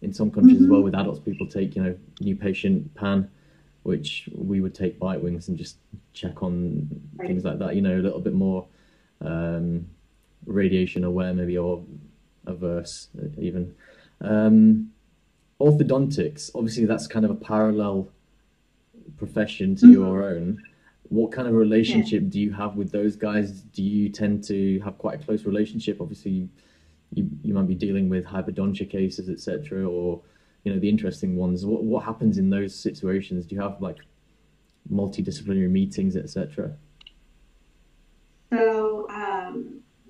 in 0.01 0.13
some 0.13 0.29
countries 0.29 0.55
mm-hmm. 0.55 0.65
as 0.65 0.69
well 0.69 0.81
with 0.81 0.95
adults, 0.95 1.19
people 1.19 1.47
take 1.47 1.75
you 1.75 1.83
know 1.83 1.95
new 2.19 2.35
patient 2.35 2.93
pan, 2.95 3.29
which 3.83 4.29
we 4.35 4.61
would 4.61 4.75
take 4.75 4.99
bite 4.99 5.21
wings 5.21 5.47
and 5.47 5.57
just 5.57 5.77
check 6.13 6.43
on 6.43 6.87
right. 7.15 7.27
things 7.27 7.45
like 7.45 7.59
that. 7.59 7.75
You 7.75 7.81
know, 7.81 7.95
a 7.95 8.03
little 8.03 8.19
bit 8.19 8.33
more 8.33 8.67
um, 9.21 9.87
radiation 10.45 11.03
aware, 11.03 11.33
maybe 11.33 11.57
or 11.57 11.83
averse 12.45 13.09
even. 13.37 13.75
Um, 14.21 14.91
orthodontics, 15.59 16.51
obviously, 16.55 16.85
that's 16.85 17.07
kind 17.07 17.25
of 17.25 17.31
a 17.31 17.35
parallel 17.35 18.09
profession 19.17 19.75
to 19.77 19.85
mm-hmm. 19.85 19.93
your 19.93 20.23
own. 20.23 20.61
What 21.09 21.31
kind 21.31 21.47
of 21.47 21.53
relationship 21.53 22.23
yeah. 22.23 22.29
do 22.29 22.39
you 22.39 22.51
have 22.53 22.75
with 22.75 22.91
those 22.91 23.15
guys? 23.15 23.61
Do 23.61 23.83
you 23.83 24.09
tend 24.09 24.43
to 24.45 24.79
have 24.81 24.97
quite 24.97 25.21
a 25.21 25.23
close 25.23 25.45
relationship? 25.45 25.97
Obviously, 26.01 26.49
you, 27.13 27.29
you 27.43 27.53
might 27.53 27.67
be 27.67 27.75
dealing 27.75 28.09
with 28.09 28.25
hypodontia 28.25 28.89
cases, 28.89 29.29
etc., 29.29 29.87
or 29.87 30.21
you 30.63 30.73
know 30.73 30.79
the 30.79 30.89
interesting 30.89 31.35
ones. 31.35 31.65
What 31.65 31.83
what 31.83 32.03
happens 32.03 32.37
in 32.37 32.49
those 32.49 32.73
situations? 32.73 33.45
Do 33.45 33.55
you 33.55 33.61
have 33.61 33.81
like 33.81 33.97
multidisciplinary 34.91 35.69
meetings, 35.69 36.15
etc.? 36.15 36.75
So 38.51 39.02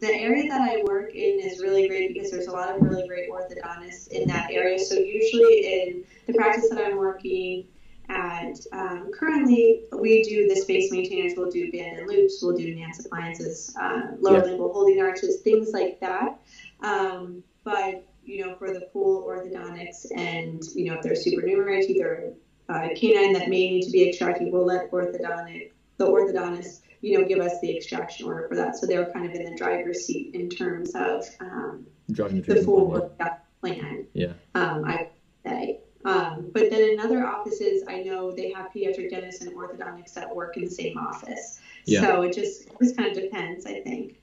the 0.04 0.14
area 0.14 0.50
that 0.50 0.62
I 0.62 0.84
work 0.84 1.16
in 1.16 1.40
is 1.40 1.62
really 1.62 1.88
great 1.88 2.14
because 2.14 2.30
there's 2.30 2.48
a 2.48 2.52
lot 2.52 2.76
of 2.76 2.82
really 2.82 3.08
great 3.08 3.30
orthodontists 3.30 4.10
in 4.10 4.28
that 4.28 4.52
area. 4.52 4.78
So 4.78 4.96
usually 4.96 5.66
in 5.66 6.04
the 6.28 6.34
practice 6.34 6.70
that 6.70 6.84
I'm 6.84 6.98
working 6.98 7.66
at 8.10 8.58
um, 8.74 9.12
currently, 9.18 9.84
we 9.94 10.24
do 10.24 10.50
the 10.50 10.56
space 10.58 10.92
maintainers. 10.92 11.34
We'll 11.38 11.50
do 11.50 11.72
band 11.72 12.00
and 12.00 12.08
loops. 12.08 12.40
We'll 12.42 12.58
do 12.58 12.76
Nance 12.76 13.06
appliances, 13.06 13.74
uh, 13.80 14.12
lower 14.20 14.40
yeah. 14.40 14.44
lingual 14.44 14.74
holding 14.74 15.02
arches, 15.02 15.40
things 15.42 15.72
like 15.72 16.02
that. 16.02 16.38
Um, 16.82 17.44
but 17.64 18.06
you 18.26 18.46
know, 18.46 18.56
for 18.56 18.74
the 18.74 18.90
full 18.92 19.24
orthodontics 19.24 20.06
and 20.16 20.62
you 20.76 20.86
know, 20.86 20.96
if 20.96 21.02
there's 21.02 21.24
supernumerary 21.24 21.86
teeth 21.86 22.02
or 22.02 22.34
uh, 22.68 22.90
canine 22.96 23.34
that 23.34 23.50
may 23.50 23.70
need 23.70 23.84
to 23.84 23.92
be 23.92 24.10
extracted, 24.10 24.52
we'll 24.52 24.66
let 24.66 24.92
orthodontic 24.92 25.72
the 25.98 26.06
orthodontist 26.06 26.82
you 27.04 27.20
know 27.20 27.28
give 27.28 27.40
us 27.40 27.60
the 27.60 27.76
extraction 27.76 28.26
order 28.26 28.48
for 28.48 28.56
that. 28.56 28.78
So 28.78 28.88
they're 28.88 29.12
kind 29.12 29.30
of 29.30 29.34
in 29.36 29.44
the 29.44 29.58
driver's 29.58 30.06
seat 30.06 30.34
in 30.34 30.50
terms 30.50 30.96
of 30.96 31.26
um, 31.42 31.86
the, 32.08 32.24
the 32.48 32.62
full 32.64 33.14
plan. 33.20 33.38
plan. 33.60 34.08
Yeah. 34.14 34.34
Um, 34.56 34.86
I 34.86 35.10
say. 35.46 35.80
Um, 36.06 36.50
but 36.54 36.70
then 36.70 36.82
in 36.82 37.00
other 37.00 37.26
offices, 37.26 37.84
I 37.88 38.04
know 38.04 38.32
they 38.32 38.52
have 38.52 38.72
pediatric 38.74 39.10
dentists 39.10 39.42
and 39.42 39.56
orthodontics 39.56 40.14
that 40.14 40.34
work 40.34 40.58
in 40.58 40.66
the 40.66 40.70
same 40.70 40.98
office. 40.98 41.60
Yeah. 41.86 42.02
So 42.02 42.22
it 42.24 42.34
just 42.34 42.68
it 42.68 42.78
just 42.82 42.98
kind 42.98 43.10
of 43.10 43.22
depends, 43.22 43.66
I 43.66 43.82
think. 43.82 44.22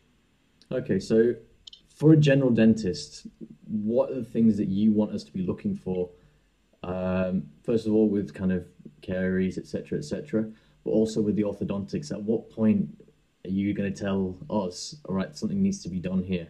Okay, 0.72 0.98
so 1.00 1.34
for 1.94 2.12
a 2.12 2.16
general 2.16 2.50
dentist, 2.50 3.26
what 3.66 4.10
are 4.10 4.14
the 4.14 4.24
things 4.24 4.56
that 4.56 4.68
you 4.68 4.92
want 4.92 5.12
us 5.12 5.22
to 5.24 5.32
be 5.32 5.42
looking 5.42 5.74
for? 5.74 6.08
Um, 6.82 7.44
first 7.62 7.86
of 7.86 7.92
all, 7.92 8.08
with 8.08 8.32
kind 8.32 8.52
of 8.52 8.66
caries, 9.02 9.58
etc., 9.58 9.98
etc., 9.98 10.50
but 10.84 10.90
also 10.90 11.20
with 11.20 11.36
the 11.36 11.42
orthodontics. 11.42 12.10
At 12.12 12.22
what 12.22 12.50
point 12.50 12.88
are 13.44 13.50
you 13.50 13.74
going 13.74 13.92
to 13.92 13.98
tell 13.98 14.36
us, 14.50 14.96
all 15.04 15.14
right, 15.14 15.36
something 15.36 15.62
needs 15.62 15.82
to 15.82 15.88
be 15.88 15.98
done 15.98 16.22
here? 16.22 16.48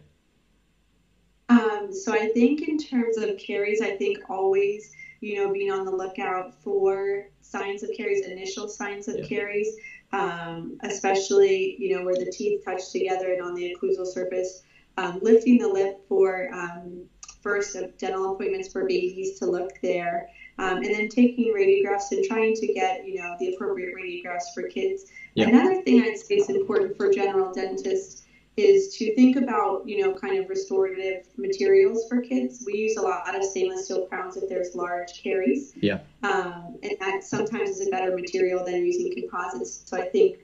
Um, 1.49 1.89
so 1.91 2.13
I 2.13 2.29
think 2.29 2.67
in 2.67 2.77
terms 2.77 3.17
of 3.17 3.37
caries, 3.37 3.81
I 3.81 3.97
think 3.97 4.29
always, 4.29 4.93
you 5.19 5.35
know, 5.37 5.51
being 5.51 5.71
on 5.71 5.85
the 5.85 5.91
lookout 5.91 6.53
for 6.63 7.27
signs 7.41 7.83
of 7.83 7.89
caries, 7.95 8.25
initial 8.25 8.69
signs 8.69 9.07
of 9.07 9.19
yeah. 9.19 9.25
caries, 9.25 9.75
um, 10.13 10.77
especially, 10.83 11.75
you 11.77 11.97
know, 11.97 12.05
where 12.05 12.15
the 12.15 12.31
teeth 12.31 12.63
touch 12.63 12.91
together 12.91 13.33
and 13.33 13.41
on 13.41 13.53
the 13.53 13.75
occlusal 13.75 14.05
surface 14.05 14.63
um, 14.97 15.19
lifting 15.21 15.57
the 15.57 15.67
lip 15.67 16.01
for 16.07 16.49
um, 16.53 17.03
first 17.41 17.75
dental 17.97 18.33
appointments 18.33 18.71
for 18.71 18.85
babies 18.85 19.39
to 19.39 19.45
look 19.45 19.71
there, 19.81 20.29
um, 20.57 20.77
and 20.77 20.85
then 20.85 21.09
taking 21.09 21.53
radiographs 21.53 22.11
and 22.11 22.23
trying 22.25 22.55
to 22.55 22.73
get 22.73 23.05
you 23.05 23.21
know 23.21 23.35
the 23.39 23.53
appropriate 23.53 23.93
radiographs 23.95 24.53
for 24.53 24.63
kids. 24.63 25.05
Yeah. 25.35 25.49
Another 25.49 25.81
thing 25.81 26.01
I'd 26.01 26.17
say 26.17 26.35
is 26.35 26.49
important 26.49 26.97
for 26.97 27.11
general 27.11 27.53
dentists 27.53 28.23
is 28.57 28.95
to 28.97 29.15
think 29.15 29.37
about 29.37 29.87
you 29.87 30.01
know 30.01 30.13
kind 30.13 30.37
of 30.37 30.49
restorative 30.49 31.25
materials 31.37 32.07
for 32.09 32.21
kids. 32.21 32.63
We 32.65 32.73
use 32.73 32.97
a 32.97 33.01
lot 33.01 33.35
of 33.35 33.43
stainless 33.43 33.85
steel 33.85 34.05
crowns 34.07 34.37
if 34.37 34.49
there's 34.49 34.75
large 34.75 35.21
caries. 35.21 35.73
Yeah. 35.75 35.99
Um, 36.23 36.77
and 36.83 36.97
that 36.99 37.23
sometimes 37.23 37.69
is 37.69 37.87
a 37.87 37.91
better 37.91 38.15
material 38.15 38.65
than 38.65 38.85
using 38.85 39.13
composites. 39.15 39.83
So 39.85 39.97
I 39.97 40.07
think 40.09 40.39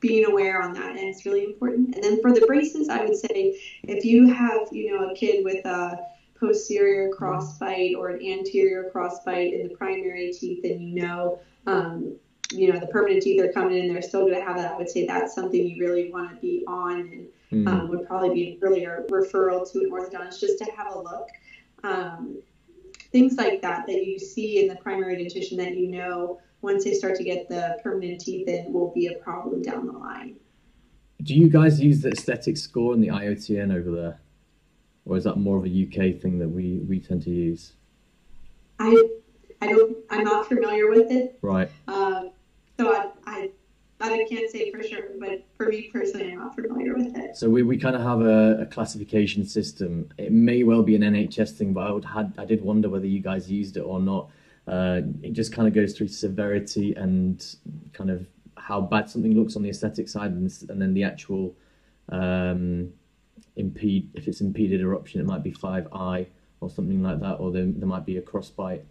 being 0.00 0.26
aware 0.26 0.62
on 0.62 0.72
that 0.74 0.90
and 0.90 1.00
it's 1.00 1.24
really 1.24 1.44
important. 1.44 1.94
And 1.94 2.04
then 2.04 2.20
for 2.20 2.32
the 2.32 2.44
braces, 2.46 2.88
I 2.88 3.04
would 3.04 3.16
say 3.16 3.58
if 3.84 4.04
you 4.04 4.32
have, 4.32 4.68
you 4.70 4.92
know, 4.92 5.10
a 5.10 5.14
kid 5.14 5.44
with 5.44 5.64
a 5.64 5.98
posterior 6.38 7.10
crossbite 7.10 7.96
or 7.96 8.10
an 8.10 8.22
anterior 8.22 8.90
crossbite 8.94 9.58
in 9.58 9.68
the 9.68 9.74
primary 9.74 10.32
teeth 10.32 10.64
and 10.64 10.80
you 10.80 11.02
know, 11.02 11.38
um, 11.66 12.16
you 12.52 12.72
know, 12.72 12.78
the 12.78 12.86
permanent 12.86 13.22
teeth 13.22 13.42
are 13.42 13.52
coming 13.52 13.76
in, 13.76 13.92
they're 13.92 14.02
still 14.02 14.22
going 14.22 14.34
to 14.34 14.44
have 14.44 14.56
that. 14.56 14.72
I 14.72 14.76
would 14.76 14.88
say 14.88 15.06
that's 15.06 15.34
something 15.34 15.66
you 15.66 15.84
really 15.84 16.10
want 16.12 16.30
to 16.30 16.36
be 16.36 16.64
on 16.66 17.00
and 17.00 17.66
mm. 17.66 17.68
um, 17.68 17.88
would 17.88 18.06
probably 18.06 18.34
be 18.34 18.52
an 18.52 18.58
earlier 18.62 19.04
referral 19.10 19.70
to 19.72 19.80
an 19.80 19.90
orthodontist 19.90 20.40
just 20.40 20.58
to 20.58 20.64
have 20.76 20.94
a 20.94 20.98
look. 20.98 21.28
Um, 21.82 22.40
things 23.12 23.36
like 23.36 23.62
that 23.62 23.86
that 23.86 24.04
you 24.04 24.18
see 24.18 24.62
in 24.62 24.68
the 24.68 24.76
primary 24.76 25.16
dentition 25.16 25.56
that 25.58 25.76
you 25.76 25.88
know 25.88 26.40
once 26.62 26.84
they 26.84 26.94
start 26.94 27.16
to 27.16 27.24
get 27.24 27.48
the 27.48 27.78
permanent 27.82 28.20
teeth 28.20 28.48
in 28.48 28.72
will 28.72 28.92
be 28.92 29.08
a 29.08 29.14
problem 29.18 29.62
down 29.62 29.86
the 29.86 29.92
line. 29.92 30.36
Do 31.22 31.34
you 31.34 31.48
guys 31.48 31.80
use 31.80 32.02
the 32.02 32.10
aesthetic 32.10 32.56
score 32.56 32.92
and 32.92 33.02
the 33.02 33.08
IOTN 33.08 33.74
over 33.74 33.90
there? 33.90 34.20
Or 35.06 35.16
is 35.16 35.24
that 35.24 35.36
more 35.36 35.56
of 35.56 35.64
a 35.64 35.68
UK 35.68 36.20
thing 36.20 36.38
that 36.40 36.48
we, 36.48 36.80
we 36.88 36.98
tend 37.00 37.22
to 37.22 37.30
use? 37.30 37.72
I 38.78 39.08
I 39.62 39.68
don't 39.68 39.96
I'm 40.10 40.24
not 40.24 40.48
familiar 40.48 40.90
with 40.90 41.10
it. 41.10 41.38
Right. 41.40 41.70
Um, 41.88 42.30
so 42.78 42.92
I, 42.94 43.10
I 43.26 43.50
I 44.00 44.26
can't 44.28 44.50
say 44.50 44.70
for 44.70 44.82
sure, 44.82 45.08
but 45.18 45.44
for 45.56 45.68
me 45.68 45.88
personally, 45.92 46.32
I'm 46.32 46.38
not 46.38 46.54
familiar 46.54 46.94
with 46.94 47.16
it. 47.16 47.36
So 47.36 47.48
we, 47.48 47.62
we 47.62 47.78
kind 47.78 47.96
of 47.96 48.02
have 48.02 48.20
a, 48.20 48.62
a, 48.62 48.66
classification 48.66 49.46
system. 49.46 50.10
It 50.18 50.32
may 50.32 50.64
well 50.64 50.82
be 50.82 50.94
an 50.94 51.02
NHS 51.02 51.52
thing, 51.52 51.72
but 51.72 51.86
I 51.86 51.92
would 51.92 52.04
had 52.04 52.34
I 52.36 52.44
did 52.44 52.62
wonder 52.62 52.90
whether 52.90 53.06
you 53.06 53.20
guys 53.20 53.50
used 53.50 53.76
it 53.76 53.80
or 53.80 54.00
not. 54.00 54.28
Uh, 54.66 55.00
it 55.22 55.32
just 55.32 55.52
kind 55.52 55.66
of 55.66 55.72
goes 55.72 55.96
through 55.96 56.08
severity 56.08 56.92
and 56.94 57.56
kind 57.92 58.10
of 58.10 58.26
how 58.58 58.80
bad 58.80 59.08
something 59.08 59.34
looks 59.34 59.56
on 59.56 59.62
the 59.62 59.70
aesthetic 59.70 60.08
side, 60.08 60.32
and, 60.32 60.52
and 60.68 60.82
then 60.82 60.92
the 60.92 61.04
actual 61.04 61.54
um, 62.10 62.92
impede. 63.56 64.10
If 64.14 64.28
it's 64.28 64.40
impeded 64.40 64.80
eruption, 64.80 65.20
it 65.20 65.26
might 65.26 65.42
be 65.42 65.52
five 65.52 65.88
I 65.92 66.26
or 66.60 66.70
something 66.70 67.02
like 67.02 67.20
that, 67.20 67.34
or 67.34 67.52
there, 67.52 67.66
there 67.66 67.88
might 67.88 68.06
be 68.06 68.16
a 68.16 68.22
crossbite, 68.22 68.82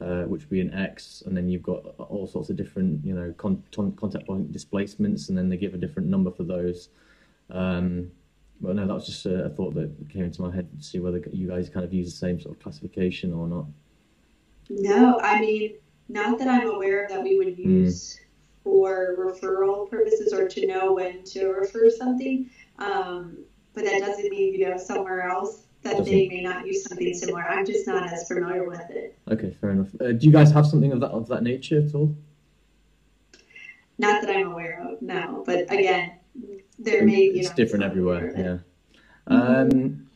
uh, 0.00 0.22
which 0.22 0.42
would 0.42 0.50
be 0.50 0.60
an 0.60 0.72
X, 0.72 1.22
and 1.26 1.36
then 1.36 1.48
you've 1.48 1.62
got 1.62 1.84
all 1.98 2.26
sorts 2.26 2.50
of 2.50 2.56
different, 2.56 3.04
you 3.04 3.14
know, 3.14 3.34
con- 3.36 3.62
contact 3.72 4.26
point 4.26 4.52
displacements, 4.52 5.28
and 5.28 5.36
then 5.36 5.48
they 5.48 5.56
give 5.56 5.74
a 5.74 5.78
different 5.78 6.08
number 6.08 6.30
for 6.30 6.44
those. 6.44 6.88
Um, 7.50 8.10
but 8.60 8.74
no, 8.76 8.86
that 8.86 8.94
was 8.94 9.06
just 9.06 9.26
a, 9.26 9.44
a 9.44 9.48
thought 9.48 9.74
that 9.74 9.90
came 10.10 10.24
into 10.24 10.42
my 10.42 10.54
head 10.54 10.68
to 10.76 10.84
see 10.84 10.98
whether 10.98 11.22
you 11.32 11.48
guys 11.48 11.68
kind 11.68 11.84
of 11.84 11.92
use 11.92 12.10
the 12.10 12.16
same 12.16 12.40
sort 12.40 12.56
of 12.56 12.62
classification 12.62 13.32
or 13.32 13.46
not. 13.48 13.66
No, 14.70 15.18
I 15.20 15.40
mean, 15.40 15.74
not 16.08 16.38
that 16.38 16.48
I'm 16.48 16.68
aware 16.68 17.04
of 17.04 17.10
that 17.10 17.22
we 17.22 17.36
would 17.36 17.54
hmm. 17.54 17.62
use 17.62 18.16
mm. 18.16 18.64
for 18.64 19.16
referral 19.18 19.88
purposes 19.88 20.32
or 20.32 20.48
to 20.48 20.66
know 20.66 20.92
when 20.92 21.24
to 21.24 21.48
refer 21.48 21.90
something. 21.90 22.50
Um, 22.78 23.38
but 23.78 23.84
that 23.84 24.00
doesn't 24.00 24.28
mean, 24.28 24.54
you 24.54 24.68
know, 24.68 24.76
somewhere 24.76 25.22
else 25.22 25.62
that 25.82 25.98
Doesn't... 25.98 26.12
they 26.12 26.28
may 26.28 26.42
not 26.42 26.66
use 26.66 26.82
something 26.82 27.14
similar. 27.14 27.42
I'm 27.42 27.64
just 27.64 27.86
not 27.86 28.12
as 28.12 28.26
familiar 28.26 28.68
with 28.68 28.82
it. 28.90 29.16
Okay, 29.30 29.56
fair 29.60 29.70
enough. 29.70 29.88
Uh, 30.00 30.12
do 30.12 30.26
you 30.26 30.32
guys 30.32 30.50
have 30.50 30.66
something 30.66 30.90
of 30.90 30.98
that 31.00 31.10
of 31.10 31.28
that 31.28 31.44
nature 31.44 31.78
at 31.78 31.94
all? 31.94 32.16
Not 33.98 34.22
that 34.22 34.36
I'm 34.36 34.50
aware 34.50 34.84
of, 34.84 35.00
no. 35.00 35.44
But 35.46 35.72
again, 35.72 36.12
there 36.78 37.04
may 37.04 37.30
be. 37.30 37.38
It's 37.38 37.50
different 37.50 37.84
everywhere. 37.84 38.34
Yeah. 38.36 38.58
Um, 39.28 40.08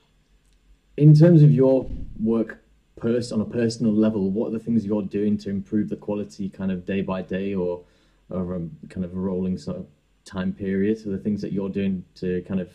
in 0.97 1.15
terms 1.15 1.43
of 1.43 1.53
your 1.53 1.89
work 2.21 2.65
pers- 2.97 3.31
on 3.31 3.41
a 3.41 3.45
personal 3.45 3.93
level, 3.93 4.31
what 4.31 4.49
are 4.49 4.59
the 4.59 4.59
things 4.59 4.85
you're 4.85 5.03
doing 5.03 5.39
to 5.39 5.51
improve 5.51 5.89
the 5.89 5.97
quality 5.97 6.49
kind 6.49 6.73
of 6.73 6.85
day 6.85 7.01
by 7.01 7.23
day 7.23 7.55
or, 7.55 7.85
or 8.31 8.57
a, 8.57 8.61
kind 8.89 9.05
of 9.05 9.13
a 9.13 9.21
rolling 9.21 9.57
sort 9.57 9.77
of 9.77 9.87
time 10.25 10.53
period? 10.53 10.99
So 10.99 11.11
the 11.11 11.19
things 11.19 11.41
that 11.43 11.53
you're 11.53 11.69
doing 11.69 12.05
to 12.17 12.43
kind 12.43 12.61
of 12.61 12.71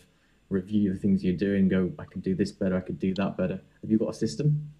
review 0.50 0.92
the 0.92 0.98
things 0.98 1.22
you're 1.22 1.36
doing, 1.36 1.68
go, 1.68 1.92
I 1.98 2.04
could 2.04 2.22
do 2.22 2.34
this 2.34 2.52
better, 2.52 2.76
I 2.76 2.80
could 2.80 2.98
do 2.98 3.14
that 3.14 3.36
better. 3.36 3.60
Have 3.82 3.90
you 3.90 3.98
got 3.98 4.10
a 4.10 4.14
system? 4.14 4.70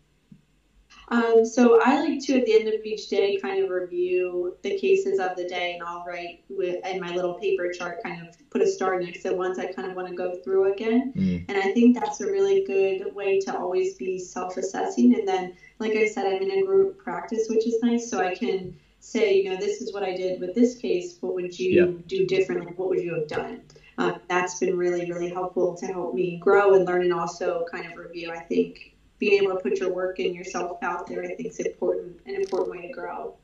Um, 1.11 1.45
so 1.47 1.81
I 1.83 2.01
like 2.01 2.21
to, 2.27 2.39
at 2.39 2.45
the 2.45 2.55
end 2.55 2.69
of 2.69 2.85
each 2.85 3.09
day, 3.09 3.39
kind 3.39 3.65
of 3.65 3.71
review 3.71 4.57
the 4.63 4.79
cases 4.79 5.19
of 5.19 5.37
the 5.37 5.49
day, 5.49 5.75
and 5.75 5.83
I'll 5.83 6.05
write 6.07 6.45
with, 6.51 6.85
in 6.87 7.01
my 7.01 7.15
little 7.15 7.35
paper 7.35 7.71
chart, 7.73 8.03
kind 8.03 8.27
of 8.27 8.37
put 8.51 8.61
a 8.61 8.67
star 8.67 9.01
next 9.01 9.23
to 9.23 9.33
ones 9.35 9.59
I 9.59 9.73
kind 9.73 9.91
of 9.91 9.97
want 9.97 10.09
to 10.09 10.15
go 10.15 10.37
through 10.45 10.73
again. 10.73 11.15
Mm. 11.17 11.45
And 11.49 11.57
I 11.57 11.73
think 11.73 11.99
that's 11.99 12.21
a 12.21 12.27
really 12.27 12.63
good 12.65 13.15
way 13.15 13.41
to 13.41 13.57
always 13.57 13.95
be 13.95 14.19
self-assessing. 14.19 15.15
And 15.15 15.27
then, 15.27 15.57
like 15.79 15.93
I 15.93 16.07
said, 16.07 16.27
I'm 16.27 16.43
in 16.43 16.51
a 16.51 16.63
group 16.67 16.99
practice, 16.99 17.47
which 17.49 17.67
is 17.67 17.83
nice, 17.83 18.11
so 18.11 18.21
I 18.21 18.35
can 18.35 18.77
say, 19.01 19.41
you 19.41 19.51
know, 19.51 19.57
this 19.57 19.81
is 19.81 19.95
what 19.95 20.03
I 20.03 20.15
did 20.15 20.41
with 20.41 20.55
this 20.55 20.77
case. 20.77 21.17
What 21.21 21.35
would 21.35 21.59
you 21.59 21.71
yeah. 21.71 22.03
do 22.07 22.27
differently? 22.27 22.73
What 22.77 22.89
would 22.91 23.01
you 23.01 23.15
have 23.15 23.29
done? 23.29 23.63
Um, 23.99 24.21
that's 24.29 24.61
been 24.61 24.79
really, 24.79 25.11
really 25.11 25.29
helpful 25.29 25.77
to 25.77 25.87
help 25.87 26.15
me 26.15 26.39
grow 26.39 26.75
and 26.75 26.87
learn, 26.87 27.03
and 27.03 27.13
also 27.13 27.67
kind 27.71 27.85
of 27.85 27.99
review. 27.99 28.31
I 28.31 28.39
think 28.39 28.95
being 29.19 29.43
able 29.43 29.57
to 29.57 29.61
put 29.61 29.79
your 29.79 29.93
work 29.93 30.21
and 30.21 30.35
yourself 30.35 30.81
out 30.83 31.09
there, 31.09 31.25
I 31.25 31.35
think 31.35 31.49
is 31.49 31.59
important, 31.59 32.21
an 32.25 32.37
important 32.37 32.71
way 32.71 32.87
to 32.87 32.93
grow. 32.93 33.37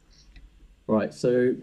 Right. 0.86 1.12
So, 1.12 1.54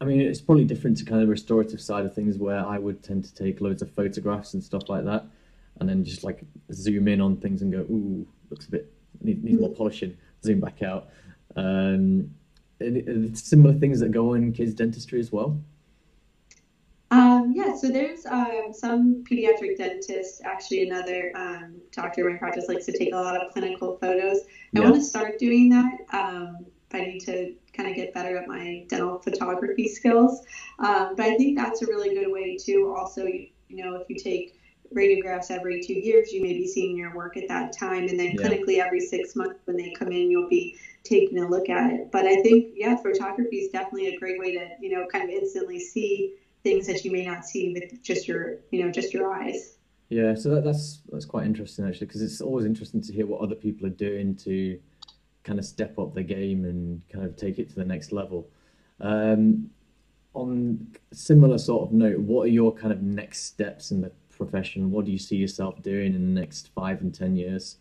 I 0.00 0.06
mean, 0.06 0.22
it's 0.22 0.40
probably 0.40 0.64
different 0.64 0.96
to 0.98 1.04
kind 1.04 1.20
of 1.20 1.28
the 1.28 1.30
restorative 1.30 1.80
side 1.82 2.06
of 2.06 2.14
things 2.14 2.38
where 2.38 2.64
I 2.66 2.78
would 2.78 3.02
tend 3.02 3.24
to 3.24 3.34
take 3.34 3.60
loads 3.60 3.82
of 3.82 3.90
photographs 3.92 4.54
and 4.54 4.64
stuff 4.64 4.88
like 4.88 5.04
that, 5.04 5.26
and 5.78 5.88
then 5.88 6.02
just 6.02 6.24
like 6.24 6.42
zoom 6.72 7.08
in 7.08 7.20
on 7.20 7.36
things 7.36 7.60
and 7.60 7.70
go, 7.70 7.80
ooh, 7.80 8.26
looks 8.48 8.66
a 8.66 8.70
bit 8.70 8.92
needs, 9.20 9.44
needs 9.44 9.60
more 9.60 9.74
polishing. 9.74 10.16
Zoom 10.42 10.60
back 10.60 10.82
out. 10.82 11.10
Um, 11.56 12.30
and 12.80 12.96
it's 12.96 13.42
similar 13.42 13.74
things 13.74 14.00
that 14.00 14.10
go 14.10 14.32
on 14.32 14.42
in 14.42 14.52
kids 14.54 14.72
dentistry 14.72 15.20
as 15.20 15.30
well. 15.30 15.60
Um, 17.12 17.52
yeah, 17.56 17.74
so 17.74 17.88
there's 17.88 18.24
um, 18.26 18.68
some 18.72 19.24
pediatric 19.24 19.76
dentists, 19.76 20.40
actually 20.44 20.88
another 20.88 21.32
um, 21.34 21.74
doctor 21.90 22.28
in 22.28 22.34
my 22.34 22.38
practice 22.38 22.66
likes 22.68 22.86
to 22.86 22.96
take 22.96 23.12
a 23.12 23.16
lot 23.16 23.36
of 23.36 23.52
clinical 23.52 23.98
photos. 23.98 24.42
I 24.76 24.80
want 24.80 24.94
to 24.94 25.02
start 25.02 25.38
doing 25.38 25.70
that. 25.70 25.92
Um, 26.12 26.66
I 26.92 27.00
need 27.00 27.20
to 27.20 27.54
kind 27.72 27.88
of 27.88 27.96
get 27.96 28.14
better 28.14 28.36
at 28.36 28.46
my 28.46 28.84
dental 28.88 29.18
photography 29.18 29.88
skills. 29.88 30.40
Um, 30.78 31.14
but 31.16 31.26
I 31.26 31.36
think 31.36 31.58
that's 31.58 31.82
a 31.82 31.86
really 31.86 32.14
good 32.14 32.30
way 32.30 32.56
to 32.66 32.94
also, 32.96 33.24
you 33.24 33.50
know, 33.70 33.96
if 33.96 34.08
you 34.08 34.16
take 34.16 34.60
radiographs 34.94 35.50
every 35.50 35.82
two 35.82 35.94
years, 35.94 36.32
you 36.32 36.42
may 36.42 36.52
be 36.52 36.66
seeing 36.66 36.96
your 36.96 37.14
work 37.14 37.36
at 37.36 37.48
that 37.48 37.76
time. 37.76 38.08
And 38.08 38.18
then 38.18 38.34
yeah. 38.34 38.42
clinically 38.42 38.78
every 38.78 39.00
six 39.00 39.36
months 39.36 39.60
when 39.64 39.76
they 39.76 39.92
come 39.92 40.08
in, 40.08 40.30
you'll 40.30 40.48
be 40.48 40.76
taking 41.04 41.38
a 41.38 41.48
look 41.48 41.68
at 41.68 41.92
it. 41.92 42.12
But 42.12 42.26
I 42.26 42.42
think, 42.42 42.74
yeah, 42.76 42.96
photography 42.96 43.58
is 43.58 43.70
definitely 43.70 44.14
a 44.14 44.18
great 44.18 44.38
way 44.38 44.52
to, 44.54 44.68
you 44.80 44.96
know, 44.96 45.06
kind 45.06 45.24
of 45.24 45.30
instantly 45.30 45.78
see 45.78 46.34
things 46.62 46.86
that 46.86 47.04
you 47.04 47.10
may 47.10 47.24
not 47.24 47.44
see 47.44 47.72
with 47.72 48.02
just 48.02 48.28
your 48.28 48.58
you 48.70 48.84
know 48.84 48.90
just 48.90 49.12
your 49.12 49.32
eyes. 49.32 49.76
Yeah 50.08 50.34
so 50.34 50.50
that, 50.50 50.64
that's 50.64 51.02
that's 51.10 51.24
quite 51.24 51.46
interesting 51.46 51.86
actually 51.86 52.06
because 52.06 52.22
it's 52.22 52.40
always 52.40 52.66
interesting 52.66 53.00
to 53.02 53.12
hear 53.12 53.26
what 53.26 53.40
other 53.40 53.54
people 53.54 53.86
are 53.86 53.90
doing 53.90 54.34
to 54.36 54.78
kind 55.44 55.58
of 55.58 55.64
step 55.64 55.98
up 55.98 56.14
the 56.14 56.22
game 56.22 56.64
and 56.64 57.02
kind 57.08 57.24
of 57.24 57.36
take 57.36 57.58
it 57.58 57.68
to 57.70 57.74
the 57.74 57.84
next 57.84 58.12
level. 58.12 58.48
Um, 59.00 59.70
on 60.34 60.86
similar 61.12 61.58
sort 61.58 61.88
of 61.88 61.92
note 61.92 62.20
what 62.20 62.44
are 62.44 62.50
your 62.50 62.72
kind 62.72 62.92
of 62.92 63.02
next 63.02 63.44
steps 63.44 63.90
in 63.90 64.00
the 64.00 64.12
profession? 64.30 64.90
What 64.90 65.04
do 65.04 65.12
you 65.12 65.18
see 65.18 65.36
yourself 65.36 65.82
doing 65.82 66.14
in 66.14 66.34
the 66.34 66.40
next 66.40 66.70
five 66.74 67.00
and 67.00 67.14
ten 67.14 67.36
years 67.36 67.76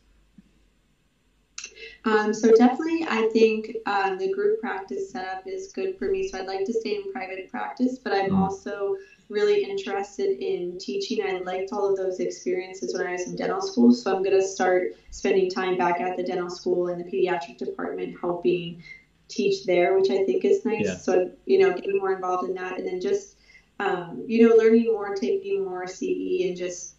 um, 2.05 2.33
so 2.33 2.51
definitely, 2.53 3.05
I 3.07 3.29
think 3.33 3.75
um, 3.85 4.17
the 4.17 4.31
group 4.31 4.61
practice 4.61 5.11
setup 5.11 5.43
is 5.45 5.71
good 5.73 5.97
for 5.97 6.09
me. 6.09 6.27
So 6.27 6.39
I'd 6.39 6.47
like 6.47 6.65
to 6.65 6.73
stay 6.73 6.95
in 6.95 7.11
private 7.11 7.49
practice, 7.51 7.99
but 7.99 8.13
I'm 8.13 8.31
mm. 8.31 8.39
also 8.39 8.95
really 9.27 9.63
interested 9.63 10.39
in 10.39 10.77
teaching. 10.79 11.25
I 11.25 11.39
liked 11.39 11.71
all 11.71 11.89
of 11.89 11.97
those 11.97 12.19
experiences 12.19 12.95
when 12.95 13.05
I 13.05 13.11
was 13.13 13.27
in 13.27 13.35
dental 13.35 13.61
school, 13.61 13.91
so 13.91 14.15
I'm 14.15 14.23
going 14.23 14.39
to 14.39 14.45
start 14.45 14.93
spending 15.11 15.49
time 15.49 15.77
back 15.77 15.99
at 15.99 16.17
the 16.17 16.23
dental 16.23 16.49
school 16.49 16.87
in 16.87 16.97
the 16.97 17.03
pediatric 17.03 17.57
department, 17.57 18.17
helping 18.19 18.81
teach 19.27 19.65
there, 19.65 19.97
which 19.97 20.09
I 20.09 20.23
think 20.23 20.45
is 20.45 20.65
nice. 20.65 20.85
Yeah. 20.85 20.95
So 20.95 21.31
you 21.45 21.59
know, 21.59 21.73
getting 21.73 21.97
more 21.97 22.13
involved 22.13 22.47
in 22.47 22.55
that, 22.55 22.77
and 22.77 22.87
then 22.87 23.01
just 23.01 23.35
um, 23.79 24.23
you 24.27 24.47
know, 24.47 24.55
learning 24.55 24.85
more, 24.85 25.15
taking 25.15 25.63
more 25.65 25.85
CE, 25.87 26.47
and 26.47 26.57
just 26.57 26.95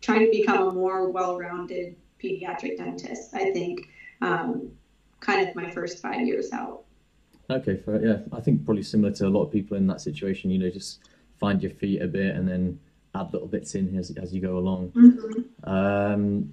trying 0.00 0.20
to 0.20 0.30
become 0.30 0.68
a 0.68 0.72
more 0.72 1.10
well-rounded 1.10 1.96
pediatric 2.22 2.76
dentist. 2.76 3.34
I 3.34 3.50
think 3.52 3.88
um, 4.20 4.70
kind 5.20 5.48
of 5.48 5.54
my 5.54 5.70
first 5.70 6.00
five 6.00 6.26
years 6.26 6.52
out. 6.52 6.84
Okay, 7.50 7.76
fair. 7.76 8.04
yeah, 8.04 8.18
I 8.32 8.40
think 8.40 8.64
probably 8.64 8.82
similar 8.82 9.12
to 9.14 9.26
a 9.26 9.30
lot 9.30 9.44
of 9.44 9.52
people 9.52 9.76
in 9.76 9.86
that 9.86 10.00
situation. 10.00 10.50
You 10.50 10.58
know, 10.58 10.70
just 10.70 11.00
find 11.38 11.62
your 11.62 11.72
feet 11.72 12.02
a 12.02 12.06
bit 12.06 12.36
and 12.36 12.46
then 12.46 12.78
add 13.14 13.32
little 13.32 13.48
bits 13.48 13.74
in 13.74 13.96
as 13.96 14.10
as 14.16 14.34
you 14.34 14.40
go 14.40 14.58
along. 14.58 14.90
Mm-hmm. 14.90 15.70
Um, 15.70 16.52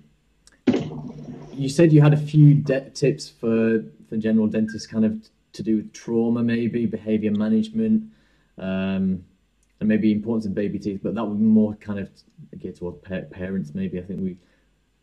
you 1.54 1.70
said 1.70 1.92
you 1.92 2.02
had 2.02 2.14
a 2.14 2.18
few 2.18 2.54
de- 2.54 2.90
tips 2.92 3.30
for 3.30 3.84
for 4.10 4.18
general 4.18 4.48
dentists, 4.48 4.88
kind 4.88 5.06
of 5.06 5.30
to 5.54 5.64
do 5.64 5.78
with 5.78 5.94
trauma, 5.94 6.44
maybe 6.44 6.86
behavior 6.86 7.32
management, 7.32 8.04
um, 8.58 9.24
and 9.80 9.90
maybe 9.90 10.12
importance 10.12 10.46
of 10.46 10.54
baby 10.54 10.80
teeth. 10.80 11.02
But 11.04 11.16
that 11.16 11.26
would 11.26 11.40
be 11.40 11.46
more 11.46 11.76
kind 11.76 12.00
of 12.00 12.10
geared 12.58 12.78
towards 12.78 13.00
pa- 13.00 13.28
parents. 13.32 13.74
Maybe 13.74 14.00
I 14.00 14.04
think 14.04 14.22
we, 14.22 14.38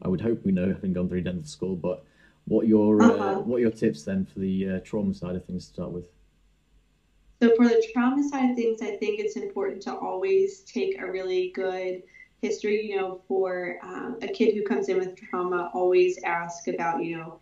I 0.03 0.09
would 0.09 0.21
hope 0.21 0.45
we 0.45 0.53
know 0.53 0.69
having 0.69 0.93
gone 0.93 1.09
through 1.09 1.23
dental 1.23 1.45
school, 1.45 1.77
but 1.77 2.05
what 2.47 2.67
your 2.67 3.03
uh, 3.03 3.09
uh-huh. 3.09 3.25
uh, 3.25 3.39
what 3.41 3.61
your 3.61 3.71
tips 3.71 4.03
then 4.05 4.27
for 4.27 4.41
the 4.41 4.69
uh, 4.69 4.81
trauma 4.81 5.15
side 5.15 5.37
of 5.37 5.45
things 5.45 5.67
to 5.67 5.73
start 5.75 5.93
with? 5.93 6.07
So 7.43 7.55
for 7.57 7.67
the 7.67 7.85
trauma 7.93 8.23
side 8.29 8.51
of 8.51 8.57
things, 8.57 8.83
I 8.83 8.97
think 8.97 9.19
it's 9.19 9.37
important 9.37 9.83
to 9.83 9.97
always 9.97 10.61
take 10.61 11.01
a 11.01 11.11
really 11.11 11.51
good 11.55 12.03
history. 12.41 12.87
You 12.87 12.97
know, 12.97 13.21
for 13.27 13.79
um, 13.83 14.19
a 14.23 14.29
kid 14.29 14.55
who 14.55 14.63
comes 14.63 14.89
in 14.89 14.99
with 14.99 15.17
trauma, 15.17 15.71
always 15.75 16.23
ask 16.25 16.69
about 16.69 17.03
you 17.03 17.17
know 17.17 17.41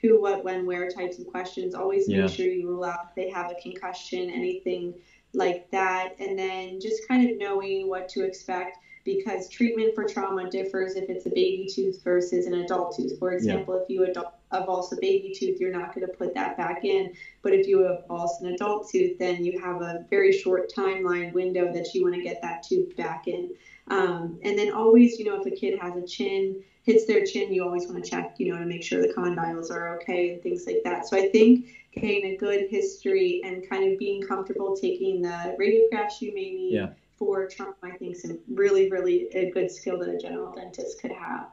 who, 0.00 0.20
what, 0.20 0.44
when, 0.44 0.66
where 0.66 0.90
types 0.90 1.18
of 1.18 1.26
questions. 1.26 1.74
Always 1.74 2.08
yeah. 2.08 2.22
make 2.22 2.30
sure 2.30 2.46
you 2.46 2.68
rule 2.68 2.84
out 2.84 3.08
if 3.08 3.14
they 3.14 3.30
have 3.30 3.50
a 3.50 3.54
concussion, 3.62 4.30
anything 4.30 4.94
like 5.32 5.70
that, 5.70 6.14
and 6.18 6.38
then 6.38 6.80
just 6.80 7.06
kind 7.08 7.30
of 7.30 7.38
knowing 7.38 7.88
what 7.88 8.08
to 8.10 8.24
expect 8.24 8.78
because 9.04 9.48
treatment 9.48 9.94
for 9.94 10.04
trauma 10.04 10.48
differs 10.48 10.94
if 10.94 11.08
it's 11.08 11.26
a 11.26 11.30
baby 11.30 11.68
tooth 11.72 12.02
versus 12.04 12.46
an 12.46 12.54
adult 12.54 12.96
tooth. 12.96 13.18
For 13.18 13.32
example, 13.32 13.76
yeah. 13.76 13.82
if 13.82 13.90
you 13.90 14.04
adult, 14.04 14.34
a 14.52 14.96
baby 15.00 15.34
tooth, 15.36 15.60
you're 15.60 15.72
not 15.72 15.94
going 15.94 16.06
to 16.06 16.12
put 16.12 16.34
that 16.34 16.56
back 16.56 16.84
in. 16.84 17.12
But 17.42 17.54
if 17.54 17.66
you 17.66 17.78
avulse 17.78 18.40
an 18.40 18.56
avulse 18.56 18.90
tooth, 18.90 19.18
then 19.18 19.44
you 19.44 19.60
have 19.60 19.82
a 19.82 20.04
very 20.10 20.32
short 20.32 20.72
timeline 20.74 21.32
window 21.32 21.72
that 21.72 21.94
you 21.94 22.02
want 22.02 22.14
to 22.14 22.22
get 22.22 22.40
that 22.42 22.62
tooth 22.62 22.96
back 22.96 23.26
in. 23.26 23.50
Um, 23.88 24.38
and 24.42 24.58
then 24.58 24.72
always, 24.72 25.18
you 25.18 25.24
know, 25.24 25.40
if 25.40 25.46
a 25.46 25.50
kid 25.54 25.78
has 25.80 25.96
a 25.96 26.06
chin, 26.06 26.62
hits 26.84 27.06
their 27.06 27.24
chin, 27.24 27.52
you 27.52 27.64
always 27.64 27.88
want 27.88 28.02
to 28.02 28.10
check, 28.10 28.36
you 28.38 28.52
know, 28.52 28.58
to 28.58 28.66
make 28.66 28.82
sure 28.82 29.00
the 29.00 29.12
condyles 29.12 29.70
are 29.70 29.96
okay 29.96 30.32
and 30.32 30.42
things 30.42 30.64
like 30.66 30.82
that. 30.84 31.06
So 31.06 31.16
I 31.16 31.28
think 31.30 31.66
getting 31.92 32.32
a 32.32 32.36
good 32.36 32.68
history 32.70 33.40
and 33.44 33.68
kind 33.68 33.92
of 33.92 33.98
being 33.98 34.22
comfortable 34.22 34.76
taking 34.76 35.22
the 35.22 35.56
radiographs 35.58 36.20
you 36.20 36.34
may 36.34 36.50
need. 36.50 36.74
Yeah 36.74 36.90
for 37.22 37.46
trauma, 37.46 37.74
I 37.84 37.90
think, 37.90 38.16
is 38.16 38.32
really, 38.48 38.90
really 38.90 39.28
a 39.32 39.50
good 39.50 39.70
skill 39.70 39.96
that 40.00 40.08
a 40.08 40.18
general 40.18 40.52
dentist 40.52 41.00
could 41.00 41.12
have. 41.12 41.46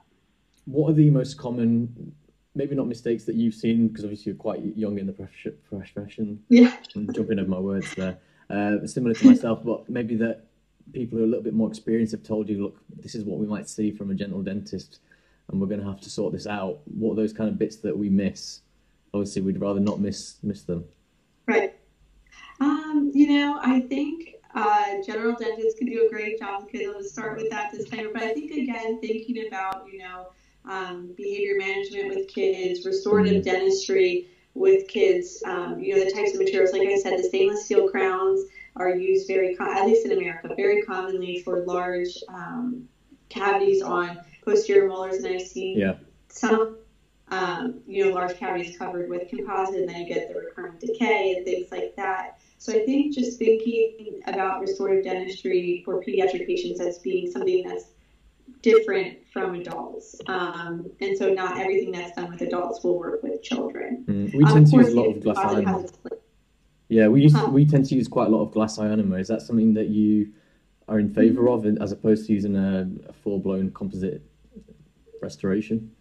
What 0.65 0.89
are 0.89 0.93
the 0.93 1.11
most 1.11 1.37
common, 1.37 2.15
maybe 2.59 2.75
not 2.75 2.87
mistakes 2.87 3.23
that 3.23 3.35
you've 3.35 3.55
seen, 3.55 3.87
because 3.87 4.03
obviously 4.03 4.31
you're 4.31 4.37
quite 4.37 4.61
young 4.75 4.99
in 4.99 5.07
the 5.07 5.13
profession. 5.13 6.43
Yeah. 6.49 6.75
I'm 6.93 7.11
jumping 7.13 7.39
over 7.39 7.49
my 7.49 7.57
words 7.57 7.95
there. 7.95 8.17
Uh, 8.49 8.85
similar 8.85 9.15
to 9.15 9.25
myself, 9.27 9.63
but 9.63 9.87
maybe 9.89 10.15
that 10.17 10.47
people 10.91 11.17
who 11.17 11.23
are 11.23 11.27
a 11.27 11.29
little 11.29 11.43
bit 11.43 11.53
more 11.53 11.69
experienced 11.69 12.11
have 12.11 12.23
told 12.23 12.49
you, 12.49 12.61
look, 12.61 12.77
this 12.97 13.15
is 13.15 13.23
what 13.23 13.39
we 13.39 13.47
might 13.47 13.69
see 13.69 13.91
from 13.91 14.11
a 14.11 14.13
general 14.13 14.41
dentist, 14.41 14.99
and 15.47 15.61
we're 15.61 15.67
going 15.67 15.79
to 15.79 15.85
have 15.85 16.01
to 16.01 16.09
sort 16.09 16.33
this 16.33 16.47
out. 16.47 16.79
What 16.83 17.13
are 17.13 17.15
those 17.15 17.31
kind 17.31 17.49
of 17.49 17.57
bits 17.57 17.77
that 17.77 17.97
we 17.97 18.09
miss? 18.09 18.59
Obviously, 19.13 19.41
we'd 19.41 19.61
rather 19.61 19.79
not 19.79 20.01
miss 20.01 20.35
miss 20.43 20.63
them. 20.63 20.83
Right. 21.47 21.75
Um, 22.59 23.11
you 23.13 23.27
know, 23.29 23.59
I 23.61 23.79
think 23.79 24.35
uh, 24.53 25.01
general 25.05 25.35
dentists 25.39 25.79
can 25.79 25.87
do 25.87 26.05
a 26.05 26.09
great 26.09 26.39
job. 26.39 26.63
Okay, 26.63 26.87
let's 26.89 27.11
start 27.11 27.37
with 27.37 27.49
that 27.51 27.71
disclaimer. 27.71 28.09
But 28.11 28.23
I 28.23 28.33
think 28.33 28.51
again, 28.51 28.99
thinking 28.99 29.47
about 29.47 29.85
you 29.91 29.99
know 29.99 30.27
um, 30.69 31.13
behavior 31.17 31.55
management 31.57 32.09
with 32.09 32.27
kids, 32.27 32.85
restorative 32.85 33.41
mm-hmm. 33.43 33.51
dentistry 33.51 34.27
with 34.53 34.87
kids, 34.87 35.41
um, 35.45 35.79
you 35.79 35.95
know 35.95 36.05
the 36.05 36.11
types 36.11 36.33
of 36.33 36.39
materials. 36.39 36.71
Like 36.71 36.87
I 36.87 36.97
said, 36.97 37.17
the 37.17 37.23
stainless 37.23 37.65
steel 37.65 37.89
crowns 37.89 38.45
are 38.75 38.95
used 38.95 39.27
very, 39.27 39.55
com- 39.55 39.67
at 39.67 39.85
least 39.85 40.05
in 40.05 40.11
America, 40.11 40.49
very 40.55 40.83
commonly 40.83 41.41
for 41.41 41.65
large 41.65 42.15
um, 42.29 42.87
cavities 43.29 43.81
on 43.81 44.19
posterior 44.45 44.87
molars, 44.87 45.17
and 45.17 45.27
I've 45.27 45.41
seen 45.41 45.77
yeah. 45.77 45.95
some, 46.27 46.77
um, 47.29 47.81
you 47.87 48.05
know, 48.05 48.11
large 48.11 48.37
cavities 48.37 48.77
covered 48.77 49.09
with 49.09 49.27
composite, 49.27 49.75
and 49.75 49.89
then 49.89 50.01
you 50.01 50.07
get 50.07 50.27
the 50.27 50.39
recurrent 50.39 50.79
decay 50.79 51.33
and 51.35 51.45
things 51.45 51.71
like 51.71 51.95
that. 51.95 52.39
So 52.59 52.73
I 52.73 52.85
think 52.85 53.15
just 53.15 53.39
thinking 53.39 54.21
about 54.27 54.61
restorative 54.61 55.05
dentistry 55.05 55.81
for 55.85 56.03
pediatric 56.03 56.45
patients 56.45 56.79
as 56.79 56.99
being 56.99 57.31
something 57.31 57.65
that's 57.65 57.85
different 58.61 59.17
from 59.31 59.55
adults. 59.55 60.19
Um, 60.27 60.89
and 61.01 61.17
so 61.17 61.29
not 61.29 61.57
everything 61.59 61.91
that's 61.91 62.15
done 62.15 62.31
with 62.31 62.41
adults 62.41 62.83
will 62.83 62.97
work 62.99 63.23
with 63.23 63.41
children. 63.41 64.05
Mm. 64.07 64.35
We 64.35 64.45
tend 64.45 64.67
to 64.67 64.77
use 64.77 64.89
a 64.89 64.95
lot 64.95 65.15
of 65.15 65.23
glass 65.23 65.37
ionomer. 65.37 65.91
Yeah, 66.89 67.07
we 67.07 67.21
use 67.21 67.33
huh. 67.33 67.49
we 67.51 67.65
tend 67.65 67.85
to 67.85 67.95
use 67.95 68.07
quite 68.07 68.27
a 68.27 68.29
lot 68.31 68.41
of 68.41 68.51
glass 68.51 68.77
ionomer. 68.77 69.19
Is 69.19 69.27
that 69.27 69.41
something 69.41 69.73
that 69.75 69.89
you 69.89 70.33
are 70.87 70.99
in 70.99 71.13
favor 71.13 71.43
mm-hmm. 71.43 71.67
of 71.67 71.81
as 71.81 71.91
opposed 71.91 72.25
to 72.27 72.33
using 72.33 72.55
a, 72.55 72.89
a 73.07 73.13
full 73.13 73.39
blown 73.39 73.71
composite 73.71 74.23
restoration? 75.21 75.91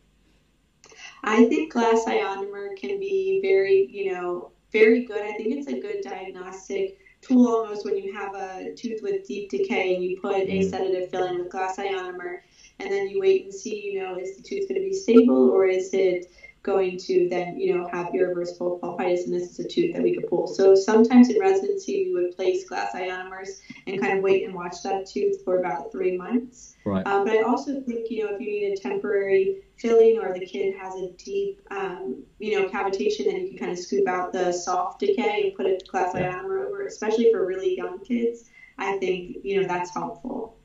I 1.24 1.44
think 1.46 1.72
glass 1.72 2.04
ionomer 2.06 2.76
can 2.76 2.98
be 2.98 3.40
very, 3.42 3.86
you 3.90 4.12
know, 4.12 4.52
very 4.72 5.04
good. 5.04 5.20
I 5.20 5.32
think 5.32 5.56
it's 5.56 5.66
a 5.66 5.78
good 5.78 6.00
diagnostic 6.02 6.98
tool 7.28 7.46
almost 7.46 7.84
when 7.84 7.96
you 7.96 8.12
have 8.12 8.34
a 8.34 8.72
tooth 8.74 9.00
with 9.02 9.26
deep 9.26 9.50
decay 9.50 9.94
and 9.94 10.04
you 10.04 10.20
put 10.20 10.36
a 10.36 10.46
mm. 10.46 10.70
sedative 10.70 11.10
filling 11.10 11.38
with 11.38 11.50
glass 11.50 11.76
ionomer 11.76 12.40
and 12.78 12.90
then 12.92 13.08
you 13.08 13.20
wait 13.20 13.44
and 13.44 13.54
see, 13.54 13.92
you 13.92 14.00
know, 14.00 14.16
is 14.16 14.36
the 14.36 14.42
tooth 14.42 14.68
going 14.68 14.80
to 14.80 14.88
be 14.88 14.94
stable 14.94 15.50
or 15.50 15.66
is 15.66 15.90
it 15.92 16.30
going 16.62 16.98
to 16.98 17.28
then, 17.28 17.58
you 17.58 17.76
know, 17.76 17.88
have 17.88 18.14
irreversible 18.14 18.78
pulpitis 18.82 19.24
and 19.24 19.34
this 19.34 19.50
is 19.50 19.58
a 19.60 19.68
tooth 19.68 19.94
that 19.94 20.02
we 20.02 20.14
could 20.14 20.28
pull. 20.28 20.46
So 20.46 20.74
sometimes 20.74 21.30
in 21.30 21.38
residency 21.40 22.12
we 22.12 22.22
would 22.22 22.36
place 22.36 22.68
glass 22.68 22.92
ionomers 22.94 23.60
and 23.86 24.00
kind 24.00 24.18
of 24.18 24.24
wait 24.24 24.44
and 24.44 24.54
watch 24.54 24.82
that 24.82 25.06
tooth 25.06 25.42
for 25.44 25.60
about 25.60 25.92
three 25.92 26.16
months. 26.16 26.76
Right. 26.84 27.06
Um, 27.06 27.24
but 27.24 27.36
I 27.36 27.42
also 27.42 27.80
think, 27.80 28.10
you 28.10 28.24
know, 28.24 28.34
if 28.34 28.40
you 28.40 28.46
need 28.46 28.72
a 28.72 28.76
temporary 28.76 29.62
filling 29.76 30.18
or 30.20 30.34
the 30.34 30.44
kid 30.44 30.74
has 30.78 30.94
a 30.94 31.10
deep, 31.12 31.60
um, 31.70 32.22
you 32.38 32.60
know, 32.60 32.68
cavitation, 32.68 33.26
then 33.26 33.36
you 33.36 33.48
can 33.50 33.58
kind 33.58 33.72
of 33.72 33.78
scoop 33.78 34.08
out 34.08 34.32
the 34.32 34.52
soft 34.52 35.00
decay 35.00 35.48
and 35.48 35.54
put 35.54 35.66
a 35.66 35.78
glass 35.90 36.12
yeah. 36.14 36.32
ionomer 36.32 36.66
over, 36.66 36.86
especially 36.86 37.30
for 37.32 37.46
really 37.46 37.76
young 37.76 38.00
kids. 38.00 38.50
I 38.78 38.98
think, 38.98 39.38
you 39.42 39.60
know, 39.60 39.68
that's 39.68 39.92
helpful. 39.94 40.56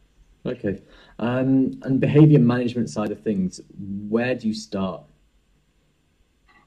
Okay. 0.45 0.81
Um, 1.19 1.79
and 1.83 1.99
behavior 1.99 2.39
management 2.39 2.89
side 2.89 3.11
of 3.11 3.21
things, 3.21 3.61
where 4.09 4.35
do 4.35 4.47
you 4.47 4.53
start? 4.53 5.03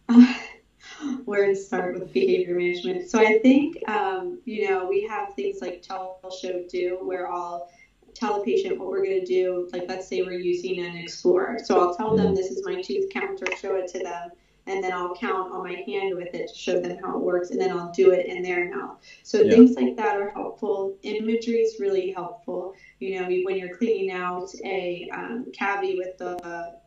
where 1.25 1.47
to 1.47 1.57
start 1.57 1.95
with 1.95 2.13
behavior 2.13 2.55
management. 2.55 3.11
So 3.11 3.19
I 3.19 3.39
think, 3.41 3.77
um, 3.89 4.41
you 4.45 4.69
know, 4.69 4.87
we 4.87 5.07
have 5.07 5.35
things 5.35 5.61
like 5.61 5.83
tell, 5.83 6.21
show, 6.41 6.65
do, 6.69 6.99
where 7.03 7.31
I'll 7.31 7.71
tell 8.15 8.41
a 8.41 8.45
patient 8.45 8.79
what 8.79 8.89
we're 8.89 9.05
going 9.05 9.21
to 9.21 9.27
do. 9.27 9.69
Like, 9.73 9.85
let's 9.89 10.09
say 10.09 10.23
we're 10.23 10.39
using 10.39 10.85
an 10.85 10.97
Explorer. 10.97 11.59
So 11.63 11.81
I'll 11.81 11.95
tell 11.95 12.17
them 12.17 12.35
this 12.35 12.51
is 12.51 12.65
my 12.65 12.81
tooth 12.81 13.11
counter, 13.11 13.47
show 13.61 13.77
it 13.77 13.89
to 13.93 13.99
them. 13.99 14.31
And 14.69 14.83
then 14.83 14.93
I'll 14.93 15.15
count 15.15 15.53
on 15.53 15.63
my 15.63 15.75
hand 15.87 16.17
with 16.17 16.35
it 16.35 16.49
to 16.49 16.55
show 16.55 16.81
them 16.81 16.99
how 17.01 17.17
it 17.17 17.23
works. 17.23 17.51
And 17.51 17.61
then 17.61 17.71
I'll 17.71 17.93
do 17.93 18.11
it 18.11 18.27
in 18.27 18.43
their 18.43 18.75
mouth. 18.75 18.99
So 19.23 19.41
yeah. 19.41 19.53
things 19.53 19.77
like 19.77 19.97
that 19.97 20.17
are 20.17 20.31
helpful. 20.31 20.97
Imagery 21.03 21.59
is 21.59 21.79
really 21.79 22.11
helpful. 22.11 22.75
You 22.99 23.21
know, 23.21 23.29
when 23.45 23.57
you're 23.59 23.77
cleaning 23.77 24.11
out 24.11 24.51
a 24.65 25.09
um, 25.13 25.47
cavity 25.53 25.97
with 25.99 26.19
the, 26.19 26.37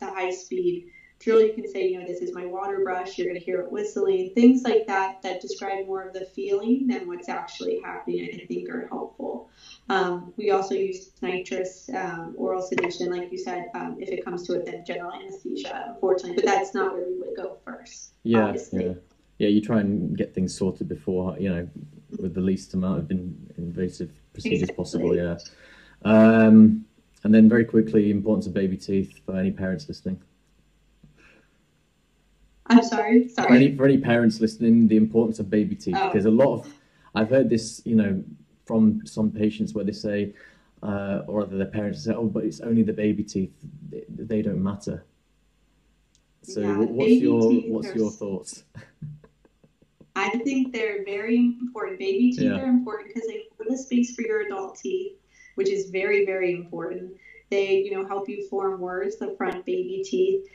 the 0.01 0.07
high 0.07 0.31
speed 0.31 0.91
drill, 1.19 1.41
you 1.41 1.53
can 1.53 1.67
say, 1.67 1.87
you 1.87 1.99
know, 1.99 2.07
this 2.07 2.21
is 2.21 2.33
my 2.33 2.45
water 2.45 2.79
brush. 2.83 3.17
You're 3.17 3.27
going 3.27 3.39
to 3.39 3.45
hear 3.45 3.61
it 3.61 3.71
whistling. 3.71 4.31
Things 4.33 4.63
like 4.63 4.87
that 4.87 5.21
that 5.21 5.41
describe 5.41 5.85
more 5.85 6.03
of 6.03 6.13
the 6.13 6.25
feeling 6.25 6.87
than 6.87 7.07
what's 7.07 7.27
actually 7.27 7.81
happening, 7.83 8.29
I 8.41 8.45
think 8.45 8.69
are 8.69 8.87
helpful. 8.87 9.49
Um, 9.89 10.33
we 10.37 10.51
also 10.51 10.75
use 10.75 11.11
nitrous 11.21 11.89
um, 11.93 12.35
oral 12.37 12.61
sedation, 12.61 13.11
like 13.11 13.31
you 13.31 13.37
said, 13.37 13.65
um, 13.73 13.97
if 13.99 14.09
it 14.09 14.23
comes 14.23 14.45
to 14.47 14.53
it, 14.53 14.65
then 14.65 14.85
general 14.85 15.11
anesthesia, 15.11 15.93
unfortunately. 15.93 16.35
But 16.35 16.45
that's 16.45 16.73
not 16.73 16.93
where 16.93 17.05
we 17.05 17.19
would 17.19 17.35
go 17.35 17.57
first. 17.65 18.13
Yeah, 18.23 18.45
obviously. 18.45 18.85
yeah, 18.85 18.93
yeah. 19.39 19.47
You 19.49 19.61
try 19.61 19.79
and 19.81 20.15
get 20.17 20.33
things 20.33 20.55
sorted 20.55 20.87
before, 20.87 21.37
you 21.39 21.49
know, 21.49 21.67
with 22.17 22.33
the 22.33 22.41
least 22.41 22.73
amount 22.75 22.99
of 22.99 23.11
invasive 23.57 24.11
procedures 24.33 24.69
exactly. 24.69 24.75
possible. 24.75 25.15
Yeah. 25.15 25.37
Um, 26.05 26.85
and 27.23 27.33
then 27.33 27.49
very 27.49 27.65
quickly, 27.65 28.11
importance 28.11 28.47
of 28.47 28.53
baby 28.53 28.77
teeth 28.77 29.19
for 29.25 29.35
any 29.35 29.51
parents 29.51 29.87
listening. 29.87 30.21
I'm 32.69 32.83
sorry. 32.83 33.27
Sorry. 33.27 33.47
For 33.47 33.53
any, 33.53 33.75
for 33.75 33.85
any 33.85 33.97
parents 33.97 34.39
listening, 34.39 34.87
the 34.87 34.97
importance 34.97 35.39
of 35.39 35.49
baby 35.49 35.75
teeth, 35.75 35.95
because 35.95 36.25
oh. 36.25 36.29
a 36.29 36.31
lot 36.31 36.59
of, 36.59 36.73
I've 37.15 37.29
heard 37.29 37.49
this, 37.49 37.81
you 37.85 37.95
know, 37.95 38.23
from 38.65 39.05
some 39.05 39.31
patients 39.31 39.73
where 39.73 39.83
they 39.83 39.91
say, 39.91 40.33
uh, 40.83 41.23
or 41.27 41.41
other 41.41 41.57
their 41.57 41.67
parents 41.67 42.03
say, 42.03 42.13
oh, 42.13 42.25
but 42.25 42.43
it's 42.45 42.61
only 42.61 42.83
the 42.83 42.93
baby 42.93 43.23
teeth; 43.23 43.51
they, 43.89 44.03
they 44.07 44.41
don't 44.41 44.61
matter. 44.63 45.03
So, 46.43 46.61
yeah, 46.61 46.77
what's 46.77 47.11
your 47.13 47.51
what's 47.63 47.95
your 47.95 48.11
thoughts? 48.11 48.63
I 50.15 50.29
think 50.29 50.73
they're 50.73 51.03
very 51.03 51.37
important. 51.37 51.99
Baby 51.99 52.31
teeth 52.31 52.41
yeah. 52.41 52.59
are 52.59 52.67
important 52.67 53.09
because 53.09 53.27
they 53.27 53.45
hold 53.57 53.71
the 53.71 53.77
space 53.77 54.15
for 54.15 54.21
your 54.21 54.41
adult 54.41 54.77
teeth, 54.77 55.13
which 55.55 55.69
is 55.69 55.89
very 55.89 56.25
very 56.25 56.53
important. 56.53 57.13
They, 57.49 57.77
you 57.77 57.91
know, 57.91 58.07
help 58.07 58.29
you 58.29 58.47
form 58.47 58.79
words. 58.79 59.17
The 59.17 59.35
front 59.37 59.65
baby 59.65 60.03
teeth 60.05 60.45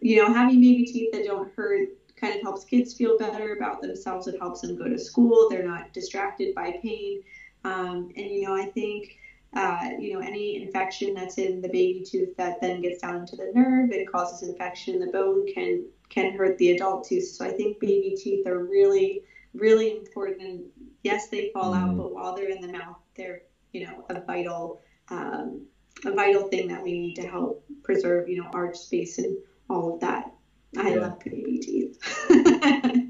you 0.00 0.16
know, 0.16 0.32
having 0.32 0.60
baby 0.60 0.84
teeth 0.84 1.12
that 1.12 1.24
don't 1.24 1.52
hurt 1.54 1.88
kind 2.16 2.34
of 2.34 2.42
helps 2.42 2.64
kids 2.64 2.94
feel 2.94 3.18
better 3.18 3.54
about 3.54 3.80
themselves. 3.80 4.26
It 4.26 4.38
helps 4.38 4.60
them 4.60 4.76
go 4.76 4.88
to 4.88 4.98
school. 4.98 5.48
They're 5.48 5.66
not 5.66 5.92
distracted 5.92 6.54
by 6.54 6.78
pain. 6.82 7.22
Um, 7.64 8.10
and, 8.16 8.26
you 8.26 8.42
know, 8.42 8.54
I 8.54 8.66
think, 8.66 9.18
uh, 9.54 9.90
you 9.98 10.14
know, 10.14 10.20
any 10.20 10.62
infection 10.62 11.14
that's 11.14 11.38
in 11.38 11.60
the 11.60 11.68
baby 11.68 12.04
tooth 12.06 12.36
that 12.36 12.60
then 12.60 12.82
gets 12.82 13.00
down 13.00 13.16
into 13.16 13.36
the 13.36 13.50
nerve 13.54 13.90
and 13.90 14.10
causes 14.10 14.48
infection 14.48 14.94
in 14.94 15.00
the 15.00 15.12
bone 15.12 15.46
can 15.52 15.84
can 16.08 16.32
hurt 16.32 16.58
the 16.58 16.72
adult 16.72 17.06
tooth. 17.08 17.28
So 17.28 17.44
I 17.44 17.52
think 17.52 17.78
baby 17.80 18.16
teeth 18.16 18.46
are 18.46 18.64
really, 18.64 19.22
really 19.54 19.96
important. 19.96 20.42
And 20.42 20.64
yes, 21.02 21.28
they 21.28 21.50
fall 21.54 21.72
mm-hmm. 21.72 21.90
out, 21.90 21.96
but 21.96 22.12
while 22.12 22.34
they're 22.34 22.50
in 22.50 22.60
the 22.60 22.72
mouth, 22.72 22.98
they're, 23.16 23.42
you 23.72 23.86
know, 23.86 24.04
a 24.10 24.20
vital, 24.20 24.80
um, 25.08 25.66
a 26.04 26.12
vital 26.12 26.48
thing 26.48 26.68
that 26.68 26.82
we 26.82 26.92
need 26.92 27.14
to 27.14 27.28
help 27.28 27.64
preserve, 27.82 28.28
you 28.28 28.42
know, 28.42 28.50
arch 28.52 28.76
space 28.76 29.18
and 29.18 29.36
all 29.70 29.94
of 29.94 30.00
that. 30.00 30.32
I 30.76 30.90
yeah. 30.90 31.00
love 31.00 31.20
baby 31.20 31.58
teeth. 31.58 31.98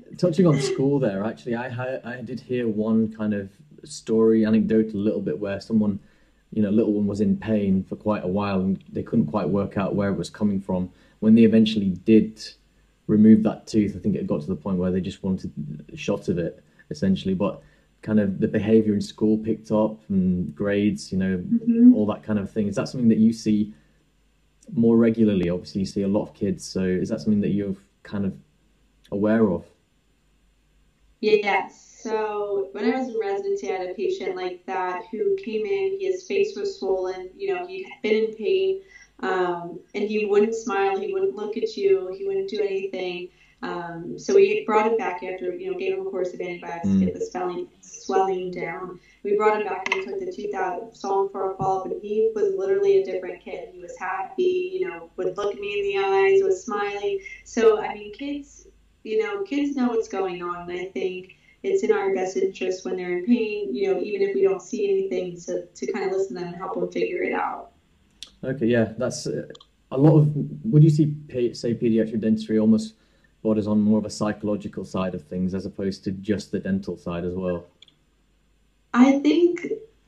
Touching 0.18 0.46
on 0.46 0.60
school 0.60 0.98
there, 0.98 1.24
actually, 1.24 1.56
I 1.56 2.00
I 2.04 2.20
did 2.22 2.40
hear 2.40 2.68
one 2.68 3.12
kind 3.12 3.34
of 3.34 3.50
story, 3.84 4.44
anecdote 4.44 4.92
a 4.92 4.96
little 4.96 5.20
bit 5.20 5.38
where 5.38 5.60
someone, 5.60 5.98
you 6.52 6.62
know, 6.62 6.70
little 6.70 6.92
one 6.92 7.06
was 7.06 7.20
in 7.20 7.36
pain 7.36 7.82
for 7.84 7.96
quite 7.96 8.24
a 8.24 8.28
while 8.28 8.60
and 8.60 8.82
they 8.92 9.02
couldn't 9.02 9.26
quite 9.26 9.48
work 9.48 9.76
out 9.76 9.94
where 9.94 10.10
it 10.10 10.16
was 10.16 10.30
coming 10.30 10.60
from. 10.60 10.90
When 11.20 11.34
they 11.34 11.42
eventually 11.42 11.90
did 12.04 12.42
remove 13.06 13.42
that 13.44 13.66
tooth, 13.66 13.96
I 13.96 13.98
think 13.98 14.16
it 14.16 14.26
got 14.26 14.42
to 14.42 14.46
the 14.46 14.56
point 14.56 14.78
where 14.78 14.90
they 14.90 15.00
just 15.00 15.22
wanted 15.22 15.52
a 15.92 15.96
shot 15.96 16.28
of 16.28 16.38
it, 16.38 16.62
essentially. 16.90 17.34
But 17.34 17.62
kind 18.02 18.20
of 18.20 18.40
the 18.40 18.48
behavior 18.48 18.94
in 18.94 19.00
school 19.00 19.36
picked 19.38 19.70
up 19.70 19.98
and 20.08 20.54
grades, 20.54 21.12
you 21.12 21.18
know, 21.18 21.36
mm-hmm. 21.38 21.94
all 21.94 22.06
that 22.06 22.22
kind 22.22 22.38
of 22.38 22.50
thing. 22.50 22.68
Is 22.68 22.76
that 22.76 22.88
something 22.88 23.08
that 23.08 23.18
you 23.18 23.32
see 23.32 23.74
more 24.74 24.96
regularly? 24.96 25.50
Obviously, 25.50 25.80
you 25.80 25.86
see 25.86 26.02
a 26.02 26.08
lot 26.08 26.22
of 26.22 26.34
kids. 26.34 26.64
So 26.64 26.82
is 26.82 27.08
that 27.08 27.20
something 27.20 27.40
that 27.40 27.50
you're 27.50 27.76
kind 28.02 28.24
of 28.24 28.34
aware 29.10 29.50
of? 29.50 29.64
Yes. 31.20 31.98
So 32.02 32.68
when 32.72 32.90
I 32.90 32.98
was 32.98 33.08
in 33.08 33.20
residency, 33.20 33.70
I 33.70 33.76
had 33.76 33.90
a 33.90 33.94
patient 33.94 34.34
like 34.34 34.64
that 34.66 35.02
who 35.10 35.36
came 35.36 35.66
in. 35.66 35.98
His 36.00 36.26
face 36.26 36.56
was 36.56 36.78
swollen. 36.78 37.30
You 37.36 37.54
know, 37.54 37.66
he 37.66 37.82
had 37.82 38.00
been 38.02 38.24
in 38.24 38.34
pain, 38.34 38.80
um, 39.20 39.80
and 39.94 40.04
he 40.04 40.24
wouldn't 40.24 40.54
smile. 40.54 40.98
He 40.98 41.12
wouldn't 41.12 41.34
look 41.34 41.58
at 41.58 41.76
you. 41.76 42.14
He 42.16 42.26
wouldn't 42.26 42.48
do 42.48 42.60
anything. 42.62 43.28
Um, 43.62 44.18
so 44.18 44.34
we 44.34 44.64
brought 44.64 44.86
him 44.86 44.96
back 44.96 45.22
after, 45.22 45.54
you 45.54 45.70
know, 45.70 45.78
gave 45.78 45.92
him 45.92 46.06
a 46.06 46.10
course 46.10 46.32
of 46.32 46.40
antibiotics 46.40 46.88
mm. 46.88 46.98
to 47.00 47.04
get 47.04 47.14
the 47.14 47.26
swelling, 47.26 47.68
swelling 47.80 48.50
down. 48.50 48.98
We 49.22 49.36
brought 49.36 49.60
him 49.60 49.66
back 49.66 49.86
and 49.90 50.00
we 50.00 50.06
took 50.06 50.18
the 50.18 50.32
tooth 50.32 50.54
out, 50.54 50.96
saw 50.96 51.22
him 51.22 51.28
for 51.28 51.52
a 51.52 51.56
follow 51.56 51.80
up, 51.80 51.86
and 51.86 52.00
he 52.00 52.32
was 52.34 52.54
literally 52.56 53.02
a 53.02 53.04
different 53.04 53.42
kid. 53.42 53.68
He 53.72 53.82
was 53.82 53.96
happy, 53.98 54.70
you 54.72 54.88
know, 54.88 55.10
would 55.16 55.36
look 55.36 55.54
me 55.60 55.78
in 55.78 55.82
the 55.84 55.98
eyes, 55.98 56.42
was 56.42 56.64
smiling. 56.64 57.20
So, 57.44 57.80
I 57.80 57.92
mean, 57.92 58.14
kids, 58.14 58.66
you 59.02 59.22
know, 59.22 59.42
kids 59.42 59.76
know 59.76 59.88
what's 59.88 60.08
going 60.08 60.42
on. 60.42 60.70
And 60.70 60.80
I 60.80 60.86
think 60.86 61.36
it's 61.62 61.82
in 61.82 61.92
our 61.92 62.14
best 62.14 62.38
interest 62.38 62.86
when 62.86 62.96
they're 62.96 63.18
in 63.18 63.26
pain, 63.26 63.74
you 63.74 63.92
know, 63.92 64.00
even 64.00 64.26
if 64.26 64.34
we 64.34 64.42
don't 64.42 64.62
see 64.62 64.90
anything, 64.90 65.38
to, 65.42 65.66
to 65.66 65.92
kind 65.92 66.06
of 66.06 66.16
listen 66.16 66.36
to 66.36 66.40
them 66.40 66.54
and 66.54 66.56
help 66.56 66.74
them 66.74 66.90
figure 66.90 67.22
it 67.22 67.34
out. 67.34 67.72
Okay, 68.42 68.66
yeah, 68.66 68.92
that's 68.96 69.26
uh, 69.26 69.42
a 69.92 69.98
lot 69.98 70.16
of. 70.16 70.34
Would 70.64 70.82
you 70.82 70.88
see, 70.88 71.14
say, 71.52 71.74
pediatric 71.74 72.20
dentistry 72.20 72.58
almost 72.58 72.94
borders 73.42 73.66
on 73.66 73.80
more 73.80 73.98
of 73.98 74.04
a 74.04 74.10
psychological 74.10 74.84
side 74.84 75.14
of 75.14 75.22
things 75.22 75.54
as 75.54 75.66
opposed 75.66 76.04
to 76.04 76.12
just 76.12 76.52
the 76.52 76.58
dental 76.58 76.96
side 76.96 77.24
as 77.24 77.34
well? 77.34 77.66
I 78.92 79.20
think, 79.20 79.66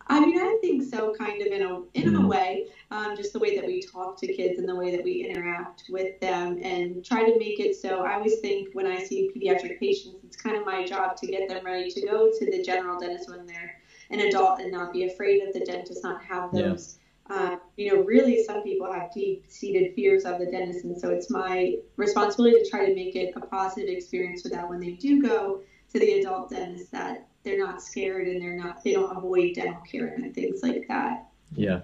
I 0.08 0.20
mean, 0.20 0.38
I 0.38 0.58
think 0.60 0.82
so, 0.82 1.14
kind 1.14 1.40
of 1.40 1.46
in 1.48 1.62
a 1.62 1.82
in 1.94 2.14
mm. 2.14 2.24
a 2.24 2.26
way. 2.26 2.66
Um, 2.90 3.16
just 3.16 3.32
the 3.32 3.38
way 3.38 3.56
that 3.56 3.64
we 3.64 3.80
talk 3.80 4.18
to 4.20 4.26
kids 4.26 4.58
and 4.58 4.68
the 4.68 4.74
way 4.74 4.94
that 4.94 5.04
we 5.04 5.26
interact 5.26 5.84
with 5.88 6.20
them, 6.20 6.58
and 6.62 7.04
try 7.04 7.24
to 7.24 7.38
make 7.38 7.58
it 7.60 7.76
so. 7.76 8.04
I 8.04 8.14
always 8.14 8.40
think 8.40 8.74
when 8.74 8.86
I 8.86 9.02
see 9.02 9.30
pediatric 9.34 9.78
patients, 9.78 10.24
it's 10.24 10.36
kind 10.36 10.56
of 10.56 10.66
my 10.66 10.84
job 10.84 11.16
to 11.16 11.26
get 11.26 11.48
them 11.48 11.64
ready 11.64 11.90
to 11.90 12.06
go 12.06 12.30
to 12.30 12.50
the 12.50 12.62
general 12.62 12.98
dentist 12.98 13.30
when 13.30 13.46
they're 13.46 13.80
an 14.10 14.20
adult 14.20 14.60
and 14.60 14.70
not 14.70 14.92
be 14.92 15.04
afraid 15.04 15.42
of 15.42 15.54
the 15.54 15.60
dentist, 15.60 16.02
not 16.02 16.22
have 16.22 16.52
those. 16.52 16.96
Yeah 16.96 17.01
uh, 17.32 17.56
you 17.76 17.90
know, 17.90 18.02
really 18.02 18.44
some 18.44 18.62
people 18.62 18.92
have 18.92 19.10
deep 19.12 19.44
seated 19.48 19.94
fears 19.94 20.24
of 20.24 20.38
the 20.38 20.46
dentist. 20.46 20.84
And 20.84 20.98
so 21.00 21.08
it's 21.10 21.30
my 21.30 21.76
responsibility 21.96 22.62
to 22.62 22.68
try 22.68 22.84
to 22.84 22.94
make 22.94 23.16
it 23.16 23.32
a 23.34 23.40
positive 23.40 23.88
experience 23.88 24.42
for 24.42 24.50
that 24.50 24.68
when 24.68 24.80
they 24.80 24.92
do 24.92 25.22
go 25.22 25.62
to 25.92 25.98
the 25.98 26.20
adult 26.20 26.50
dentist, 26.50 26.92
that 26.92 27.28
they're 27.42 27.58
not 27.58 27.82
scared 27.82 28.28
and 28.28 28.40
they're 28.40 28.56
not, 28.56 28.84
they 28.84 28.92
don't 28.92 29.16
avoid 29.16 29.54
dental 29.54 29.80
care 29.90 30.08
and 30.08 30.34
things 30.34 30.62
like 30.62 30.86
that. 30.88 31.28
Yeah. 31.54 31.80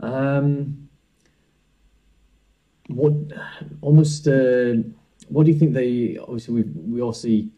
Um, 0.00 0.88
what 2.88 3.14
almost, 3.80 4.28
uh, 4.28 4.74
what 5.28 5.46
do 5.46 5.52
you 5.52 5.58
think 5.58 5.72
they, 5.72 6.18
obviously 6.18 6.62
we, 6.62 6.62
we 6.62 7.00
all 7.00 7.14
see 7.14 7.50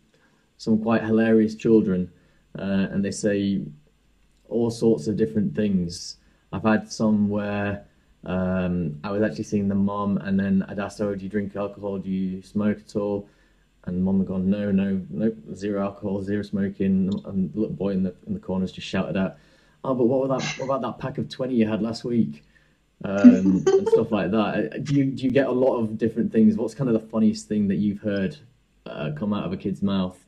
some 0.58 0.80
quite 0.80 1.02
hilarious 1.02 1.56
children 1.56 2.08
uh, 2.56 2.86
and 2.92 3.04
they 3.04 3.10
say 3.10 3.62
all 4.48 4.70
sorts 4.70 5.08
of 5.08 5.16
different 5.16 5.56
things 5.56 6.18
I've 6.52 6.62
had 6.62 6.90
some 6.90 7.28
where 7.28 7.84
um, 8.24 8.98
I 9.04 9.10
was 9.10 9.22
actually 9.22 9.44
seeing 9.44 9.68
the 9.68 9.74
mom, 9.74 10.18
and 10.18 10.38
then 10.38 10.64
I'd 10.68 10.78
asked 10.78 10.98
her, 10.98 11.14
"Do 11.14 11.22
you 11.22 11.30
drink 11.30 11.54
alcohol? 11.56 11.98
Do 11.98 12.10
you 12.10 12.42
smoke 12.42 12.78
at 12.78 12.96
all?" 12.96 13.28
And 13.84 14.02
mom 14.02 14.18
had 14.18 14.28
gone, 14.28 14.50
"No, 14.50 14.72
no, 14.72 15.00
no, 15.10 15.32
zero 15.54 15.82
alcohol, 15.82 16.22
zero 16.22 16.42
smoking." 16.42 17.10
And 17.24 17.52
the 17.52 17.60
little 17.60 17.74
boy 17.74 17.90
in 17.90 18.02
the 18.02 18.14
in 18.26 18.34
the 18.34 18.40
corners 18.40 18.72
just 18.72 18.86
shouted 18.86 19.16
out, 19.16 19.36
"Oh, 19.84 19.94
but 19.94 20.04
what 20.04 20.24
about 20.24 20.40
that? 20.40 20.58
What 20.58 20.64
about 20.64 20.82
that 20.82 20.98
pack 20.98 21.18
of 21.18 21.28
twenty 21.28 21.54
you 21.54 21.68
had 21.68 21.82
last 21.82 22.04
week?" 22.04 22.42
Um, 23.04 23.62
and 23.66 23.88
stuff 23.88 24.10
like 24.10 24.32
that. 24.32 24.72
Uh, 24.74 24.78
do 24.78 24.94
you 24.94 25.04
do 25.06 25.24
you 25.24 25.30
get 25.30 25.46
a 25.46 25.52
lot 25.52 25.76
of 25.78 25.96
different 25.96 26.32
things? 26.32 26.56
What's 26.56 26.74
kind 26.74 26.90
of 26.90 27.00
the 27.00 27.08
funniest 27.08 27.46
thing 27.46 27.68
that 27.68 27.76
you've 27.76 28.00
heard 28.00 28.36
uh, 28.86 29.12
come 29.16 29.32
out 29.32 29.44
of 29.44 29.52
a 29.52 29.56
kid's 29.56 29.82
mouth? 29.82 30.18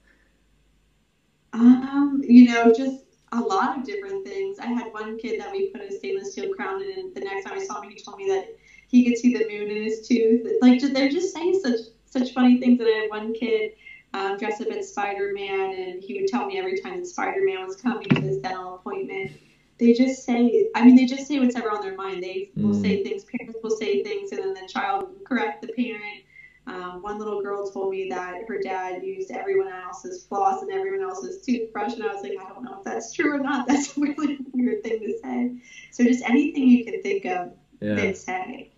Um, 1.52 2.22
you 2.22 2.46
know, 2.46 2.72
just 2.72 3.07
a 3.32 3.40
lot 3.40 3.78
of 3.78 3.84
different 3.84 4.26
things. 4.26 4.58
I 4.58 4.66
had 4.66 4.92
one 4.92 5.18
kid 5.18 5.40
that 5.40 5.52
we 5.52 5.70
put 5.70 5.82
a 5.82 5.92
stainless 5.92 6.32
steel 6.32 6.54
crown 6.54 6.82
in, 6.82 6.98
and 6.98 7.14
the 7.14 7.20
next 7.20 7.44
time 7.44 7.58
I 7.58 7.64
saw 7.64 7.80
him, 7.80 7.90
he 7.90 8.00
told 8.00 8.16
me 8.18 8.28
that 8.28 8.56
he 8.88 9.04
could 9.04 9.18
see 9.18 9.34
the 9.34 9.46
moon 9.48 9.70
in 9.70 9.84
his 9.84 10.06
tooth. 10.06 10.46
Like 10.62 10.80
they're 10.80 11.10
just 11.10 11.34
saying 11.34 11.60
such 11.62 11.80
such 12.06 12.32
funny 12.32 12.58
things. 12.58 12.80
And 12.80 12.88
I 12.88 12.92
had 12.92 13.10
one 13.10 13.34
kid 13.34 13.72
um, 14.14 14.38
dressed 14.38 14.62
up 14.62 14.68
as 14.68 14.90
Spider 14.90 15.32
Man, 15.34 15.72
and 15.72 16.02
he 16.02 16.20
would 16.20 16.28
tell 16.28 16.46
me 16.46 16.58
every 16.58 16.80
time 16.80 16.98
that 16.98 17.06
Spider 17.06 17.40
Man 17.44 17.66
was 17.66 17.76
coming 17.76 18.08
to 18.08 18.20
his 18.20 18.38
dental 18.38 18.76
appointment. 18.76 19.32
They 19.78 19.92
just 19.92 20.24
say, 20.24 20.68
I 20.74 20.84
mean, 20.84 20.96
they 20.96 21.06
just 21.06 21.28
say 21.28 21.38
whatever 21.38 21.70
on 21.70 21.82
their 21.82 21.94
mind. 21.94 22.22
They 22.22 22.50
mm. 22.56 22.62
will 22.64 22.74
say 22.74 23.04
things. 23.04 23.24
Parents 23.24 23.58
will 23.62 23.76
say 23.76 24.02
things, 24.02 24.32
and 24.32 24.40
then 24.40 24.54
the 24.54 24.66
child 24.66 25.08
will 25.08 25.24
correct 25.24 25.62
the 25.62 25.68
parent 25.68 26.24
um, 26.68 27.02
one 27.02 27.18
little 27.18 27.42
girl 27.42 27.70
told 27.70 27.90
me 27.90 28.08
that 28.10 28.42
her 28.46 28.60
dad 28.60 29.02
used 29.02 29.30
everyone 29.30 29.72
else's 29.72 30.24
floss 30.24 30.62
and 30.62 30.70
everyone 30.70 31.08
else's 31.08 31.44
toothbrush, 31.44 31.94
and 31.94 32.04
I 32.04 32.12
was 32.12 32.22
like, 32.22 32.36
I 32.38 32.48
don't 32.48 32.62
know 32.62 32.78
if 32.78 32.84
that's 32.84 33.12
true 33.12 33.36
or 33.36 33.38
not. 33.38 33.66
That's 33.68 33.96
a 33.96 34.00
really 34.00 34.38
weird 34.52 34.82
thing 34.82 35.00
to 35.00 35.18
say. 35.22 35.56
So 35.92 36.04
just 36.04 36.22
anything 36.28 36.68
you 36.68 36.84
can 36.84 37.02
think 37.02 37.24
of, 37.24 37.52
yeah. 37.80 37.94
they 37.94 38.12
say. 38.12 38.72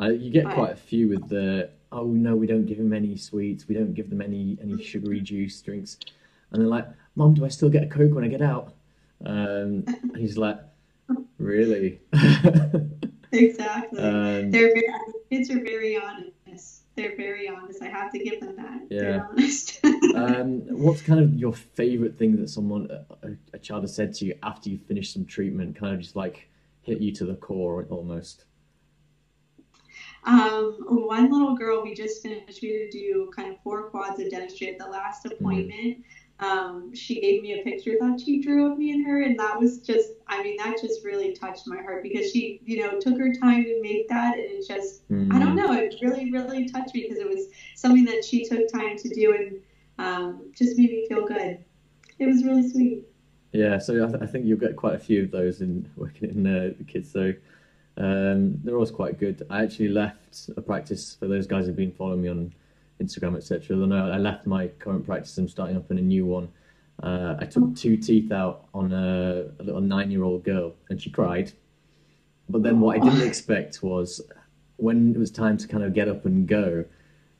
Uh, 0.00 0.10
you 0.10 0.30
get 0.30 0.44
but, 0.44 0.54
quite 0.54 0.72
a 0.72 0.76
few 0.76 1.08
with 1.08 1.28
the 1.28 1.70
oh 1.90 2.06
no, 2.06 2.36
we 2.36 2.46
don't 2.46 2.66
give 2.66 2.78
them 2.78 2.92
any 2.92 3.16
sweets, 3.16 3.66
we 3.68 3.74
don't 3.74 3.94
give 3.94 4.10
them 4.10 4.20
any 4.20 4.56
any 4.62 4.82
sugary 4.82 5.20
juice 5.20 5.60
drinks, 5.60 5.98
and 6.52 6.62
they're 6.62 6.68
like, 6.68 6.86
Mom, 7.16 7.34
do 7.34 7.44
I 7.44 7.48
still 7.48 7.68
get 7.68 7.82
a 7.82 7.86
coke 7.86 8.14
when 8.14 8.24
I 8.24 8.28
get 8.28 8.42
out? 8.42 8.74
Um, 9.26 9.84
and 9.86 10.16
he's 10.16 10.38
like, 10.38 10.58
Really? 11.38 12.00
exactly. 13.32 13.98
Um, 13.98 14.50
They're 14.50 14.72
very, 14.72 14.84
kids 15.30 15.50
are 15.50 15.60
very 15.60 15.96
honest 15.96 16.33
they're 16.96 17.16
very 17.16 17.48
honest. 17.48 17.82
I 17.82 17.88
have 17.88 18.12
to 18.12 18.18
give 18.18 18.40
them 18.40 18.56
that. 18.56 18.80
Yeah. 18.88 19.00
They're 19.00 19.28
honest. 19.30 19.84
um, 20.14 20.60
what's 20.68 21.02
kind 21.02 21.20
of 21.20 21.34
your 21.34 21.52
favorite 21.52 22.18
thing 22.18 22.36
that 22.36 22.48
someone, 22.48 22.88
a, 23.22 23.30
a, 23.52 23.58
child, 23.58 23.82
has 23.82 23.94
said 23.94 24.14
to 24.14 24.26
you 24.26 24.34
after 24.42 24.70
you 24.70 24.78
finished 24.78 25.12
some 25.12 25.24
treatment? 25.24 25.76
Kind 25.76 25.94
of 25.94 26.00
just 26.00 26.16
like 26.16 26.48
hit 26.82 27.00
you 27.00 27.12
to 27.12 27.24
the 27.24 27.34
core 27.34 27.86
almost. 27.90 28.44
Um, 30.24 30.76
one 30.88 31.30
little 31.30 31.54
girl 31.54 31.82
we 31.82 31.94
just 31.94 32.22
finished. 32.22 32.62
We 32.62 32.70
had 32.70 32.90
to 32.90 32.98
do 32.98 33.30
kind 33.34 33.52
of 33.52 33.60
four 33.62 33.90
quads 33.90 34.20
of 34.20 34.30
dentistry 34.30 34.68
at 34.68 34.78
the 34.78 34.86
last 34.86 35.24
mm-hmm. 35.24 35.34
appointment. 35.34 35.98
Mm 35.98 36.04
um, 36.40 36.94
she 36.94 37.20
gave 37.20 37.42
me 37.42 37.60
a 37.60 37.62
picture 37.62 37.96
that 38.00 38.20
she 38.20 38.40
drew 38.40 38.70
of 38.70 38.78
me 38.78 38.90
and 38.90 39.06
her, 39.06 39.22
and 39.22 39.38
that 39.38 39.58
was 39.58 39.78
just, 39.78 40.10
I 40.26 40.42
mean, 40.42 40.56
that 40.56 40.76
just 40.80 41.04
really 41.04 41.32
touched 41.32 41.66
my 41.66 41.80
heart 41.80 42.02
because 42.02 42.30
she, 42.32 42.60
you 42.64 42.80
know, 42.80 42.98
took 43.00 43.18
her 43.18 43.32
time 43.34 43.64
to 43.64 43.80
make 43.82 44.08
that, 44.08 44.34
and 44.34 44.44
it 44.44 44.66
just, 44.66 45.08
mm. 45.10 45.32
I 45.32 45.38
don't 45.38 45.54
know, 45.54 45.72
it 45.72 45.94
really, 46.02 46.32
really 46.32 46.68
touched 46.68 46.94
me 46.94 47.06
because 47.08 47.18
it 47.18 47.28
was 47.28 47.46
something 47.76 48.04
that 48.06 48.24
she 48.24 48.44
took 48.44 48.70
time 48.72 48.96
to 48.98 49.08
do 49.14 49.34
and 49.34 49.60
um, 49.98 50.52
just 50.56 50.76
made 50.76 50.90
me 50.90 51.06
feel 51.08 51.26
good. 51.26 51.64
It 52.18 52.26
was 52.26 52.44
really 52.44 52.68
sweet. 52.68 53.04
Yeah, 53.52 53.78
so 53.78 54.04
I, 54.04 54.08
th- 54.08 54.22
I 54.22 54.26
think 54.26 54.46
you'll 54.46 54.58
get 54.58 54.74
quite 54.74 54.94
a 54.94 54.98
few 54.98 55.22
of 55.22 55.30
those 55.30 55.60
in 55.60 55.88
working 55.96 56.30
in 56.30 56.46
uh, 56.46 56.72
the 56.76 56.84
kids. 56.84 57.12
So 57.12 57.32
um, 57.96 58.58
they're 58.64 58.74
always 58.74 58.90
quite 58.90 59.20
good. 59.20 59.46
I 59.48 59.62
actually 59.62 59.88
left 59.88 60.48
a 60.56 60.60
practice 60.60 61.14
for 61.14 61.28
those 61.28 61.46
guys 61.46 61.66
who've 61.66 61.76
been 61.76 61.92
following 61.92 62.22
me 62.22 62.28
on 62.28 62.52
Instagram, 63.06 63.36
etc. 63.36 63.76
Then 63.76 63.92
I 63.92 64.18
left 64.18 64.46
my 64.46 64.68
current 64.68 65.04
practice. 65.04 65.36
I'm 65.38 65.48
starting 65.48 65.76
up 65.76 65.90
in 65.90 65.98
a 65.98 66.02
new 66.02 66.26
one. 66.26 66.48
Uh, 67.02 67.36
I 67.38 67.46
took 67.46 67.74
two 67.76 67.96
teeth 67.96 68.30
out 68.30 68.68
on 68.72 68.92
a, 68.92 69.46
a 69.58 69.62
little 69.62 69.80
nine-year-old 69.80 70.44
girl, 70.44 70.74
and 70.90 71.00
she 71.00 71.10
cried. 71.10 71.52
But 72.48 72.62
then 72.62 72.80
what 72.80 72.96
I 72.96 73.04
didn't 73.04 73.26
expect 73.26 73.82
was 73.82 74.20
when 74.76 75.14
it 75.14 75.18
was 75.18 75.30
time 75.30 75.56
to 75.58 75.66
kind 75.66 75.82
of 75.82 75.94
get 75.94 76.08
up 76.08 76.24
and 76.24 76.46
go, 76.46 76.84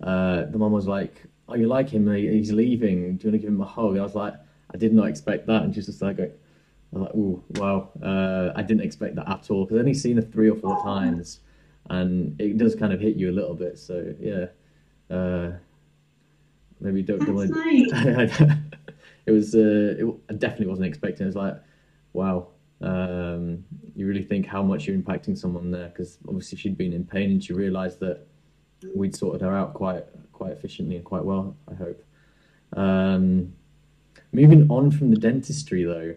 uh, 0.02 0.46
the 0.46 0.58
mom 0.58 0.72
was 0.72 0.86
like, 0.86 1.22
"Oh, 1.48 1.54
you 1.54 1.68
like 1.68 1.88
him? 1.88 2.12
He's 2.12 2.52
leaving. 2.52 3.16
Do 3.16 3.26
you 3.26 3.30
want 3.30 3.32
to 3.32 3.38
give 3.38 3.48
him 3.48 3.60
a 3.60 3.66
hug?" 3.66 3.96
I 3.96 4.02
was 4.02 4.14
like, 4.14 4.34
"I 4.72 4.76
did 4.76 4.92
not 4.92 5.08
expect 5.08 5.46
that," 5.46 5.62
and 5.62 5.74
she's 5.74 5.86
just 5.86 6.02
like, 6.02 6.18
"I 6.18 6.30
was 6.90 7.02
like, 7.02 7.12
oh 7.14 7.42
wow, 7.50 7.90
uh, 8.02 8.52
I 8.56 8.62
didn't 8.62 8.82
expect 8.82 9.14
that 9.16 9.28
at 9.28 9.50
all." 9.50 9.64
Because 9.64 9.76
I've 9.76 9.80
only 9.80 9.94
seen 9.94 10.16
her 10.16 10.22
three 10.22 10.50
or 10.50 10.56
four 10.56 10.82
times, 10.82 11.40
and 11.90 12.40
it 12.40 12.58
does 12.58 12.74
kind 12.74 12.92
of 12.92 13.00
hit 13.00 13.16
you 13.16 13.30
a 13.30 13.36
little 13.38 13.54
bit. 13.54 13.78
So 13.78 14.14
yeah. 14.18 14.46
Uh, 15.10 15.52
maybe 16.80 17.02
don't, 17.02 17.26
want 17.28 17.50
to. 17.50 18.58
it 19.26 19.30
was. 19.30 19.54
Uh, 19.54 19.94
it, 19.98 20.14
I 20.30 20.34
definitely 20.34 20.66
wasn't 20.66 20.86
expecting. 20.86 21.26
It's 21.26 21.36
was 21.36 21.44
like, 21.44 21.60
wow. 22.12 22.48
Um, 22.80 23.64
you 23.94 24.06
really 24.06 24.22
think 24.22 24.46
how 24.46 24.62
much 24.62 24.86
you're 24.86 24.98
impacting 24.98 25.38
someone 25.38 25.70
there 25.70 25.88
because 25.88 26.18
obviously 26.28 26.58
she'd 26.58 26.76
been 26.76 26.92
in 26.92 27.04
pain 27.04 27.30
and 27.30 27.42
she 27.42 27.52
realised 27.52 28.00
that 28.00 28.26
we'd 28.94 29.16
sorted 29.16 29.40
her 29.40 29.56
out 29.56 29.72
quite 29.74 30.04
quite 30.32 30.52
efficiently 30.52 30.96
and 30.96 31.04
quite 31.04 31.24
well. 31.24 31.56
I 31.70 31.74
hope. 31.74 32.02
Um, 32.74 33.54
moving 34.32 34.68
on 34.70 34.90
from 34.90 35.10
the 35.10 35.16
dentistry 35.16 35.84
though, 35.84 36.14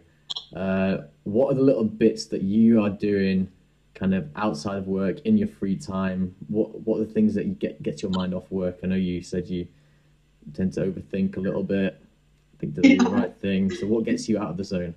uh, 0.60 1.04
what 1.24 1.52
are 1.52 1.56
the 1.56 1.62
little 1.62 1.84
bits 1.84 2.26
that 2.26 2.42
you 2.42 2.82
are 2.82 2.90
doing 2.90 3.50
kind 3.98 4.14
of 4.14 4.30
outside 4.36 4.78
of 4.78 4.88
work 4.88 5.20
in 5.22 5.38
your 5.38 5.48
free 5.48 5.76
time 5.76 6.36
what 6.50 6.82
what 6.82 7.00
are 7.00 7.06
the 7.06 7.12
things 7.12 7.34
that 7.34 7.45
you 7.45 7.54
get 7.56 7.82
gets 7.82 8.04
your 8.04 8.12
mind 8.12 8.34
off 8.34 8.50
work? 8.52 8.80
I 8.84 8.88
know 8.88 8.95
you 8.95 9.22
said 9.22 9.48
you 9.48 9.68
tend 10.54 10.74
to 10.74 10.82
overthink 10.82 11.36
a 11.38 11.39
little 11.39 11.64
bit 11.64 12.00
think 12.60 12.76
to 12.76 12.82
the 12.82 12.98
right 13.10 13.36
thing. 13.38 13.72
So 13.72 13.88
what 13.88 14.06
gets 14.06 14.28
you 14.28 14.38
out 14.39 14.50
of 14.52 14.58
the 14.58 14.64
zone? 14.64 14.95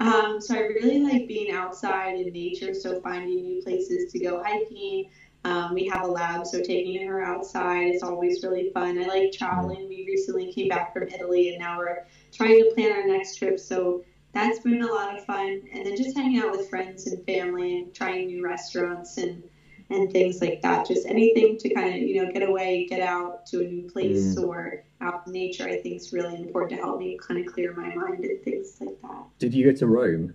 Um, 0.00 0.40
so 0.40 0.56
i 0.56 0.60
really 0.60 0.98
like 0.98 1.28
being 1.28 1.52
outside 1.52 2.18
in 2.18 2.32
nature 2.32 2.74
so 2.74 3.00
finding 3.00 3.44
new 3.44 3.62
places 3.62 4.10
to 4.12 4.18
go 4.18 4.42
hiking. 4.42 5.10
Um, 5.44 5.74
we 5.74 5.86
have 5.88 6.04
a 6.04 6.08
lab 6.08 6.46
so 6.46 6.58
taking 6.58 7.06
her 7.06 7.22
outside 7.22 7.94
is 7.94 8.02
always 8.02 8.42
really 8.42 8.70
fun. 8.70 8.98
I 8.98 9.06
like 9.06 9.32
traveling. 9.32 9.88
We 9.88 10.04
recently 10.06 10.52
came 10.52 10.68
back 10.68 10.92
from 10.92 11.08
italy 11.08 11.50
and 11.50 11.58
now 11.58 11.78
we're 11.78 12.04
trying 12.32 12.62
to 12.62 12.72
plan 12.74 12.92
our 12.92 13.06
next 13.06 13.36
trip 13.36 13.60
so 13.60 14.04
that's 14.32 14.60
been 14.60 14.82
a 14.82 14.86
lot 14.86 15.16
of 15.16 15.24
fun. 15.24 15.62
And 15.72 15.86
then 15.86 15.96
just 15.96 16.16
hanging 16.16 16.40
out 16.40 16.52
with 16.52 16.68
friends 16.68 17.06
and 17.06 17.24
family 17.26 17.78
and 17.78 17.94
trying 17.94 18.26
new 18.26 18.44
restaurants 18.44 19.18
and 19.18 19.42
and 19.90 20.10
things 20.10 20.40
like 20.40 20.62
that. 20.62 20.86
Just 20.86 21.06
anything 21.06 21.58
to 21.58 21.74
kind 21.74 21.94
of 21.94 22.00
you 22.00 22.24
know 22.24 22.32
get 22.32 22.42
away, 22.42 22.86
get 22.88 23.00
out 23.00 23.46
to 23.46 23.60
a 23.60 23.64
new 23.64 23.90
place 23.90 24.34
mm. 24.34 24.46
or 24.46 24.84
out 25.00 25.26
in 25.26 25.32
nature. 25.32 25.64
I 25.64 25.80
think 25.80 26.00
is 26.00 26.12
really 26.12 26.36
important 26.36 26.78
to 26.78 26.84
help 26.84 26.98
me 26.98 27.18
kind 27.26 27.44
of 27.44 27.52
clear 27.52 27.74
my 27.74 27.94
mind 27.94 28.24
and 28.24 28.42
things 28.42 28.76
like 28.80 29.00
that. 29.02 29.24
Did 29.38 29.54
you 29.54 29.70
go 29.70 29.78
to 29.78 29.86
Rome? 29.86 30.34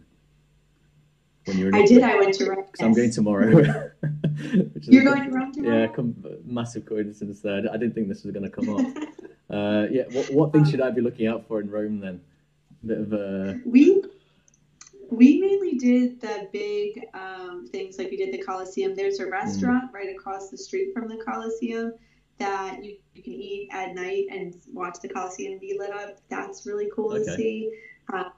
When 1.46 1.58
you 1.58 1.66
were 1.66 1.76
I 1.76 1.86
did. 1.86 2.04
I 2.04 2.18
went 2.18 2.34
to 2.36 2.50
Rome. 2.50 2.66
Yes. 2.78 2.86
I'm 2.86 2.94
going 2.94 3.12
tomorrow. 3.12 3.50
You're 4.82 5.04
going 5.04 5.24
to 5.24 5.32
Rome 5.32 5.54
tomorrow. 5.54 5.82
Yeah, 5.82 5.88
come, 5.88 6.14
massive 6.46 6.86
coincidence 6.86 7.40
there. 7.40 7.60
I 7.72 7.78
didn't 7.78 7.94
think 7.94 8.10
this 8.10 8.24
was 8.24 8.34
going 8.34 8.44
to 8.44 8.50
come 8.50 8.70
up. 8.70 8.80
uh, 9.50 9.88
yeah, 9.90 10.04
what, 10.12 10.30
what 10.32 10.52
things 10.52 10.70
should 10.70 10.82
I 10.82 10.92
be 10.92 11.00
looking 11.00 11.28
out 11.28 11.48
for 11.48 11.62
in 11.62 11.72
Rome 11.72 12.02
then? 12.02 12.20
Bit 12.86 13.00
of 13.00 13.14
a 13.14 13.60
we 13.66 14.04
we 15.10 15.40
mainly 15.40 15.78
did 15.78 16.20
the 16.20 16.50
big 16.52 17.06
um, 17.14 17.68
things 17.72 17.98
like 17.98 18.12
we 18.12 18.18
did 18.18 18.34
the 18.34 18.44
Coliseum. 18.44 18.96
There's 18.96 19.20
a 19.20 19.26
mm. 19.26 19.32
restaurant 19.32 19.92
mm. 19.92 19.94
right 19.94 20.16
across 20.16 20.50
the 20.50 20.58
street 20.58 20.94
from 20.94 21.08
the 21.08 21.18
Coliseum 21.18 21.94
that 22.40 22.84
you, 22.84 22.98
you 23.16 23.24
can 23.24 23.34
eat 23.34 23.70
at 23.72 23.96
night 23.96 24.26
and 24.30 24.56
watch 24.74 24.98
the 25.02 25.10
Coliseum 25.10 25.60
be 25.60 25.78
lit 25.78 25.92
up. 25.92 26.18
That's 26.30 26.66
really 26.66 26.90
cool 26.94 27.14
okay. 27.14 27.24
to 27.24 27.36
see. 27.36 27.72
Uh, 28.14 28.30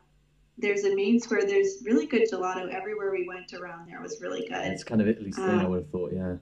there's 0.57 0.83
a 0.83 0.95
main 0.95 1.19
square. 1.19 1.45
There's 1.45 1.81
really 1.83 2.05
good 2.05 2.29
gelato 2.31 2.71
everywhere 2.71 3.11
we 3.11 3.27
went 3.27 3.53
around 3.53 3.87
there. 3.87 3.99
It 3.99 4.03
was 4.03 4.21
really 4.21 4.47
good. 4.47 4.65
It's 4.67 4.83
kind 4.83 5.01
of 5.01 5.07
Italy's 5.07 5.35
thing, 5.35 5.45
I 5.45 5.67
would 5.67 5.83
have 5.83 5.89
thought, 5.89 6.11
yeah. 6.13 6.35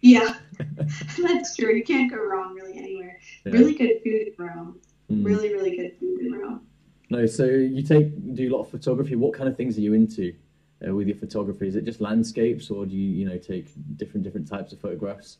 Yeah, 0.00 0.34
that's 1.18 1.56
true. 1.56 1.74
You 1.74 1.82
can't 1.82 2.10
go 2.10 2.18
wrong 2.18 2.54
really 2.54 2.78
anywhere. 2.78 3.18
Yeah. 3.44 3.52
Really 3.52 3.74
good 3.74 4.02
food 4.04 4.28
in 4.28 4.34
Rome. 4.38 4.80
Mm. 5.10 5.24
Really, 5.24 5.52
really 5.52 5.76
good 5.76 5.96
food 5.98 6.20
in 6.20 6.32
Rome. 6.32 6.66
No, 7.08 7.26
so 7.26 7.44
you 7.44 7.82
take 7.82 8.34
do 8.34 8.48
a 8.48 8.52
lot 8.54 8.62
of 8.62 8.70
photography. 8.70 9.16
What 9.16 9.32
kind 9.32 9.48
of 9.48 9.56
things 9.56 9.78
are 9.78 9.82
you 9.82 9.94
into? 9.94 10.34
Uh, 10.86 10.94
with 10.94 11.08
your 11.08 11.16
photography? 11.16 11.66
Is 11.66 11.74
it 11.74 11.86
just 11.86 12.02
landscapes, 12.02 12.70
or 12.70 12.84
do 12.84 12.94
you 12.94 13.10
you 13.10 13.24
know 13.26 13.38
take 13.38 13.68
different 13.96 14.24
different 14.24 14.46
types 14.46 14.74
of 14.74 14.80
photographs? 14.80 15.38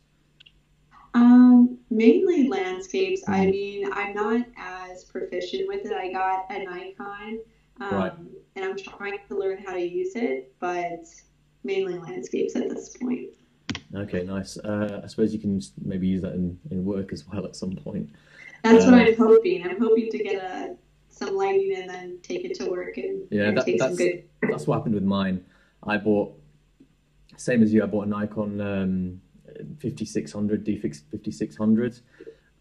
Um, 1.12 1.78
mainly 1.90 2.48
landscapes. 2.48 3.22
Mm. 3.24 3.32
I 3.32 3.38
mm-hmm. 3.40 3.50
mean, 3.50 3.92
I'm 3.92 4.14
not 4.14 4.46
as 4.56 5.04
proficient 5.04 5.68
with 5.68 5.84
it. 5.84 5.92
I 5.92 6.10
got 6.10 6.46
a 6.50 6.64
Nikon, 6.64 7.40
um, 7.80 7.94
right. 7.94 8.12
and 8.54 8.64
I'm 8.64 8.78
trying 8.78 9.18
to 9.28 9.38
learn 9.38 9.58
how 9.58 9.74
to 9.74 9.80
use 9.80 10.16
it, 10.16 10.54
but 10.58 11.04
mainly 11.64 11.98
landscapes 11.98 12.56
at 12.56 12.70
this 12.70 12.96
point. 12.96 13.28
Okay, 13.94 14.24
nice. 14.24 14.56
Uh, 14.56 15.02
I 15.04 15.06
suppose 15.06 15.34
you 15.34 15.38
can 15.38 15.60
maybe 15.84 16.06
use 16.06 16.22
that 16.22 16.32
in, 16.32 16.58
in 16.70 16.84
work 16.84 17.12
as 17.12 17.26
well 17.28 17.44
at 17.44 17.56
some 17.56 17.76
point. 17.76 18.08
That's 18.62 18.84
uh, 18.84 18.90
what 18.90 19.00
I'm 19.00 19.16
hoping. 19.16 19.68
I'm 19.68 19.80
hoping 19.80 20.10
to 20.10 20.18
get 20.18 20.42
a 20.42 20.76
some 21.16 21.34
lighting 21.34 21.74
and 21.76 21.88
then 21.88 22.18
take 22.22 22.44
it 22.44 22.54
to 22.58 22.70
work 22.70 22.98
and, 22.98 23.26
yeah, 23.30 23.44
and 23.44 23.56
that, 23.56 23.66
that's, 23.78 23.96
good... 23.96 24.24
that's 24.42 24.66
what 24.66 24.76
happened 24.76 24.94
with 24.94 25.04
mine. 25.04 25.44
I 25.82 25.96
bought 25.96 26.34
same 27.36 27.62
as 27.62 27.72
you. 27.72 27.82
I 27.82 27.86
bought 27.86 28.06
a 28.06 28.10
Nikon 28.10 28.60
um, 28.60 29.20
5600 29.80 30.64
D 30.64 30.78
fix 30.78 31.02
5600, 31.10 32.00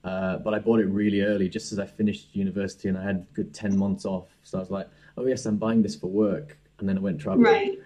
uh, 0.03 0.37
but 0.37 0.53
I 0.53 0.59
bought 0.59 0.79
it 0.79 0.85
really 0.85 1.21
early, 1.21 1.49
just 1.49 1.71
as 1.71 1.79
I 1.79 1.85
finished 1.85 2.29
university, 2.33 2.89
and 2.89 2.97
I 2.97 3.03
had 3.03 3.25
good 3.33 3.53
10 3.53 3.77
months 3.77 4.05
off. 4.05 4.27
So 4.43 4.57
I 4.57 4.61
was 4.61 4.71
like, 4.71 4.89
oh 5.17 5.25
yes, 5.25 5.45
I'm 5.45 5.57
buying 5.57 5.81
this 5.81 5.95
for 5.95 6.07
work, 6.07 6.57
and 6.79 6.87
then 6.87 6.97
I 6.97 7.01
went 7.01 7.19
traveling. 7.19 7.43
Right. 7.43 7.79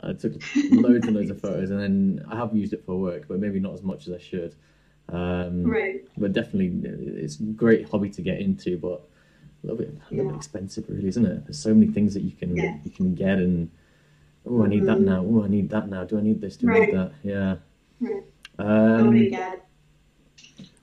I 0.00 0.12
took 0.12 0.34
loads 0.70 1.06
and 1.06 1.16
loads 1.16 1.30
of 1.30 1.40
photos, 1.40 1.70
and 1.70 1.80
then 1.80 2.24
I 2.30 2.36
have 2.36 2.54
used 2.54 2.72
it 2.72 2.84
for 2.84 2.96
work, 2.96 3.26
but 3.28 3.40
maybe 3.40 3.58
not 3.58 3.74
as 3.74 3.82
much 3.82 4.06
as 4.06 4.14
I 4.14 4.18
should. 4.18 4.54
Um, 5.08 5.64
right. 5.64 6.06
But 6.16 6.32
definitely, 6.32 6.72
it's 6.84 7.40
a 7.40 7.42
great 7.42 7.88
hobby 7.88 8.10
to 8.10 8.22
get 8.22 8.40
into, 8.40 8.78
but 8.78 9.08
a 9.62 9.66
little 9.66 9.78
bit, 9.78 9.88
a 9.88 10.14
little 10.14 10.26
yeah. 10.26 10.30
bit 10.32 10.36
expensive, 10.36 10.84
really, 10.88 11.08
isn't 11.08 11.26
it? 11.26 11.44
There's 11.44 11.58
so 11.58 11.74
many 11.74 11.92
things 11.92 12.14
that 12.14 12.22
you 12.22 12.32
can 12.32 12.56
yeah. 12.56 12.76
you 12.84 12.90
can 12.90 13.14
get, 13.14 13.38
and 13.38 13.70
oh, 14.46 14.64
I 14.64 14.68
need 14.68 14.82
mm-hmm. 14.82 14.86
that 14.86 15.00
now. 15.00 15.24
Oh, 15.24 15.44
I 15.44 15.48
need 15.48 15.70
that 15.70 15.88
now. 15.88 16.04
Do 16.04 16.18
I 16.18 16.22
need 16.22 16.40
this? 16.40 16.56
Do 16.56 16.70
I 16.70 16.78
need 16.80 16.94
that? 16.94 17.12
Yeah. 17.22 17.56
Right. 18.00 18.22
Um, 18.58 19.08
oh 19.08 19.58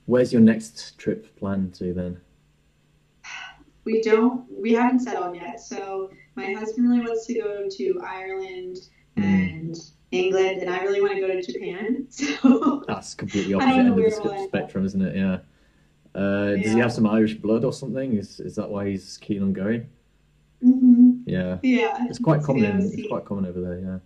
where's 0.05 0.31
your 0.31 0.41
next 0.41 0.97
trip 0.97 1.35
planned 1.37 1.73
to 1.75 1.93
then? 1.93 2.19
We 3.83 4.01
don't. 4.01 4.45
We 4.51 4.73
haven't 4.73 5.01
settled 5.01 5.35
yet. 5.35 5.59
So 5.59 6.11
my 6.35 6.53
husband 6.53 6.89
really 6.89 7.01
wants 7.01 7.25
to 7.27 7.33
go 7.35 7.67
to 7.69 8.01
Ireland 8.03 8.77
mm. 9.17 9.23
and 9.23 9.75
England, 10.11 10.61
and 10.61 10.69
I 10.69 10.81
really 10.83 11.01
want 11.01 11.13
to 11.13 11.21
go 11.21 11.27
to 11.27 11.41
Japan. 11.41 12.07
So 12.09 12.83
that's 12.87 13.13
completely 13.13 13.53
opposite 13.53 13.79
end 13.79 13.89
of 13.89 13.95
the 13.95 14.45
spectrum, 14.47 14.85
isn't 14.85 15.01
it? 15.01 15.15
Yeah. 15.15 15.39
Uh, 16.15 16.53
yeah. 16.55 16.63
Does 16.63 16.73
he 16.73 16.79
have 16.79 16.93
some 16.93 17.07
Irish 17.07 17.35
blood 17.35 17.65
or 17.65 17.73
something? 17.73 18.13
Is 18.13 18.39
is 18.39 18.55
that 18.55 18.69
why 18.69 18.89
he's 18.89 19.17
keen 19.17 19.43
on 19.43 19.53
going? 19.53 19.89
Mm-hmm. 20.63 21.11
Yeah. 21.25 21.57
Yeah. 21.61 22.05
It's 22.09 22.19
quite 22.19 22.41
common. 22.41 22.81
It's 22.81 23.07
quite 23.07 23.25
common 23.25 23.45
over 23.45 23.61
there. 23.61 23.79
Yeah. 23.79 23.99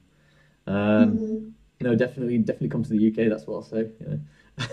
Um, 0.74 1.18
mm-hmm. 1.18 1.50
No, 1.82 1.96
definitely, 1.96 2.38
definitely 2.40 2.70
come 2.70 2.84
to 2.84 2.90
the 2.90 3.08
UK. 3.08 3.30
That's 3.30 3.46
what 3.48 3.56
I'll 3.56 3.64
say. 3.64 3.90
Yeah. 4.02 4.68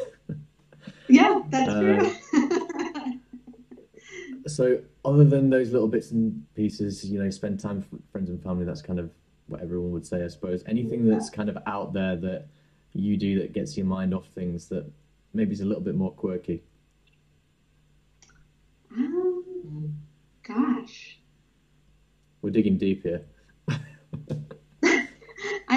yeah, 1.08 1.42
that's 1.50 1.70
uh, 1.70 1.80
true. 1.80 3.20
so, 4.46 4.80
other 5.04 5.24
than 5.24 5.50
those 5.50 5.72
little 5.72 5.88
bits 5.88 6.10
and 6.10 6.42
pieces, 6.54 7.04
you 7.04 7.22
know, 7.22 7.30
spend 7.30 7.60
time 7.60 7.84
with 7.92 8.02
friends 8.10 8.30
and 8.30 8.42
family. 8.42 8.64
That's 8.64 8.82
kind 8.82 8.98
of 8.98 9.10
what 9.46 9.60
everyone 9.60 9.92
would 9.92 10.06
say, 10.06 10.24
I 10.24 10.28
suppose. 10.28 10.64
Anything 10.66 11.06
that's 11.08 11.30
kind 11.30 11.48
of 11.48 11.58
out 11.66 11.92
there 11.92 12.16
that 12.16 12.46
you 12.92 13.16
do 13.16 13.38
that 13.40 13.52
gets 13.52 13.76
your 13.76 13.86
mind 13.86 14.14
off 14.14 14.26
things 14.34 14.68
that 14.68 14.90
maybe 15.32 15.52
is 15.52 15.60
a 15.60 15.64
little 15.64 15.82
bit 15.82 15.94
more 15.94 16.12
quirky. 16.12 16.62
Gosh. 20.46 21.18
We're 22.42 22.50
digging 22.50 22.78
deep 22.78 23.02
here. 23.02 23.24
I 23.68 23.78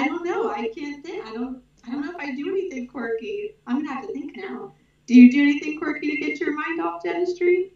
don't 0.06 0.24
know. 0.24 0.50
I 0.50 0.70
can't 0.74 1.04
think. 1.04 1.26
I 1.26 1.32
don't. 1.32 1.62
I 1.86 1.90
don't 1.90 2.04
know 2.04 2.10
if 2.10 2.16
I 2.16 2.34
do 2.34 2.50
anything 2.50 2.86
quirky. 2.86 3.56
I'm 3.66 3.82
gonna 3.82 3.94
have 3.94 4.06
to 4.06 4.12
think 4.12 4.36
now. 4.36 4.74
Do 5.06 5.14
you 5.14 5.32
do 5.32 5.42
anything 5.42 5.78
quirky 5.78 6.10
to 6.10 6.16
get 6.18 6.38
your 6.38 6.54
mind 6.54 6.80
off 6.80 7.02
dentistry? 7.02 7.72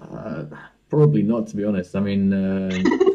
Uh, 0.00 0.44
probably 0.88 1.22
not, 1.22 1.48
to 1.48 1.56
be 1.56 1.64
honest. 1.64 1.96
I 1.96 2.00
mean, 2.00 2.32
uh, 2.32 2.70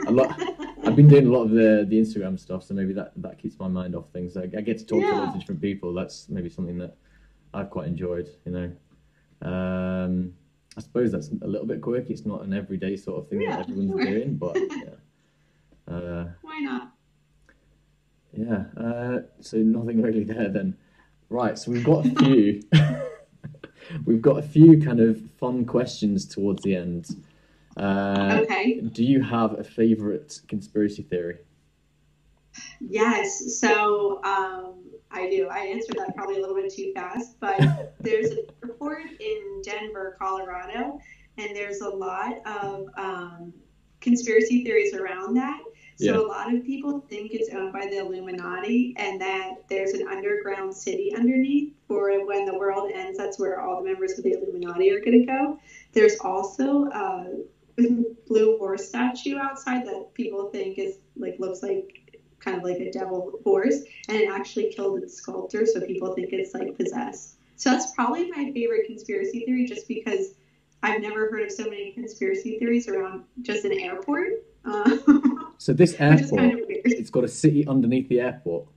a 0.07 0.11
lot. 0.11 0.39
I've 0.83 0.95
been 0.95 1.07
doing 1.07 1.27
a 1.27 1.31
lot 1.31 1.43
of 1.43 1.51
the 1.51 1.85
the 1.87 1.99
Instagram 1.99 2.39
stuff, 2.39 2.63
so 2.63 2.73
maybe 2.73 2.93
that 2.93 3.13
that 3.15 3.39
keeps 3.39 3.57
my 3.57 3.67
mind 3.67 3.95
off 3.95 4.09
things. 4.11 4.37
I, 4.37 4.43
I 4.43 4.61
get 4.61 4.77
to 4.79 4.85
talk 4.85 5.01
yeah. 5.01 5.11
to 5.11 5.17
lots 5.17 5.35
of 5.35 5.39
different 5.39 5.61
people. 5.61 5.93
That's 5.93 6.29
maybe 6.29 6.49
something 6.49 6.77
that 6.77 6.97
I've 7.53 7.69
quite 7.69 7.87
enjoyed. 7.87 8.29
You 8.45 8.51
know, 8.51 9.49
um, 9.49 10.33
I 10.75 10.81
suppose 10.81 11.11
that's 11.11 11.29
a 11.41 11.47
little 11.47 11.67
bit 11.67 11.81
quirky. 11.81 12.13
It's 12.13 12.25
not 12.25 12.43
an 12.43 12.53
everyday 12.53 12.95
sort 12.95 13.19
of 13.23 13.29
thing 13.29 13.41
yeah, 13.41 13.57
that 13.57 13.69
everyone's 13.69 13.91
sure. 13.91 14.05
doing, 14.11 14.35
but 14.35 14.57
yeah. 14.57 15.93
Uh, 15.93 16.25
Why 16.41 16.59
not? 16.59 16.93
Yeah. 18.31 18.63
Uh, 18.75 19.19
so 19.39 19.57
nothing 19.57 20.01
really 20.01 20.23
there 20.23 20.49
then. 20.49 20.75
Right. 21.29 21.57
So 21.57 21.71
we've 21.71 21.83
got 21.83 22.05
a 22.05 22.09
few. 22.09 22.63
we've 24.05 24.21
got 24.21 24.37
a 24.37 24.41
few 24.41 24.81
kind 24.81 24.99
of 24.99 25.21
fun 25.39 25.65
questions 25.65 26.25
towards 26.25 26.63
the 26.63 26.75
end. 26.75 27.07
Uh, 27.77 28.39
okay. 28.41 28.79
Do 28.79 29.03
you 29.03 29.21
have 29.21 29.59
a 29.59 29.63
favorite 29.63 30.41
conspiracy 30.47 31.03
theory? 31.03 31.37
Yes. 32.79 33.59
So 33.59 34.23
um, 34.23 34.75
I 35.13 35.29
do. 35.29 35.47
I 35.49 35.59
answered 35.59 35.95
that 35.97 36.15
probably 36.15 36.37
a 36.37 36.39
little 36.39 36.55
bit 36.55 36.73
too 36.73 36.91
fast, 36.93 37.39
but 37.39 37.95
there's 37.99 38.31
a 38.31 38.37
report 38.61 39.03
in 39.19 39.61
Denver, 39.63 40.15
Colorado, 40.19 40.99
and 41.37 41.55
there's 41.55 41.81
a 41.81 41.89
lot 41.89 42.35
of 42.45 42.87
um, 42.97 43.53
conspiracy 44.01 44.63
theories 44.63 44.93
around 44.93 45.35
that. 45.35 45.61
So 45.97 46.05
yeah. 46.05 46.19
a 46.19 46.25
lot 46.25 46.53
of 46.53 46.65
people 46.65 47.01
think 47.07 47.31
it's 47.33 47.53
owned 47.53 47.71
by 47.71 47.85
the 47.85 47.99
Illuminati 47.99 48.95
and 48.97 49.21
that 49.21 49.67
there's 49.69 49.91
an 49.91 50.07
underground 50.07 50.75
city 50.75 51.13
underneath 51.15 51.73
for 51.87 52.25
when 52.25 52.45
the 52.45 52.57
world 52.57 52.91
ends. 52.93 53.17
That's 53.17 53.39
where 53.39 53.61
all 53.61 53.81
the 53.81 53.89
members 53.89 54.17
of 54.17 54.23
the 54.23 54.31
Illuminati 54.31 54.91
are 54.91 54.99
going 54.99 55.19
to 55.19 55.25
go. 55.25 55.59
There's 55.91 56.17
also 56.19 56.85
a 56.85 57.27
blue 58.27 58.57
horse 58.57 58.87
statue 58.87 59.37
outside 59.37 59.85
that 59.85 60.13
people 60.15 60.49
think 60.49 60.79
is 60.79 60.97
like 61.15 61.35
looks 61.39 61.61
like 61.61 62.02
kind 62.43 62.57
of 62.57 62.63
like 62.63 62.79
a 62.79 62.91
devil 62.91 63.39
horse, 63.43 63.83
and 64.09 64.17
it 64.17 64.29
actually 64.29 64.71
killed 64.73 65.01
its 65.01 65.15
sculptor, 65.15 65.65
so 65.65 65.81
people 65.81 66.13
think 66.13 66.29
it's 66.31 66.53
like 66.53 66.75
possessed. 66.77 67.37
So 67.55 67.71
that's 67.71 67.93
probably 67.93 68.29
my 68.31 68.51
favorite 68.51 68.87
conspiracy 68.87 69.45
theory, 69.45 69.65
just 69.65 69.87
because 69.87 70.33
I've 70.81 71.01
never 71.01 71.29
heard 71.29 71.43
of 71.43 71.51
so 71.51 71.63
many 71.63 71.91
conspiracy 71.91 72.59
theories 72.59 72.87
around 72.87 73.23
just 73.41 73.63
an 73.63 73.73
airport. 73.73 74.45
Uh, 74.65 74.97
so 75.57 75.73
this 75.73 75.95
airport, 75.99 76.39
kind 76.39 76.59
of 76.59 76.65
it's 76.67 77.09
got 77.09 77.23
a 77.23 77.27
city 77.27 77.65
underneath 77.67 78.09
the 78.09 78.19
airport. 78.19 78.67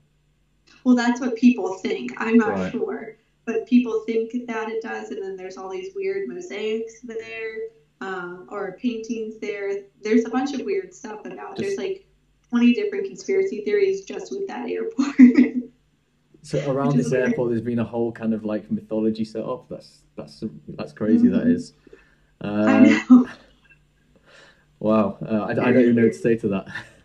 Well, 0.85 0.95
that's 0.95 1.21
what 1.21 1.35
people 1.37 1.79
think. 1.79 2.13
I'm 2.19 2.39
not 2.39 2.51
right. 2.51 2.73
sure, 2.73 3.17
but 3.45 3.67
people 3.67 4.05
think 4.07 4.47
that 4.47 4.69
it 4.69 4.83
does, 4.83 5.11
and 5.11 5.23
then 5.23 5.37
there's 5.37 5.57
all 5.57 5.69
these 5.69 5.95
weird 5.97 6.29
mosaics 6.29 7.01
there, 7.01 7.71
um, 8.01 8.47
or 8.51 8.77
paintings 8.81 9.39
there. 9.41 9.81
There's 10.03 10.25
a 10.25 10.31
bunch 10.31 10.55
of 10.55 10.65
weird 10.65 10.95
stuff 10.95 11.25
about. 11.25 11.57
Just, 11.57 11.77
there's 11.77 11.79
like 11.79 12.07
20 12.51 12.75
different 12.75 13.07
conspiracy 13.07 13.63
theories 13.65 14.05
just 14.05 14.31
with 14.31 14.47
that 14.47 14.69
airport. 14.69 15.17
so 16.43 16.71
around 16.71 16.97
this 16.97 17.11
weird. 17.11 17.31
airport, 17.31 17.51
there's 17.51 17.63
been 17.63 17.81
a 17.81 17.85
whole 17.85 18.13
kind 18.13 18.35
of 18.35 18.45
like 18.45 18.71
mythology 18.71 19.25
set 19.25 19.45
up. 19.45 19.69
That's 19.69 20.03
that's 20.17 20.45
that's 20.69 20.93
crazy. 20.93 21.27
Mm-hmm. 21.29 21.39
That 21.39 21.49
is. 21.49 21.73
Uh, 22.41 22.65
I 22.67 23.03
know. 23.11 23.27
Wow, 24.79 25.17
uh, 25.27 25.35
I, 25.35 25.51
I, 25.51 25.55
don't 25.55 25.79
even 25.79 25.97
know 25.97 26.03
what 26.03 26.13
to 26.13 26.19
say 26.19 26.37
to 26.37 26.49
that. 26.49 26.67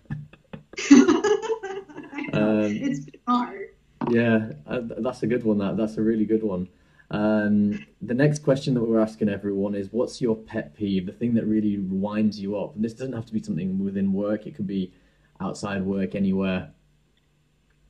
um, 2.34 2.66
it's 2.66 3.06
hard. 3.26 3.70
Yeah, 4.10 4.52
uh, 4.68 4.82
that's 4.98 5.24
a 5.24 5.28
good 5.28 5.44
one. 5.44 5.60
That 5.60 5.78
that's 5.78 5.98
a 5.98 6.02
really 6.02 6.26
good 6.26 6.44
one. 6.44 6.68
Um, 7.12 7.86
the 8.02 8.14
next 8.14 8.40
question 8.40 8.74
that 8.74 8.82
we're 8.82 9.00
asking 9.00 9.30
everyone 9.30 9.76
is, 9.76 9.90
what's 9.92 10.22
your 10.22 10.36
pet 10.36 10.76
peeve? 10.76 11.06
The 11.06 11.12
thing 11.12 11.34
that 11.36 11.46
really 11.46 11.78
winds 11.78 12.40
you 12.40 12.58
up. 12.58 12.76
And 12.76 12.84
this 12.84 12.94
doesn't 12.94 13.14
have 13.14 13.26
to 13.26 13.34
be 13.34 13.44
something 13.44 13.84
within 13.84 14.14
work. 14.14 14.48
It 14.48 14.56
could 14.56 14.68
be 14.68 14.94
outside 15.42 15.84
work, 15.84 16.16
anywhere. 16.16 16.72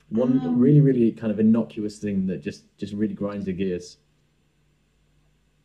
One 0.10 0.40
um, 0.42 0.60
really, 0.60 0.82
really 0.82 1.12
kind 1.12 1.32
of 1.32 1.40
innocuous 1.40 2.00
thing 2.00 2.28
that 2.28 2.42
just 2.42 2.66
just 2.78 2.94
really 2.94 3.14
grinds 3.14 3.48
your 3.48 3.56
gears. 3.56 3.98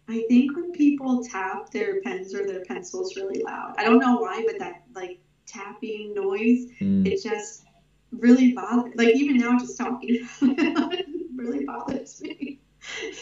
I 0.09 0.25
think 0.29 0.55
when 0.55 0.73
people 0.73 1.25
tap 1.25 1.71
their 1.71 2.01
pens 2.03 2.33
or 2.33 2.47
their 2.47 2.65
pencils 2.65 3.17
really 3.17 3.43
loud, 3.43 3.75
I 3.77 3.85
don't 3.85 3.99
know 3.99 4.19
why, 4.19 4.45
but 4.47 4.59
that 4.61 4.85
like 4.95 5.19
tapping 5.47 6.15
noise, 6.15 6.67
mm. 6.81 7.07
it 7.07 7.23
just 7.23 7.65
really 8.13 8.53
bothers. 8.53 8.95
Like 8.95 9.17
even 9.17 9.39
now, 9.39 9.59
just 9.59 9.77
talking, 9.77 10.29
it 10.43 11.07
really 11.35 11.65
bothers 11.65 12.23
me. 12.23 12.61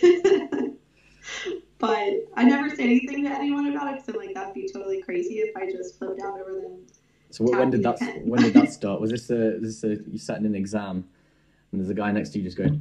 but 1.78 2.12
I 2.36 2.44
never 2.44 2.68
say 2.68 2.84
anything 2.84 3.24
to 3.24 3.30
anyone 3.30 3.68
about 3.68 3.88
it 3.88 3.94
because 3.94 4.08
I'm 4.08 4.16
like 4.16 4.34
that'd 4.34 4.54
be 4.54 4.68
totally 4.70 5.02
crazy 5.02 5.36
if 5.36 5.56
I 5.56 5.70
just 5.70 5.98
flipped 5.98 6.20
out 6.20 6.38
over 6.38 6.60
them. 6.60 6.80
So 7.34 7.42
when 7.42 7.70
did 7.70 7.82
that 7.82 7.98
when 8.24 8.42
did 8.42 8.54
that 8.54 8.72
start? 8.80 9.00
Was 9.00 9.10
this 9.10 9.28
a 9.28 9.58
this 9.58 9.82
a 9.82 9.96
you 10.08 10.18
sat 10.18 10.38
in 10.38 10.46
an 10.46 10.54
exam 10.54 11.04
and 11.72 11.80
there's 11.80 11.90
a 11.90 11.94
guy 11.94 12.12
next 12.12 12.30
to 12.30 12.38
you 12.38 12.44
just 12.44 12.56
going 12.56 12.78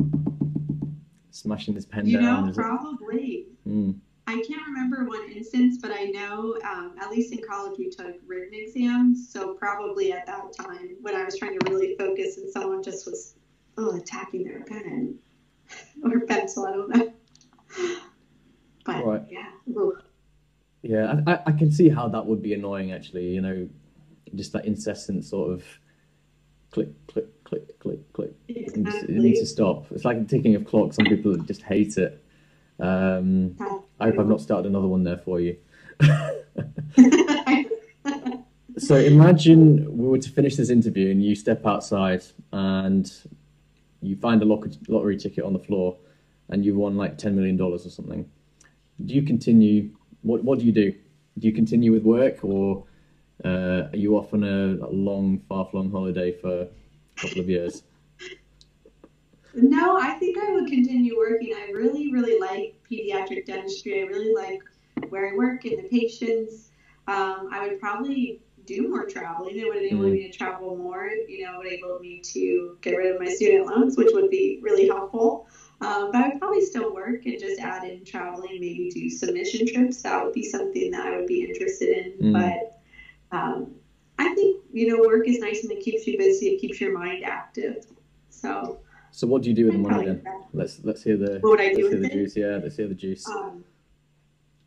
smashing 1.32 1.74
his 1.74 1.88
pen 1.88 2.06
you 2.06 2.22
down? 2.22 2.48
know, 2.48 2.54
probably. 2.54 3.48
Mm. 3.68 3.98
I 4.28 4.44
can't 4.48 4.62
remember 4.68 5.06
one 5.06 5.28
instance, 5.32 5.80
but 5.82 5.92
I 5.92 6.06
know 6.06 6.56
um, 6.64 6.94
at 7.02 7.10
least 7.10 7.34
in 7.34 7.42
college 7.42 7.80
we 7.80 7.90
took 7.90 8.16
written 8.28 8.54
exams. 8.54 9.28
So 9.28 9.56
probably 9.56 10.14
at 10.14 10.28
that 10.28 10.54
time 10.54 10.98
when 11.02 11.16
I 11.16 11.24
was 11.24 11.36
trying 11.36 11.58
to 11.58 11.72
really 11.72 11.96
focus 11.98 12.38
and 12.38 12.48
someone 12.48 12.84
just 12.84 13.08
was 13.08 13.34
oh 13.80 13.98
attacking 13.98 14.44
their 14.44 14.64
pen 14.66 15.18
or 16.04 16.20
pencil, 16.28 16.68
I 16.68 16.72
don't 16.74 16.96
know. 16.96 17.98
But 18.86 19.04
right. 19.04 19.24
yeah. 19.32 19.50
Ooh. 19.70 19.98
Yeah, 20.84 21.22
I, 21.26 21.40
I 21.48 21.52
can 21.54 21.72
see 21.72 21.90
how 21.90 22.08
that 22.10 22.26
would 22.26 22.44
be 22.44 22.54
annoying 22.54 22.92
actually, 22.92 23.30
you 23.30 23.42
know, 23.42 23.68
just 24.36 24.54
that 24.54 24.66
incessant 24.66 25.26
sort 25.26 25.52
of 25.52 25.64
click, 26.72 26.90
click, 27.08 27.44
click, 27.44 27.80
click, 27.80 28.14
click. 28.14 28.32
Exactly. 28.48 29.16
It 29.16 29.22
needs 29.22 29.40
to 29.40 29.46
stop. 29.46 29.86
It's 29.92 30.06
like 30.06 30.20
the 30.20 30.26
ticking 30.26 30.56
of 30.56 30.66
clock. 30.66 30.94
Some 30.94 31.06
people 31.06 31.36
just 31.38 31.62
hate 31.62 31.98
it. 31.98 32.24
Um, 32.80 33.56
I 34.00 34.06
hope 34.06 34.20
I've 34.20 34.28
not 34.28 34.42
started 34.42 34.68
another 34.68 34.88
one 34.88 35.04
there 35.04 35.20
for 35.20 35.40
you. 35.40 35.58
so 38.78 38.96
imagine 38.96 39.98
we 39.98 40.08
were 40.08 40.18
to 40.18 40.30
finish 40.30 40.56
this 40.56 40.70
interview 40.70 41.12
and 41.12 41.24
you 41.24 41.36
step 41.36 41.66
outside 41.66 42.24
and 42.52 43.12
you 44.02 44.16
find 44.16 44.42
a 44.42 44.46
lottery 44.46 45.18
ticket 45.18 45.44
on 45.46 45.54
the 45.54 45.60
floor 45.60 45.98
and 46.50 46.66
you've 46.66 46.76
won 46.76 46.98
like 46.98 47.18
$10 47.18 47.34
million 47.34 47.60
or 47.62 47.78
something. 47.78 48.30
Do 49.06 49.14
you 49.14 49.24
continue? 49.24 49.92
What, 50.22 50.44
what 50.44 50.60
do 50.60 50.66
you 50.66 50.72
do? 50.72 50.92
Do 50.92 51.48
you 51.48 51.54
continue 51.54 51.92
with 51.92 52.04
work 52.04 52.44
or 52.44 52.86
uh, 53.44 53.90
are 53.92 53.98
you 53.98 54.18
off 54.18 54.34
on 54.34 54.44
a, 54.44 54.88
long, 54.90 55.40
far 55.50 55.68
flung 55.70 55.92
holiday 55.92 56.32
for 56.32 56.62
a 56.62 56.68
couple 57.16 57.42
of 57.42 57.50
years? 57.50 57.84
No, 59.56 59.98
I 59.98 60.12
think 60.14 60.38
I 60.38 60.52
would 60.52 60.68
continue 60.68 61.18
working. 61.18 61.54
I 61.56 61.72
really, 61.72 62.12
really 62.12 62.40
like 62.40 62.76
pediatric 62.90 63.46
dentistry. 63.46 64.02
I 64.02 64.06
really 64.06 64.34
like 64.34 64.60
where 65.10 65.30
I 65.30 65.36
work 65.36 65.66
and 65.66 65.78
the 65.84 65.90
patients. 65.90 66.72
Um, 67.08 67.50
I 67.52 67.68
would 67.68 67.80
probably 67.80 68.42
do 68.66 68.88
more 68.90 69.06
traveling. 69.06 69.58
It 69.58 69.68
would 69.68 69.78
enable 69.78 70.06
mm. 70.06 70.14
me 70.14 70.32
to 70.32 70.38
travel 70.38 70.76
more. 70.76 71.10
You 71.28 71.46
know, 71.46 71.56
it 71.56 71.58
would 71.58 71.68
enable 71.68 72.00
me 72.00 72.22
to 72.22 72.78
get 72.82 72.96
rid 72.96 73.14
of 73.14 73.22
my 73.22 73.28
student 73.28 73.68
loans, 73.68 73.98
which 73.98 74.10
would 74.14 74.30
be 74.30 74.60
really 74.62 74.88
helpful. 74.88 75.48
Um, 75.82 76.12
but 76.12 76.22
I 76.22 76.28
would 76.30 76.40
probably 76.40 76.66
still 76.66 76.94
work 76.94 77.26
and 77.26 77.38
just 77.40 77.60
add 77.60 77.84
in 77.84 78.06
traveling, 78.06 78.60
maybe 78.60 78.90
do 78.90 79.10
submission 79.10 79.68
trips. 79.68 80.02
That 80.02 80.24
would 80.24 80.34
be 80.34 80.44
something 80.44 80.92
that 80.92 81.06
I 81.06 81.18
would 81.18 81.28
be 81.28 81.44
interested 81.44 81.90
in. 81.90 82.32
Mm. 82.32 82.34
But 82.34 82.73
um, 83.34 83.76
I 84.20 84.34
think, 84.36 84.62
you 84.72 84.88
know, 84.88 85.04
work 85.06 85.28
is 85.28 85.40
nice 85.40 85.64
and 85.64 85.72
it 85.72 85.84
keeps 85.84 86.06
you 86.08 86.18
busy, 86.18 86.50
it 86.50 86.60
keeps 86.60 86.80
your 86.80 86.98
mind 86.98 87.26
active. 87.26 87.86
So 88.30 88.80
so 89.12 89.28
what 89.28 89.44
do 89.44 89.50
you 89.50 89.56
do 89.56 89.66
with 89.66 89.74
the 89.74 89.80
money 89.80 90.06
then? 90.06 90.24
Let's 90.54 90.80
let's 90.84 91.04
hear 91.04 91.18
the 91.18 91.40
what 91.42 91.52
would 91.52 91.62
I 91.62 91.74
do 91.74 91.90
with 91.90 92.02
the 92.02 92.08
it? 92.08 92.14
juice. 92.14 92.36
Yeah, 92.36 92.60
let's 92.62 92.78
hear 92.78 92.88
the 92.88 92.96
juice. 92.96 93.28
Um, 93.28 93.64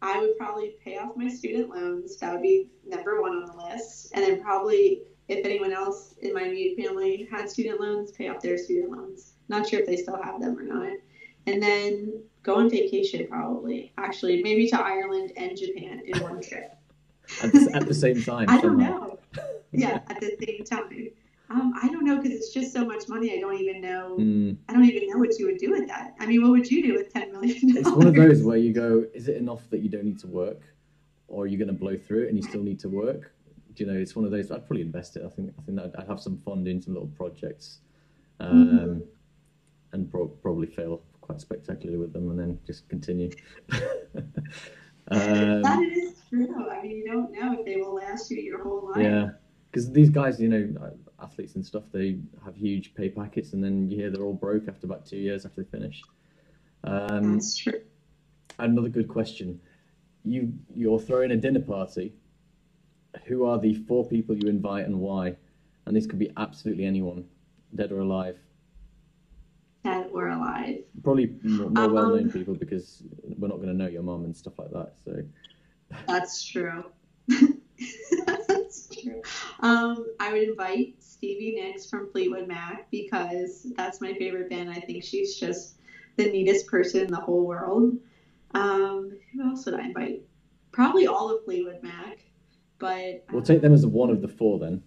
I 0.03 0.21
would 0.21 0.37
probably 0.39 0.77
pay 0.85 0.99
off 0.99 1.17
my 1.17 1.29
student 1.29 1.71
loans. 1.71 2.17
That 2.19 2.33
would 2.33 2.43
be 2.43 2.69
number 2.87 3.21
one 3.21 3.33
on 3.33 3.47
the 3.47 3.57
list, 3.57 4.13
and 4.15 4.25
then 4.25 4.41
probably 4.43 5.03
if 5.29 5.45
anyone 5.45 5.73
else 5.73 6.15
in 6.21 6.33
my 6.33 6.43
immediate 6.43 6.77
family 6.77 7.29
had 7.31 7.51
student 7.51 7.81
loans, 7.81 8.13
pay 8.13 8.29
off 8.29 8.41
their 8.41 8.57
student 8.57 8.93
loans. 8.93 9.33
Not 9.49 9.69
sure 9.69 9.81
if 9.81 9.87
they 9.87 9.97
still 9.97 10.21
have 10.23 10.41
them 10.41 10.57
or 10.59 10.63
not. 10.63 10.93
And 11.47 11.63
then 11.63 12.23
go 12.45 12.57
on 12.57 12.71
vacation 12.71 13.27
probably. 13.27 13.93
Actually, 13.99 14.43
maybe 14.43 14.69
to 14.69 14.81
Ireland 14.81 15.33
and 15.37 15.57
Japan 15.57 16.03
in 16.05 16.23
one 16.23 16.41
trip. 16.41 16.77
At, 17.43 17.53
the, 17.53 17.71
at 17.75 17.87
the 17.87 17.95
same 17.95 18.23
time. 18.23 18.47
I 18.51 18.61
don't 18.61 18.79
know. 18.79 19.19
Yeah, 19.73 20.01
at 20.09 20.21
the 20.21 20.37
same 20.45 20.65
time. 20.65 21.11
Um, 21.49 21.75
I 21.81 21.89
don't 21.89 22.05
know 22.05 22.17
because 22.17 22.33
it's 22.33 22.53
just 22.53 22.73
so 22.73 22.85
much 22.85 23.09
money. 23.09 23.37
I 23.37 23.41
don't 23.41 23.61
even 23.61 23.81
know. 23.81 24.17
Mm. 24.19 24.57
I 24.69 24.73
don't 24.73 24.85
even 24.85 25.09
know 25.09 25.19
what 25.19 25.39
you 25.39 25.47
would 25.47 25.59
do 25.59 25.71
with 25.71 25.87
that. 25.87 26.15
I 26.19 26.27
mean, 26.27 26.43
what 26.43 26.51
would 26.51 26.71
you 26.71 26.83
do 26.83 26.95
with 26.95 27.13
ten 27.13 27.31
million? 27.33 27.77
It's 27.77 27.91
one 27.91 28.07
of 28.07 28.15
those 28.15 28.43
where 28.43 28.57
you 28.57 28.73
go, 28.73 29.05
is 29.15 29.29
it 29.29 29.37
enough 29.37 29.69
that 29.71 29.81
you 29.81 29.89
don't 29.89 30.05
need 30.05 30.19
to 30.21 30.27
work, 30.27 30.61
or 31.29 31.45
are 31.45 31.47
you 31.47 31.57
going 31.57 31.69
to 31.69 31.75
blow 31.75 31.97
through 31.97 32.25
it 32.25 32.29
and 32.29 32.37
you 32.37 32.43
still 32.43 32.63
need 32.63 32.81
to 32.81 32.89
work? 32.89 33.33
Do 33.75 33.85
you 33.85 33.91
know? 33.93 33.97
It's 33.97 34.17
one 34.17 34.25
of 34.25 34.33
those. 34.33 34.51
I'd 34.51 34.67
probably 34.67 34.83
invest 34.83 35.17
it. 35.17 35.23
I 35.25 35.29
think. 35.29 35.55
I 35.57 35.63
think 35.63 35.79
I'd, 35.79 35.95
I'd 35.97 36.09
have 36.09 36.21
some 36.21 36.39
fun 36.39 36.65
doing 36.65 36.83
some 36.83 36.95
little 36.95 37.11
projects, 37.17 37.79
um, 38.41 38.67
mm-hmm. 38.67 39.01
and 39.93 40.11
pro- 40.11 40.29
probably 40.29 40.67
fail 40.67 41.03
quite 41.21 41.41
spectacularly 41.41 41.99
with 41.99 42.13
them, 42.13 42.31
and 42.31 42.41
then 42.41 42.59
just 42.67 42.89
continue. 42.89 43.31
um, 45.11 45.63
that 45.63 45.83
is 45.83 46.15
true. 46.29 46.69
I 46.71 46.83
mean, 46.83 46.97
you 46.97 47.07
don't 47.07 47.33
know 47.33 47.59
if 47.59 47.65
they 47.65 47.77
will 47.77 47.95
last 47.95 48.31
you 48.31 48.41
your 48.41 48.63
whole 48.63 48.91
life. 48.91 49.03
Yeah 49.03 49.31
because 49.77 49.93
these 49.93 50.09
guys, 50.09 50.41
you 50.41 50.49
know, 50.49 50.91
athletes 51.21 51.55
and 51.55 51.67
stuff, 51.67 51.83
they 51.93 52.17
have 52.43 52.57
huge 52.57 52.95
pay 52.95 53.11
packets, 53.11 53.53
and 53.53 53.63
then 53.63 53.91
you 53.91 53.99
hear 53.99 54.11
they're 54.11 54.23
all 54.23 54.33
broke 54.33 54.69
after 54.69 54.87
about 54.87 55.05
two 55.05 55.19
years 55.19 55.45
after 55.45 55.63
they 55.63 55.69
finish. 55.69 56.01
Um, 56.85 57.35
That's 57.35 57.55
true. 57.55 57.83
Another 58.59 58.89
good 58.89 59.07
question: 59.07 59.61
you 60.25 60.55
you're 60.75 60.99
throwing 60.99 61.31
a 61.33 61.37
dinner 61.37 61.61
party. 61.61 62.15
Who 63.27 63.45
are 63.45 63.59
the 63.59 63.75
four 63.75 64.09
people 64.09 64.35
you 64.35 64.49
invite 64.49 64.87
and 64.87 64.99
why? 64.99 65.37
And 65.85 65.95
this 65.95 66.07
could 66.07 66.19
be 66.19 66.33
absolutely 66.39 66.87
anyone, 66.87 67.27
dead 67.75 67.93
or 67.93 68.01
alive. 68.01 68.39
Dead 69.87 70.11
or 70.13 70.29
alive. 70.29 70.79
Probably 71.05 71.35
more, 71.45 71.71
more 71.71 71.85
um, 71.85 71.93
well-known 71.93 72.33
people 72.33 72.55
because 72.55 73.05
we're 73.23 73.47
not 73.49 73.57
going 73.57 73.69
to 73.69 73.75
know 73.75 73.87
your 73.87 74.03
mom 74.03 74.25
and 74.25 74.37
stuff 74.37 74.59
like 74.59 74.73
that. 74.73 74.95
So. 75.05 75.23
That's 76.09 76.45
true. 76.45 76.85
That's 78.27 78.89
Um, 79.61 80.07
I 80.19 80.33
would 80.33 80.43
invite 80.43 80.97
Stevie 80.99 81.55
Nicks 81.55 81.89
from 81.89 82.11
Fleetwood 82.11 82.49
Mac 82.49 82.91
because 82.91 83.67
that's 83.77 84.01
my 84.01 84.15
favorite 84.15 84.51
band. 84.51 84.71
I 84.71 84.81
think 84.81 85.05
she's 85.05 85.39
just 85.39 85.77
the 86.17 86.25
neatest 86.25 86.67
person 86.67 87.03
in 87.03 87.11
the 87.11 87.21
whole 87.21 87.47
world. 87.47 87.97
Um, 88.55 89.17
who 89.33 89.49
else 89.49 89.67
would 89.67 89.75
I 89.75 89.85
invite? 89.85 90.23
Probably 90.73 91.07
all 91.07 91.35
of 91.35 91.45
Fleetwood 91.45 91.83
Mac, 91.83 92.19
but 92.79 93.25
we'll 93.31 93.43
take 93.43 93.61
them 93.61 93.73
as 93.73 93.87
one 93.87 94.11
of 94.11 94.21
the 94.21 94.29
four 94.29 94.59
then. 94.59 94.83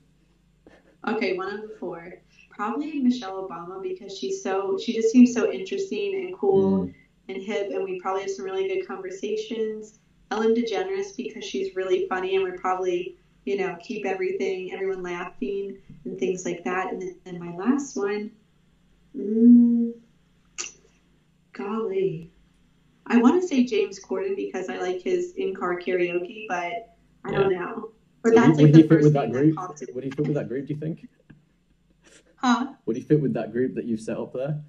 Okay, 1.07 1.37
one 1.37 1.53
of 1.53 1.61
the 1.61 1.75
four. 1.79 2.15
Probably 2.59 2.99
Michelle 2.99 3.47
Obama 3.47 3.81
because 3.81 4.17
she's 4.17 4.43
so 4.43 4.77
she 4.77 4.91
just 4.93 5.13
seems 5.13 5.33
so 5.33 5.49
interesting 5.49 6.15
and 6.15 6.37
cool 6.37 6.87
mm. 6.87 6.93
and 7.29 7.41
hip, 7.41 7.69
and 7.71 7.85
we 7.85 8.01
probably 8.01 8.23
have 8.23 8.31
some 8.31 8.43
really 8.43 8.67
good 8.67 8.85
conversations. 8.85 9.99
Ellen 10.29 10.53
DeGeneres 10.53 11.15
because 11.15 11.45
she's 11.45 11.73
really 11.73 12.05
funny 12.09 12.35
and 12.35 12.43
we're 12.43 12.57
probably 12.57 13.15
you 13.45 13.57
know, 13.57 13.77
keep 13.81 14.05
everything, 14.05 14.73
everyone 14.73 15.01
laughing 15.01 15.77
and 16.05 16.19
things 16.19 16.45
like 16.45 16.63
that. 16.65 16.91
And 16.91 17.15
then 17.23 17.39
my 17.39 17.55
last 17.55 17.95
one, 17.95 18.31
mm, 19.15 19.93
golly, 21.53 22.29
I 23.07 23.17
want 23.17 23.41
to 23.41 23.47
say 23.47 23.63
James 23.63 23.99
Corden 24.03 24.35
because 24.35 24.69
I 24.69 24.77
like 24.79 25.01
his 25.01 25.33
in-car 25.35 25.79
karaoke, 25.79 26.45
but 26.47 26.95
I 27.25 27.31
don't 27.31 27.51
know. 27.51 27.91
But 28.21 28.35
that's 28.35 28.57
would, 28.57 28.57
like 28.57 28.75
would 28.75 28.83
the 28.83 28.87
first 28.87 29.13
thing 29.13 29.31
that 29.31 29.55
popped 29.55 29.83
Would 29.93 30.03
he 30.03 30.11
fit 30.11 30.27
with 30.27 30.35
that 30.35 30.49
group? 30.49 30.67
Do 30.67 30.73
you 30.73 30.79
think? 30.79 31.07
Huh? 32.41 32.73
Would 32.85 32.95
he 32.95 33.01
fit 33.01 33.21
with 33.21 33.33
that 33.33 33.51
group 33.51 33.75
that 33.75 33.85
you've 33.85 33.99
set 33.99 34.17
up 34.17 34.33
there? 34.33 34.61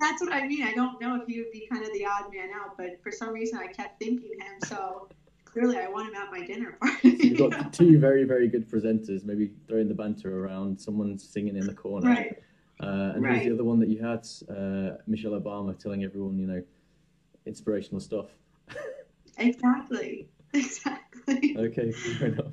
That's 0.00 0.20
what 0.20 0.32
I 0.32 0.46
mean. 0.46 0.64
I 0.64 0.72
don't 0.72 1.00
know 1.00 1.20
if 1.20 1.28
he 1.28 1.38
would 1.40 1.52
be 1.52 1.66
kind 1.70 1.84
of 1.84 1.92
the 1.92 2.06
odd 2.06 2.32
man 2.32 2.50
out, 2.54 2.76
but 2.76 3.00
for 3.02 3.12
some 3.12 3.32
reason 3.32 3.58
I 3.58 3.68
kept 3.68 3.98
thinking 4.00 4.32
him. 4.40 4.60
So 4.66 5.08
clearly 5.44 5.78
I 5.78 5.88
want 5.88 6.08
him 6.08 6.14
at 6.20 6.30
my 6.30 6.44
dinner 6.44 6.76
party. 6.80 7.16
You've 7.20 7.38
got 7.38 7.72
two 7.72 7.98
very, 7.98 8.24
very 8.24 8.48
good 8.48 8.68
presenters, 8.68 9.24
maybe 9.24 9.52
throwing 9.68 9.88
the 9.88 9.94
banter 9.94 10.44
around, 10.44 10.80
someone 10.80 11.18
singing 11.18 11.56
in 11.56 11.66
the 11.66 11.74
corner. 11.74 12.08
Right. 12.08 12.38
Uh, 12.80 13.12
and 13.14 13.22
right. 13.22 13.34
who's 13.34 13.44
the 13.44 13.54
other 13.54 13.64
one 13.64 13.78
that 13.78 13.88
you 13.88 14.02
had? 14.02 14.26
Uh, 14.48 14.96
Michelle 15.06 15.32
Obama 15.32 15.78
telling 15.78 16.02
everyone, 16.02 16.38
you 16.38 16.46
know, 16.46 16.62
inspirational 17.46 18.00
stuff. 18.00 18.26
exactly. 19.38 20.28
Exactly. 20.54 21.56
okay, 21.56 21.92
fair 21.92 22.28
enough. 22.28 22.52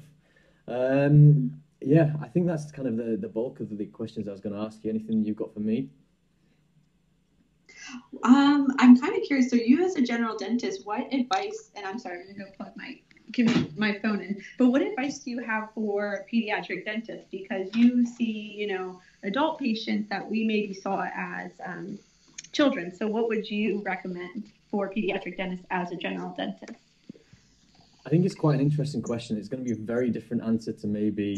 Um, 0.69 1.61
yeah, 1.81 2.13
I 2.21 2.27
think 2.27 2.47
that's 2.47 2.71
kind 2.71 2.87
of 2.87 2.97
the, 2.97 3.17
the 3.17 3.27
bulk 3.27 3.59
of 3.59 3.77
the 3.77 3.85
questions 3.85 4.27
I 4.27 4.31
was 4.31 4.41
going 4.41 4.55
to 4.55 4.61
ask 4.61 4.83
you. 4.83 4.89
Anything 4.89 5.23
you've 5.23 5.37
got 5.37 5.53
for 5.53 5.61
me? 5.61 5.89
Um, 8.23 8.67
I'm 8.77 8.99
kind 8.99 9.15
of 9.15 9.23
curious. 9.23 9.49
So, 9.49 9.55
you 9.55 9.83
as 9.83 9.95
a 9.95 10.01
general 10.01 10.37
dentist, 10.37 10.85
what 10.85 11.11
advice? 11.13 11.71
And 11.75 11.85
I'm 11.85 11.97
sorry, 11.97 12.19
I'm 12.19 12.27
gonna 12.27 12.45
go 12.45 12.51
plug 12.55 12.73
my 12.75 12.99
give 13.31 13.77
my 13.77 13.97
phone 13.99 14.21
in. 14.21 14.41
But 14.57 14.69
what 14.69 14.81
advice 14.81 15.19
do 15.19 15.31
you 15.31 15.39
have 15.39 15.69
for 15.73 16.25
pediatric 16.31 16.85
dentists? 16.85 17.27
Because 17.31 17.69
you 17.75 18.05
see, 18.05 18.55
you 18.57 18.67
know, 18.67 19.01
adult 19.23 19.59
patients 19.59 20.09
that 20.09 20.29
we 20.29 20.43
maybe 20.43 20.73
saw 20.73 21.05
as 21.15 21.51
um, 21.65 21.99
children. 22.51 22.93
So, 22.93 23.07
what 23.07 23.27
would 23.27 23.49
you 23.49 23.81
recommend 23.83 24.51
for 24.69 24.89
pediatric 24.89 25.37
dentists 25.37 25.65
as 25.71 25.91
a 25.91 25.95
general 25.95 26.33
dentist? 26.35 26.79
I 28.05 28.09
think 28.09 28.25
it's 28.25 28.35
quite 28.35 28.55
an 28.55 28.61
interesting 28.61 29.01
question. 29.01 29.37
It's 29.37 29.49
going 29.49 29.63
to 29.63 29.67
be 29.67 29.79
a 29.79 29.85
very 29.85 30.09
different 30.09 30.43
answer 30.43 30.73
to 30.73 30.87
maybe 30.87 31.37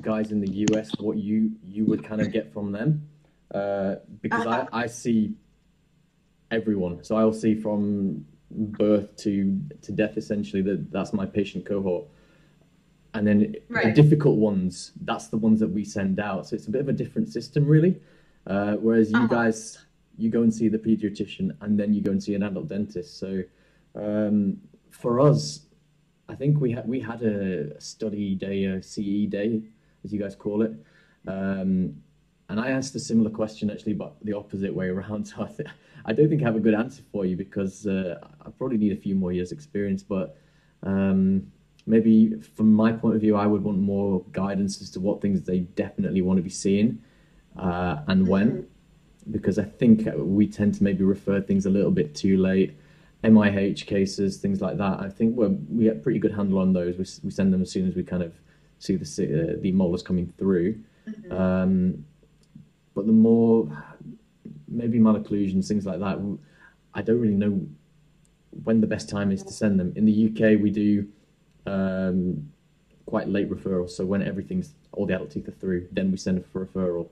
guys 0.00 0.32
in 0.32 0.40
the 0.40 0.66
US. 0.68 0.90
What 0.98 1.16
you 1.18 1.52
you 1.64 1.84
would 1.86 2.04
kind 2.04 2.20
of 2.20 2.32
get 2.32 2.52
from 2.52 2.72
them. 2.72 3.08
Uh, 3.52 3.96
because 4.20 4.46
uh-huh. 4.46 4.66
I, 4.72 4.84
I 4.84 4.86
see 4.86 5.34
everyone. 6.50 7.04
So 7.04 7.16
I'll 7.16 7.32
see 7.32 7.54
from 7.54 8.24
birth 8.50 9.16
to 9.18 9.60
to 9.82 9.92
death 9.92 10.16
essentially 10.16 10.62
that 10.62 10.90
that's 10.90 11.12
my 11.12 11.26
patient 11.26 11.66
cohort. 11.66 12.06
And 13.14 13.26
then 13.26 13.56
right. 13.68 13.94
the 13.94 14.02
difficult 14.02 14.38
ones, 14.38 14.92
that's 15.02 15.28
the 15.28 15.36
ones 15.36 15.60
that 15.60 15.68
we 15.68 15.84
send 15.84 16.18
out. 16.18 16.46
So 16.46 16.56
it's 16.56 16.66
a 16.66 16.70
bit 16.70 16.80
of 16.80 16.88
a 16.88 16.94
different 16.94 17.28
system 17.28 17.66
really. 17.66 18.00
Uh, 18.46 18.74
whereas 18.74 19.10
you 19.10 19.18
uh-huh. 19.18 19.26
guys, 19.26 19.84
you 20.16 20.30
go 20.30 20.42
and 20.42 20.52
see 20.52 20.68
the 20.68 20.78
pediatrician 20.78 21.54
and 21.60 21.78
then 21.78 21.92
you 21.92 22.00
go 22.00 22.10
and 22.10 22.22
see 22.22 22.34
an 22.34 22.42
adult 22.42 22.68
dentist. 22.68 23.18
So 23.18 23.42
Um, 23.94 24.58
for 24.90 25.20
us, 25.20 25.66
I 26.28 26.34
think 26.34 26.60
we 26.60 26.72
had 26.72 26.88
we 26.88 27.00
had 27.00 27.22
a 27.22 27.80
study 27.80 28.34
day, 28.34 28.64
a 28.64 28.82
CE 28.82 29.26
day, 29.28 29.62
as 30.04 30.12
you 30.12 30.20
guys 30.20 30.34
call 30.34 30.62
it, 30.62 30.72
um, 31.26 32.02
and 32.48 32.60
I 32.60 32.70
asked 32.70 32.94
a 32.94 33.00
similar 33.00 33.30
question 33.30 33.70
actually, 33.70 33.94
but 33.94 34.14
the 34.22 34.34
opposite 34.34 34.74
way 34.74 34.88
around. 34.88 35.24
So 35.36 35.44
I, 35.44 35.48
th- 35.48 35.68
I 36.04 36.12
don't 36.12 36.28
think 36.28 36.42
I 36.42 36.46
have 36.46 36.56
a 36.56 36.60
good 36.60 36.74
answer 36.74 37.02
for 37.12 37.24
you 37.24 37.36
because 37.36 37.86
uh, 37.86 38.18
I 38.44 38.50
probably 38.50 38.78
need 38.78 38.92
a 38.92 38.96
few 38.96 39.14
more 39.14 39.32
years' 39.32 39.52
experience. 39.52 40.02
But 40.02 40.36
um, 40.82 41.50
maybe 41.86 42.34
from 42.40 42.72
my 42.74 42.92
point 42.92 43.14
of 43.14 43.20
view, 43.20 43.36
I 43.36 43.46
would 43.46 43.62
want 43.62 43.78
more 43.78 44.24
guidance 44.32 44.80
as 44.82 44.90
to 44.90 45.00
what 45.00 45.20
things 45.20 45.42
they 45.42 45.60
definitely 45.60 46.22
want 46.22 46.38
to 46.38 46.42
be 46.42 46.50
seeing 46.50 47.00
uh, 47.56 47.98
and 48.06 48.26
when, 48.26 48.50
mm-hmm. 48.50 49.32
because 49.32 49.58
I 49.58 49.64
think 49.64 50.08
we 50.16 50.46
tend 50.46 50.74
to 50.74 50.84
maybe 50.84 51.04
refer 51.04 51.40
things 51.40 51.66
a 51.66 51.70
little 51.70 51.90
bit 51.90 52.14
too 52.14 52.36
late. 52.36 52.76
MIH 53.24 53.86
cases, 53.86 54.38
things 54.38 54.60
like 54.60 54.78
that. 54.78 55.00
I 55.00 55.08
think 55.08 55.36
we 55.36 55.46
we 55.46 55.84
get 55.84 56.02
pretty 56.02 56.18
good 56.18 56.32
handle 56.32 56.58
on 56.58 56.72
those. 56.72 56.96
We, 56.96 57.06
we 57.24 57.30
send 57.30 57.52
them 57.52 57.62
as 57.62 57.70
soon 57.70 57.88
as 57.88 57.94
we 57.94 58.02
kind 58.02 58.22
of 58.22 58.32
see 58.78 58.96
the 58.96 59.04
uh, 59.04 59.60
the 59.60 59.72
molars 59.72 60.02
coming 60.02 60.32
through. 60.38 60.80
Mm-hmm. 61.08 61.32
Um, 61.32 62.04
but 62.94 63.06
the 63.06 63.12
more 63.12 63.68
maybe 64.68 64.98
malocclusions, 64.98 65.68
things 65.68 65.86
like 65.86 66.00
that, 66.00 66.18
I 66.94 67.02
don't 67.02 67.20
really 67.20 67.34
know 67.34 67.60
when 68.64 68.80
the 68.80 68.86
best 68.86 69.08
time 69.08 69.30
is 69.30 69.42
to 69.44 69.52
send 69.52 69.78
them. 69.78 69.92
In 69.96 70.04
the 70.04 70.26
UK, 70.28 70.60
we 70.60 70.70
do 70.70 71.08
um, 71.66 72.50
quite 73.06 73.28
late 73.28 73.50
referrals. 73.50 73.90
So 73.90 74.04
when 74.04 74.22
everything's 74.22 74.74
all 74.92 75.06
the 75.06 75.14
adult 75.14 75.30
teeth 75.30 75.48
are 75.48 75.52
through, 75.52 75.88
then 75.92 76.10
we 76.10 76.16
send 76.16 76.38
it 76.38 76.46
for 76.52 76.66
referral. 76.66 77.08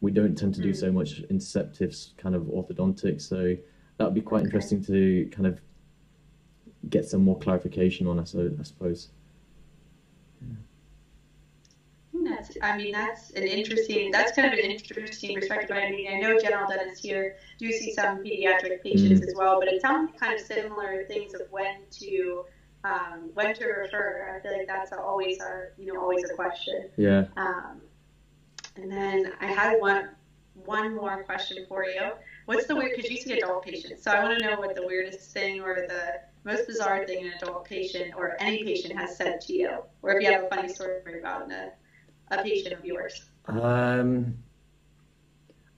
We 0.00 0.10
don't 0.10 0.36
tend 0.36 0.54
to 0.56 0.60
do 0.60 0.74
so 0.74 0.90
mm. 0.90 0.94
much 0.94 1.22
interceptives, 1.28 2.16
kind 2.18 2.34
of 2.34 2.42
orthodontics. 2.42 3.22
So 3.22 3.56
that 3.98 4.04
would 4.04 4.14
be 4.14 4.20
quite 4.20 4.38
okay. 4.38 4.46
interesting 4.46 4.84
to 4.84 5.28
kind 5.32 5.46
of 5.46 5.60
get 6.88 7.06
some 7.06 7.22
more 7.22 7.38
clarification 7.38 8.06
on, 8.06 8.18
us, 8.18 8.34
I 8.34 8.62
suppose. 8.62 9.08
That's, 12.24 12.56
I 12.60 12.76
mean, 12.76 12.92
that's 12.92 13.30
an 13.30 13.44
interesting, 13.44 14.10
that's 14.10 14.32
kind 14.32 14.52
of 14.52 14.58
an 14.58 14.70
interesting 14.70 15.34
perspective. 15.34 15.76
I 15.76 15.90
mean, 15.90 16.12
I 16.12 16.18
know 16.18 16.38
general 16.40 16.68
dentists 16.68 17.04
here 17.04 17.36
do 17.58 17.70
see 17.70 17.92
some 17.92 18.18
pediatric 18.18 18.82
patients 18.82 19.20
mm. 19.20 19.28
as 19.28 19.34
well, 19.36 19.60
but 19.60 19.68
it 19.68 19.80
sounds 19.80 20.12
kind 20.18 20.34
of 20.34 20.40
similar 20.44 21.04
things 21.04 21.34
of 21.34 21.42
when 21.50 21.76
to 22.00 22.44
um, 22.84 23.30
when 23.34 23.54
to 23.54 23.64
refer. 23.64 24.36
I 24.36 24.42
feel 24.42 24.56
like 24.56 24.66
that's 24.66 24.92
always 24.92 25.40
our, 25.40 25.72
you 25.78 25.92
know, 25.92 26.00
always 26.00 26.24
a 26.28 26.34
question. 26.34 26.88
Yeah. 26.96 27.26
Um, 27.36 27.80
and 28.76 28.90
then 28.90 29.32
I 29.40 29.46
had 29.46 29.80
one 29.80 30.10
one 30.64 30.94
more 30.94 31.22
question 31.24 31.64
for 31.68 31.84
you. 31.84 32.12
What's 32.46 32.66
the 32.66 32.76
weird? 32.76 32.92
Because 32.96 33.10
you 33.10 33.16
see 33.18 33.32
adult 33.32 33.64
patients, 33.64 34.04
so 34.04 34.12
I 34.12 34.22
want 34.22 34.38
to 34.38 34.44
know 34.44 34.56
what 34.58 34.74
the 34.76 34.86
weirdest 34.86 35.32
thing 35.32 35.60
or 35.60 35.74
the 35.88 36.20
most 36.44 36.66
bizarre 36.68 37.04
thing 37.04 37.26
an 37.26 37.32
adult 37.36 37.64
patient 37.64 38.14
or 38.16 38.36
any 38.40 38.62
patient 38.62 38.96
has 38.96 39.16
said 39.16 39.40
to 39.42 39.52
you, 39.52 39.70
or 40.02 40.12
if 40.12 40.22
you 40.22 40.32
have 40.32 40.44
a 40.44 40.48
funny 40.48 40.68
story 40.68 41.18
about 41.18 41.50
a, 41.50 41.72
a 42.30 42.42
patient 42.44 42.72
of 42.72 42.84
yours. 42.84 43.24
Um, 43.48 44.36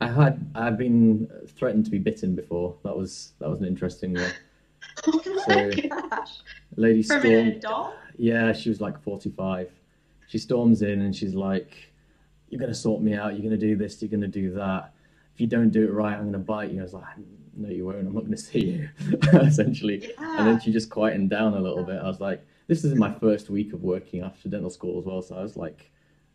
I 0.03 0.09
had 0.09 0.47
I've 0.55 0.77
been 0.77 1.29
threatened 1.57 1.87
to 1.87 1.91
be 1.91 1.99
bitten 1.99 2.35
before. 2.35 2.77
That 2.85 2.97
was 2.97 3.33
that 3.41 3.49
was 3.49 3.61
an 3.61 3.67
interesting 3.67 4.13
one. 4.13 4.31
oh 5.07 5.23
my 5.47 5.71
so, 5.71 5.89
gosh! 5.89 6.31
Lady 6.77 7.03
From 7.03 7.21
stormed. 7.21 7.37
an 7.37 7.49
adult? 7.49 7.95
Yeah, 8.19 8.53
she 8.53 8.69
was 8.69 8.81
like 8.83 9.03
forty-five. 9.03 9.71
She 10.27 10.37
storms 10.37 10.83
in 10.83 11.01
and 11.01 11.17
she's 11.17 11.35
like, 11.35 11.91
"You're 12.51 12.61
gonna 12.61 12.75
sort 12.75 13.03
me 13.03 13.15
out. 13.15 13.33
You're 13.33 13.43
gonna 13.43 13.57
do 13.57 13.75
this. 13.75 14.03
You're 14.03 14.11
gonna 14.11 14.29
do 14.29 14.53
that." 14.53 14.93
If 15.39 15.43
you 15.43 15.47
don't 15.47 15.71
do 15.71 15.85
it 15.85 15.93
right, 15.93 16.15
I'm 16.15 16.23
going 16.23 16.33
to 16.33 16.39
bite 16.41 16.73
you. 16.73 16.81
I 16.81 16.83
was 16.83 16.95
like, 16.95 17.05
no, 17.57 17.69
you 17.69 17.87
won't. 17.87 17.99
I'm 17.99 18.13
not 18.13 18.25
going 18.25 18.33
to 18.33 18.37
see 18.37 18.59
you, 18.59 18.89
essentially. 19.35 20.01
Yeah. 20.19 20.37
And 20.37 20.49
then 20.49 20.61
she 20.61 20.73
just 20.73 20.91
quietened 20.91 21.31
down 21.31 21.55
a 21.55 21.61
little 21.61 21.85
bit. 21.85 22.01
I 22.03 22.09
was 22.09 22.19
like, 22.19 22.45
this 22.67 22.83
is 22.83 22.97
my 22.97 23.15
first 23.21 23.49
week 23.49 23.73
of 23.73 23.85
working 23.85 24.23
after 24.23 24.49
dental 24.49 24.69
school 24.69 24.99
as 24.99 25.05
well. 25.05 25.23
So 25.23 25.37
I 25.37 25.43
was 25.43 25.57
like 25.57 25.93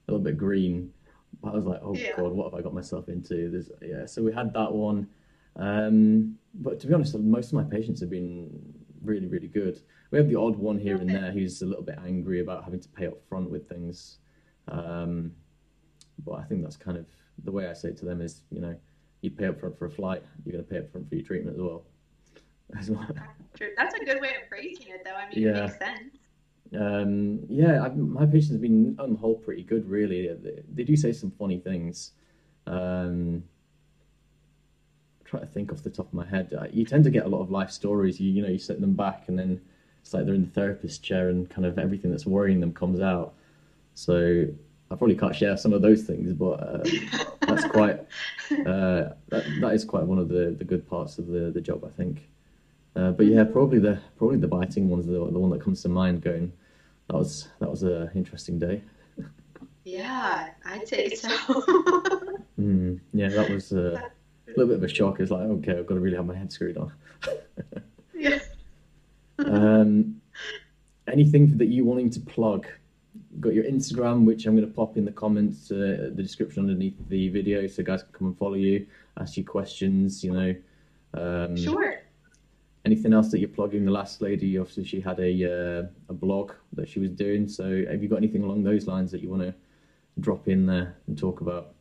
a 0.08 0.12
little 0.14 0.24
bit 0.24 0.38
green. 0.38 0.94
I 1.44 1.50
was 1.50 1.66
like, 1.66 1.82
oh 1.84 1.94
yeah. 1.94 2.16
God, 2.16 2.32
what 2.32 2.46
have 2.46 2.58
I 2.58 2.64
got 2.64 2.74
myself 2.74 3.10
into? 3.10 3.50
There's, 3.50 3.72
yeah, 3.82 4.06
so 4.06 4.24
we 4.24 4.32
had 4.32 4.54
that 4.54 4.72
one. 4.72 5.10
Um, 5.58 6.38
but 6.54 6.80
to 6.80 6.88
be 6.88 6.94
honest, 6.94 7.14
most 7.20 7.48
of 7.48 7.56
my 7.56 7.64
patients 7.64 8.00
have 8.00 8.10
been 8.10 8.58
really, 9.04 9.28
really 9.28 9.50
good. 9.50 9.82
We 10.12 10.18
have 10.18 10.30
the 10.30 10.40
odd 10.40 10.56
one 10.56 10.80
here 10.80 10.96
and 10.96 11.10
there 11.10 11.34
who's 11.34 11.62
a 11.62 11.66
little 11.66 11.84
bit 11.84 12.00
angry 12.06 12.40
about 12.40 12.64
having 12.64 12.80
to 12.80 12.88
pay 12.88 13.08
up 13.08 13.22
front 13.28 13.52
with 13.52 13.68
things. 13.68 14.20
Um, 14.70 15.34
but 16.24 16.36
I 16.36 16.44
think 16.44 16.64
that's 16.64 16.78
kind 16.78 16.96
of 16.96 17.06
the 17.44 17.52
way 17.52 17.68
I 17.68 17.74
say 17.74 17.90
it 17.90 17.98
to 17.98 18.06
them 18.06 18.22
is, 18.22 18.44
you 18.50 18.62
know, 18.62 18.78
you 19.24 19.32
pay 19.32 19.48
up 19.48 19.60
front 19.60 19.78
for 19.78 19.86
a 19.86 19.92
flight, 19.92 20.24
you're 20.46 20.54
going 20.54 20.64
to 20.64 20.70
pay 20.70 20.80
up 20.80 20.92
front 20.92 21.10
for 21.10 21.16
your 21.16 21.26
treatment 21.26 21.58
as 22.80 22.90
well. 22.90 23.08
True. 23.56 23.70
That's 23.78 23.96
a 23.96 24.04
good 24.04 24.22
way 24.22 24.30
of 24.30 24.48
phrasing 24.50 24.88
it, 24.88 25.04
though. 25.06 25.16
I 25.16 25.30
mean, 25.30 25.44
yeah. 25.44 25.50
it 25.50 25.62
makes 25.62 25.78
sense. 25.78 26.18
Um, 26.76 27.40
yeah, 27.50 27.84
I've, 27.84 27.96
my 27.96 28.26
patients 28.26 28.54
have 28.54 28.62
been 28.62 28.96
on 29.00 29.14
the 29.14 29.20
whole 29.20 29.36
pretty 29.36 29.64
good, 29.64 29.88
really. 29.88 30.28
They, 30.28 30.64
they 30.74 30.84
do 30.84 30.96
say 30.96 31.12
some 31.12 31.32
funny 31.32 31.60
things. 31.60 32.12
Um, 32.66 33.44
try 35.26 35.40
to 35.40 35.46
think 35.46 35.72
off 35.72 35.84
the 35.84 35.90
top 35.90 36.08
of 36.08 36.14
my 36.14 36.26
head. 36.26 36.54
Uh, 36.58 36.66
you 36.72 36.86
tend 36.86 37.04
to 37.04 37.10
get 37.10 37.26
a 37.26 37.30
lot 37.30 37.42
of 37.42 37.52
life 37.52 37.72
stories. 37.72 38.20
You 38.20 38.32
you 38.32 38.42
know 38.42 38.50
you 38.50 38.58
set 38.58 38.82
them 38.82 38.94
back, 38.94 39.26
and 39.28 39.38
then 39.38 39.62
it's 40.02 40.14
like 40.14 40.26
they're 40.26 40.36
in 40.36 40.46
the 40.46 40.52
therapist 40.52 41.04
chair, 41.04 41.30
and 41.30 41.50
kind 41.50 41.66
of 41.66 41.78
everything 41.78 42.12
that's 42.12 42.26
worrying 42.26 42.60
them 42.60 42.74
comes 42.74 43.00
out. 43.00 43.34
So 43.94 44.48
I 44.94 44.96
probably 44.96 45.16
can't 45.16 45.36
share 45.36 45.58
some 45.58 45.74
of 45.74 45.82
those 45.82 46.04
things, 46.04 46.34
but 46.34 46.52
uh, 46.52 46.84
that's 47.48 47.66
quite 47.66 48.00
uh, 48.52 49.10
that, 49.30 49.44
that 49.60 49.74
is 49.74 49.84
quite 49.84 50.04
one 50.04 50.20
of 50.20 50.30
the, 50.30 50.56
the 50.56 50.64
good 50.64 50.88
parts 50.88 51.18
of 51.18 51.26
the, 51.26 51.50
the 51.50 51.60
job, 51.60 51.84
I 51.84 51.90
think. 51.90 52.30
Uh, 52.96 53.10
but 53.10 53.26
yeah, 53.26 53.44
probably 53.44 53.80
the 53.80 54.00
probably 54.20 54.38
the 54.38 54.48
biting 54.48 54.90
one's 54.90 55.08
the, 55.08 55.14
the 55.14 55.40
one 55.40 55.50
that 55.50 55.62
comes 55.62 55.82
to 55.82 55.90
mind. 55.90 56.22
Going, 56.22 56.54
that 57.10 57.18
was 57.18 57.48
that 57.60 57.72
was 57.72 57.82
an 57.82 58.12
interesting 58.14 58.60
day. 58.60 58.84
Yeah, 59.84 60.50
I'd 60.64 60.88
say 60.88 61.10
so. 61.10 61.30
mm, 62.60 63.00
yeah, 63.14 63.30
that 63.30 63.50
was 63.50 63.74
uh, 63.74 64.00
a 64.00 64.12
little 64.56 64.68
bit 64.68 64.78
of 64.78 64.84
a 64.84 64.88
shock. 64.88 65.20
It's 65.20 65.32
like, 65.32 65.42
okay, 65.42 65.80
I've 65.80 65.88
got 65.88 65.96
to 65.96 66.02
really 66.02 66.18
have 66.18 66.28
my 66.28 66.36
head 66.36 66.52
screwed 66.52 66.78
on. 66.78 66.92
yeah. 68.14 68.38
um, 69.40 70.22
anything 71.12 71.58
that 71.58 71.70
you 71.70 71.84
wanting 71.84 72.12
to 72.12 72.20
plug 72.20 72.68
got 73.40 73.54
your 73.54 73.64
Instagram, 73.64 74.26
which 74.26 74.46
I'm 74.46 74.56
going 74.56 74.68
to 74.68 74.74
pop 74.74 74.98
in 74.98 75.06
the 75.06 75.12
comments, 75.12 75.72
uh, 75.72 76.12
the 76.14 76.22
description 76.22 76.64
underneath 76.64 76.96
the 77.10 77.30
video, 77.30 77.68
so 77.68 77.84
guys 77.84 78.04
can 78.04 78.12
come 78.12 78.28
and 78.28 78.38
follow 78.38 78.56
you, 78.56 78.86
ask 79.20 79.38
you 79.38 79.46
questions. 79.46 80.24
You 80.24 80.34
know. 80.34 80.56
Um, 81.16 81.56
sure. 81.56 82.02
Anything 82.86 83.14
else 83.14 83.32
that 83.32 83.40
you're 83.40 83.50
plugging? 83.50 83.86
The 83.86 83.92
last 83.92 84.22
lady, 84.22 84.58
obviously, 84.58 84.84
she 84.84 85.00
had 85.00 85.20
a 85.20 85.82
uh, 85.82 85.88
a 86.10 86.14
blog 86.14 86.52
that 86.74 86.90
she 86.90 87.00
was 87.00 87.12
doing. 87.12 87.48
So, 87.48 87.86
have 87.90 88.04
you 88.04 88.10
got 88.10 88.18
anything 88.18 88.44
along 88.44 88.64
those 88.64 88.88
lines 88.88 89.12
that 89.12 89.22
you 89.22 89.30
want 89.30 89.44
to 89.44 89.54
drop 90.20 90.48
in 90.48 90.66
there 90.66 90.98
and 91.08 91.18
talk 91.18 91.42
about? 91.42 91.76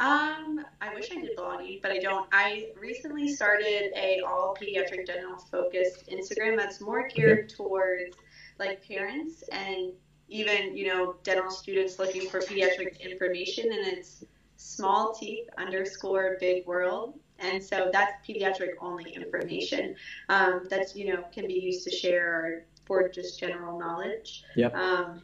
Um, 0.00 0.64
I 0.80 0.94
wish 0.94 1.10
I 1.10 1.20
did 1.20 1.36
blogging, 1.36 1.82
but 1.82 1.90
I 1.90 1.98
don't. 1.98 2.28
I 2.30 2.68
recently 2.80 3.26
started 3.26 3.90
a 3.96 4.20
all 4.20 4.56
pediatric 4.60 5.06
dental 5.06 5.36
focused 5.50 6.08
Instagram 6.08 6.56
that's 6.56 6.80
more 6.80 7.08
geared 7.08 7.46
okay. 7.46 7.54
towards 7.56 8.16
like 8.60 8.86
parents 8.86 9.42
and 9.50 9.92
even 10.28 10.76
you 10.76 10.86
know 10.86 11.16
dental 11.22 11.50
students 11.50 11.98
looking 11.98 12.28
for 12.28 12.40
pediatric 12.40 13.00
information 13.00 13.64
and 13.72 13.86
it's 13.86 14.24
small 14.56 15.14
teeth 15.14 15.48
underscore 15.56 16.36
big 16.40 16.66
world. 16.66 17.14
And 17.38 17.62
so 17.62 17.90
that's 17.92 18.12
pediatric 18.28 18.70
only 18.80 19.12
information 19.12 19.94
um, 20.28 20.66
that's 20.68 20.94
you 20.96 21.12
know 21.12 21.24
can 21.32 21.46
be 21.46 21.54
used 21.54 21.84
to 21.84 21.90
share 21.90 22.66
for 22.84 23.08
just 23.08 23.38
general 23.38 23.78
knowledge. 23.78 24.44
Yep. 24.56 24.74
Um, 24.74 25.22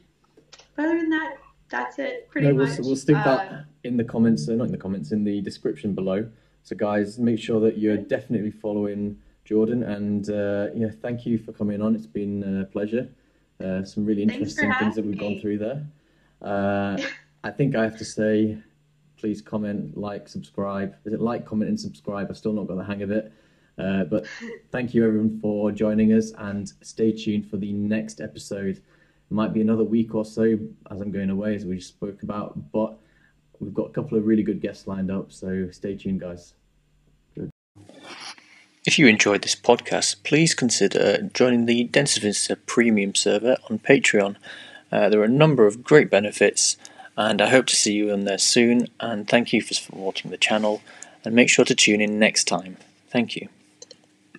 but 0.77 0.87
other 0.87 0.99
than 0.99 1.11
that 1.11 1.37
that's 1.69 1.99
it 1.99 2.29
pretty 2.31 2.49
no, 2.49 2.55
we'll, 2.55 2.67
much. 2.67 2.79
we'll 2.81 2.97
stick 2.97 3.17
that 3.17 3.53
uh, 3.53 3.63
in 3.83 3.97
the 3.97 4.05
comments 4.05 4.49
uh, 4.49 4.53
not 4.53 4.67
in 4.67 4.73
the 4.73 4.79
comments 4.79 5.13
in 5.13 5.25
the 5.25 5.41
description 5.41 5.95
below. 5.95 6.29
So 6.63 6.77
guys 6.77 7.19
make 7.19 7.41
sure 7.41 7.61
that 7.61 7.79
you're 7.79 7.99
definitely 7.99 8.51
following 8.51 9.19
jordan 9.45 9.83
and 9.83 10.31
uh, 10.31 10.69
yeah 10.75 10.89
thank 11.03 11.27
you 11.27 11.37
for 11.39 11.53
coming 11.53 11.83
on. 11.83 11.95
It's 11.95 12.07
been 12.07 12.61
a 12.63 12.65
pleasure 12.65 13.09
uh, 13.63 13.85
some 13.85 14.05
really 14.05 14.23
interesting 14.23 14.73
things 14.79 14.95
that 14.97 15.05
we've 15.05 15.19
me. 15.19 15.29
gone 15.35 15.41
through 15.41 15.59
there. 15.59 15.87
Uh, 16.43 16.97
I 17.43 17.51
think 17.51 17.77
I 17.77 17.83
have 17.83 17.99
to 17.99 18.05
say, 18.05 18.59
please 19.17 19.41
comment, 19.41 19.97
like, 19.97 20.29
subscribe. 20.29 20.95
Is 21.05 21.13
it 21.13 21.21
like, 21.21 21.45
comment, 21.45 21.69
and 21.69 21.79
subscribe? 21.79 22.29
I've 22.31 22.37
still 22.37 22.53
not 22.53 22.67
got 22.67 22.77
the 22.77 22.85
hang 22.85 23.03
of 23.03 23.11
it. 23.11 23.33
Uh, 23.77 24.05
but 24.05 24.27
thank 24.71 24.95
you 24.95 25.07
everyone 25.07 25.41
for 25.41 25.73
joining 25.73 26.13
us 26.13 26.33
and 26.39 26.73
stay 26.81 27.13
tuned 27.13 27.49
for 27.51 27.57
the 27.57 27.73
next 27.73 28.21
episode. 28.21 28.77
It 28.77 28.83
might 29.31 29.53
be 29.53 29.61
another 29.61 29.85
week 29.85 30.15
or 30.15 30.25
so 30.25 30.59
as 30.91 31.01
I'm 31.01 31.11
going 31.11 31.31
away, 31.31 31.55
as 31.55 31.65
we 31.65 31.81
spoke 31.81 32.23
about, 32.23 32.71
but 32.71 32.97
we've 33.61 33.75
got 33.75 33.87
a 33.87 33.93
couple 33.93 34.17
of 34.17 34.27
really 34.27 34.43
good 34.43 34.61
guests 34.61 34.87
lined 34.87 35.11
up. 35.11 35.33
So 35.33 35.71
stay 35.71 35.97
tuned, 35.97 36.21
guys. 36.21 36.55
If 38.87 38.99
you 38.99 39.07
enjoyed 39.07 39.41
this 39.41 39.57
podcast, 39.57 40.17
please 40.25 40.55
consider 40.55 41.31
joining 41.33 41.65
the 41.65 41.85
Dentist 41.85 42.21
Visitor 42.21 42.57
Premium 42.67 43.15
server 43.15 43.57
on 43.71 43.79
Patreon. 43.79 44.37
Uh, 44.93 45.09
there 45.09 45.21
are 45.21 45.25
a 45.25 45.29
number 45.29 45.67
of 45.67 45.83
great 45.83 46.11
benefits, 46.11 46.77
and 47.17 47.41
I 47.41 47.49
hope 47.49 47.65
to 47.69 47.77
see 47.77 47.95
you 47.95 48.13
on 48.13 48.25
there 48.25 48.37
soon. 48.37 48.89
And 49.01 49.27
thank 49.27 49.55
you 49.55 49.63
for 49.63 49.73
supporting 49.73 50.31
the 50.31 50.37
channel, 50.37 50.83
and 51.25 51.35
make 51.35 51.49
sure 51.49 51.65
to 51.65 51.75
tune 51.75 52.03
in 52.03 52.19
next 52.19 52.45
time. 52.45 52.77
Thank 53.09 53.37
you. 53.37 53.49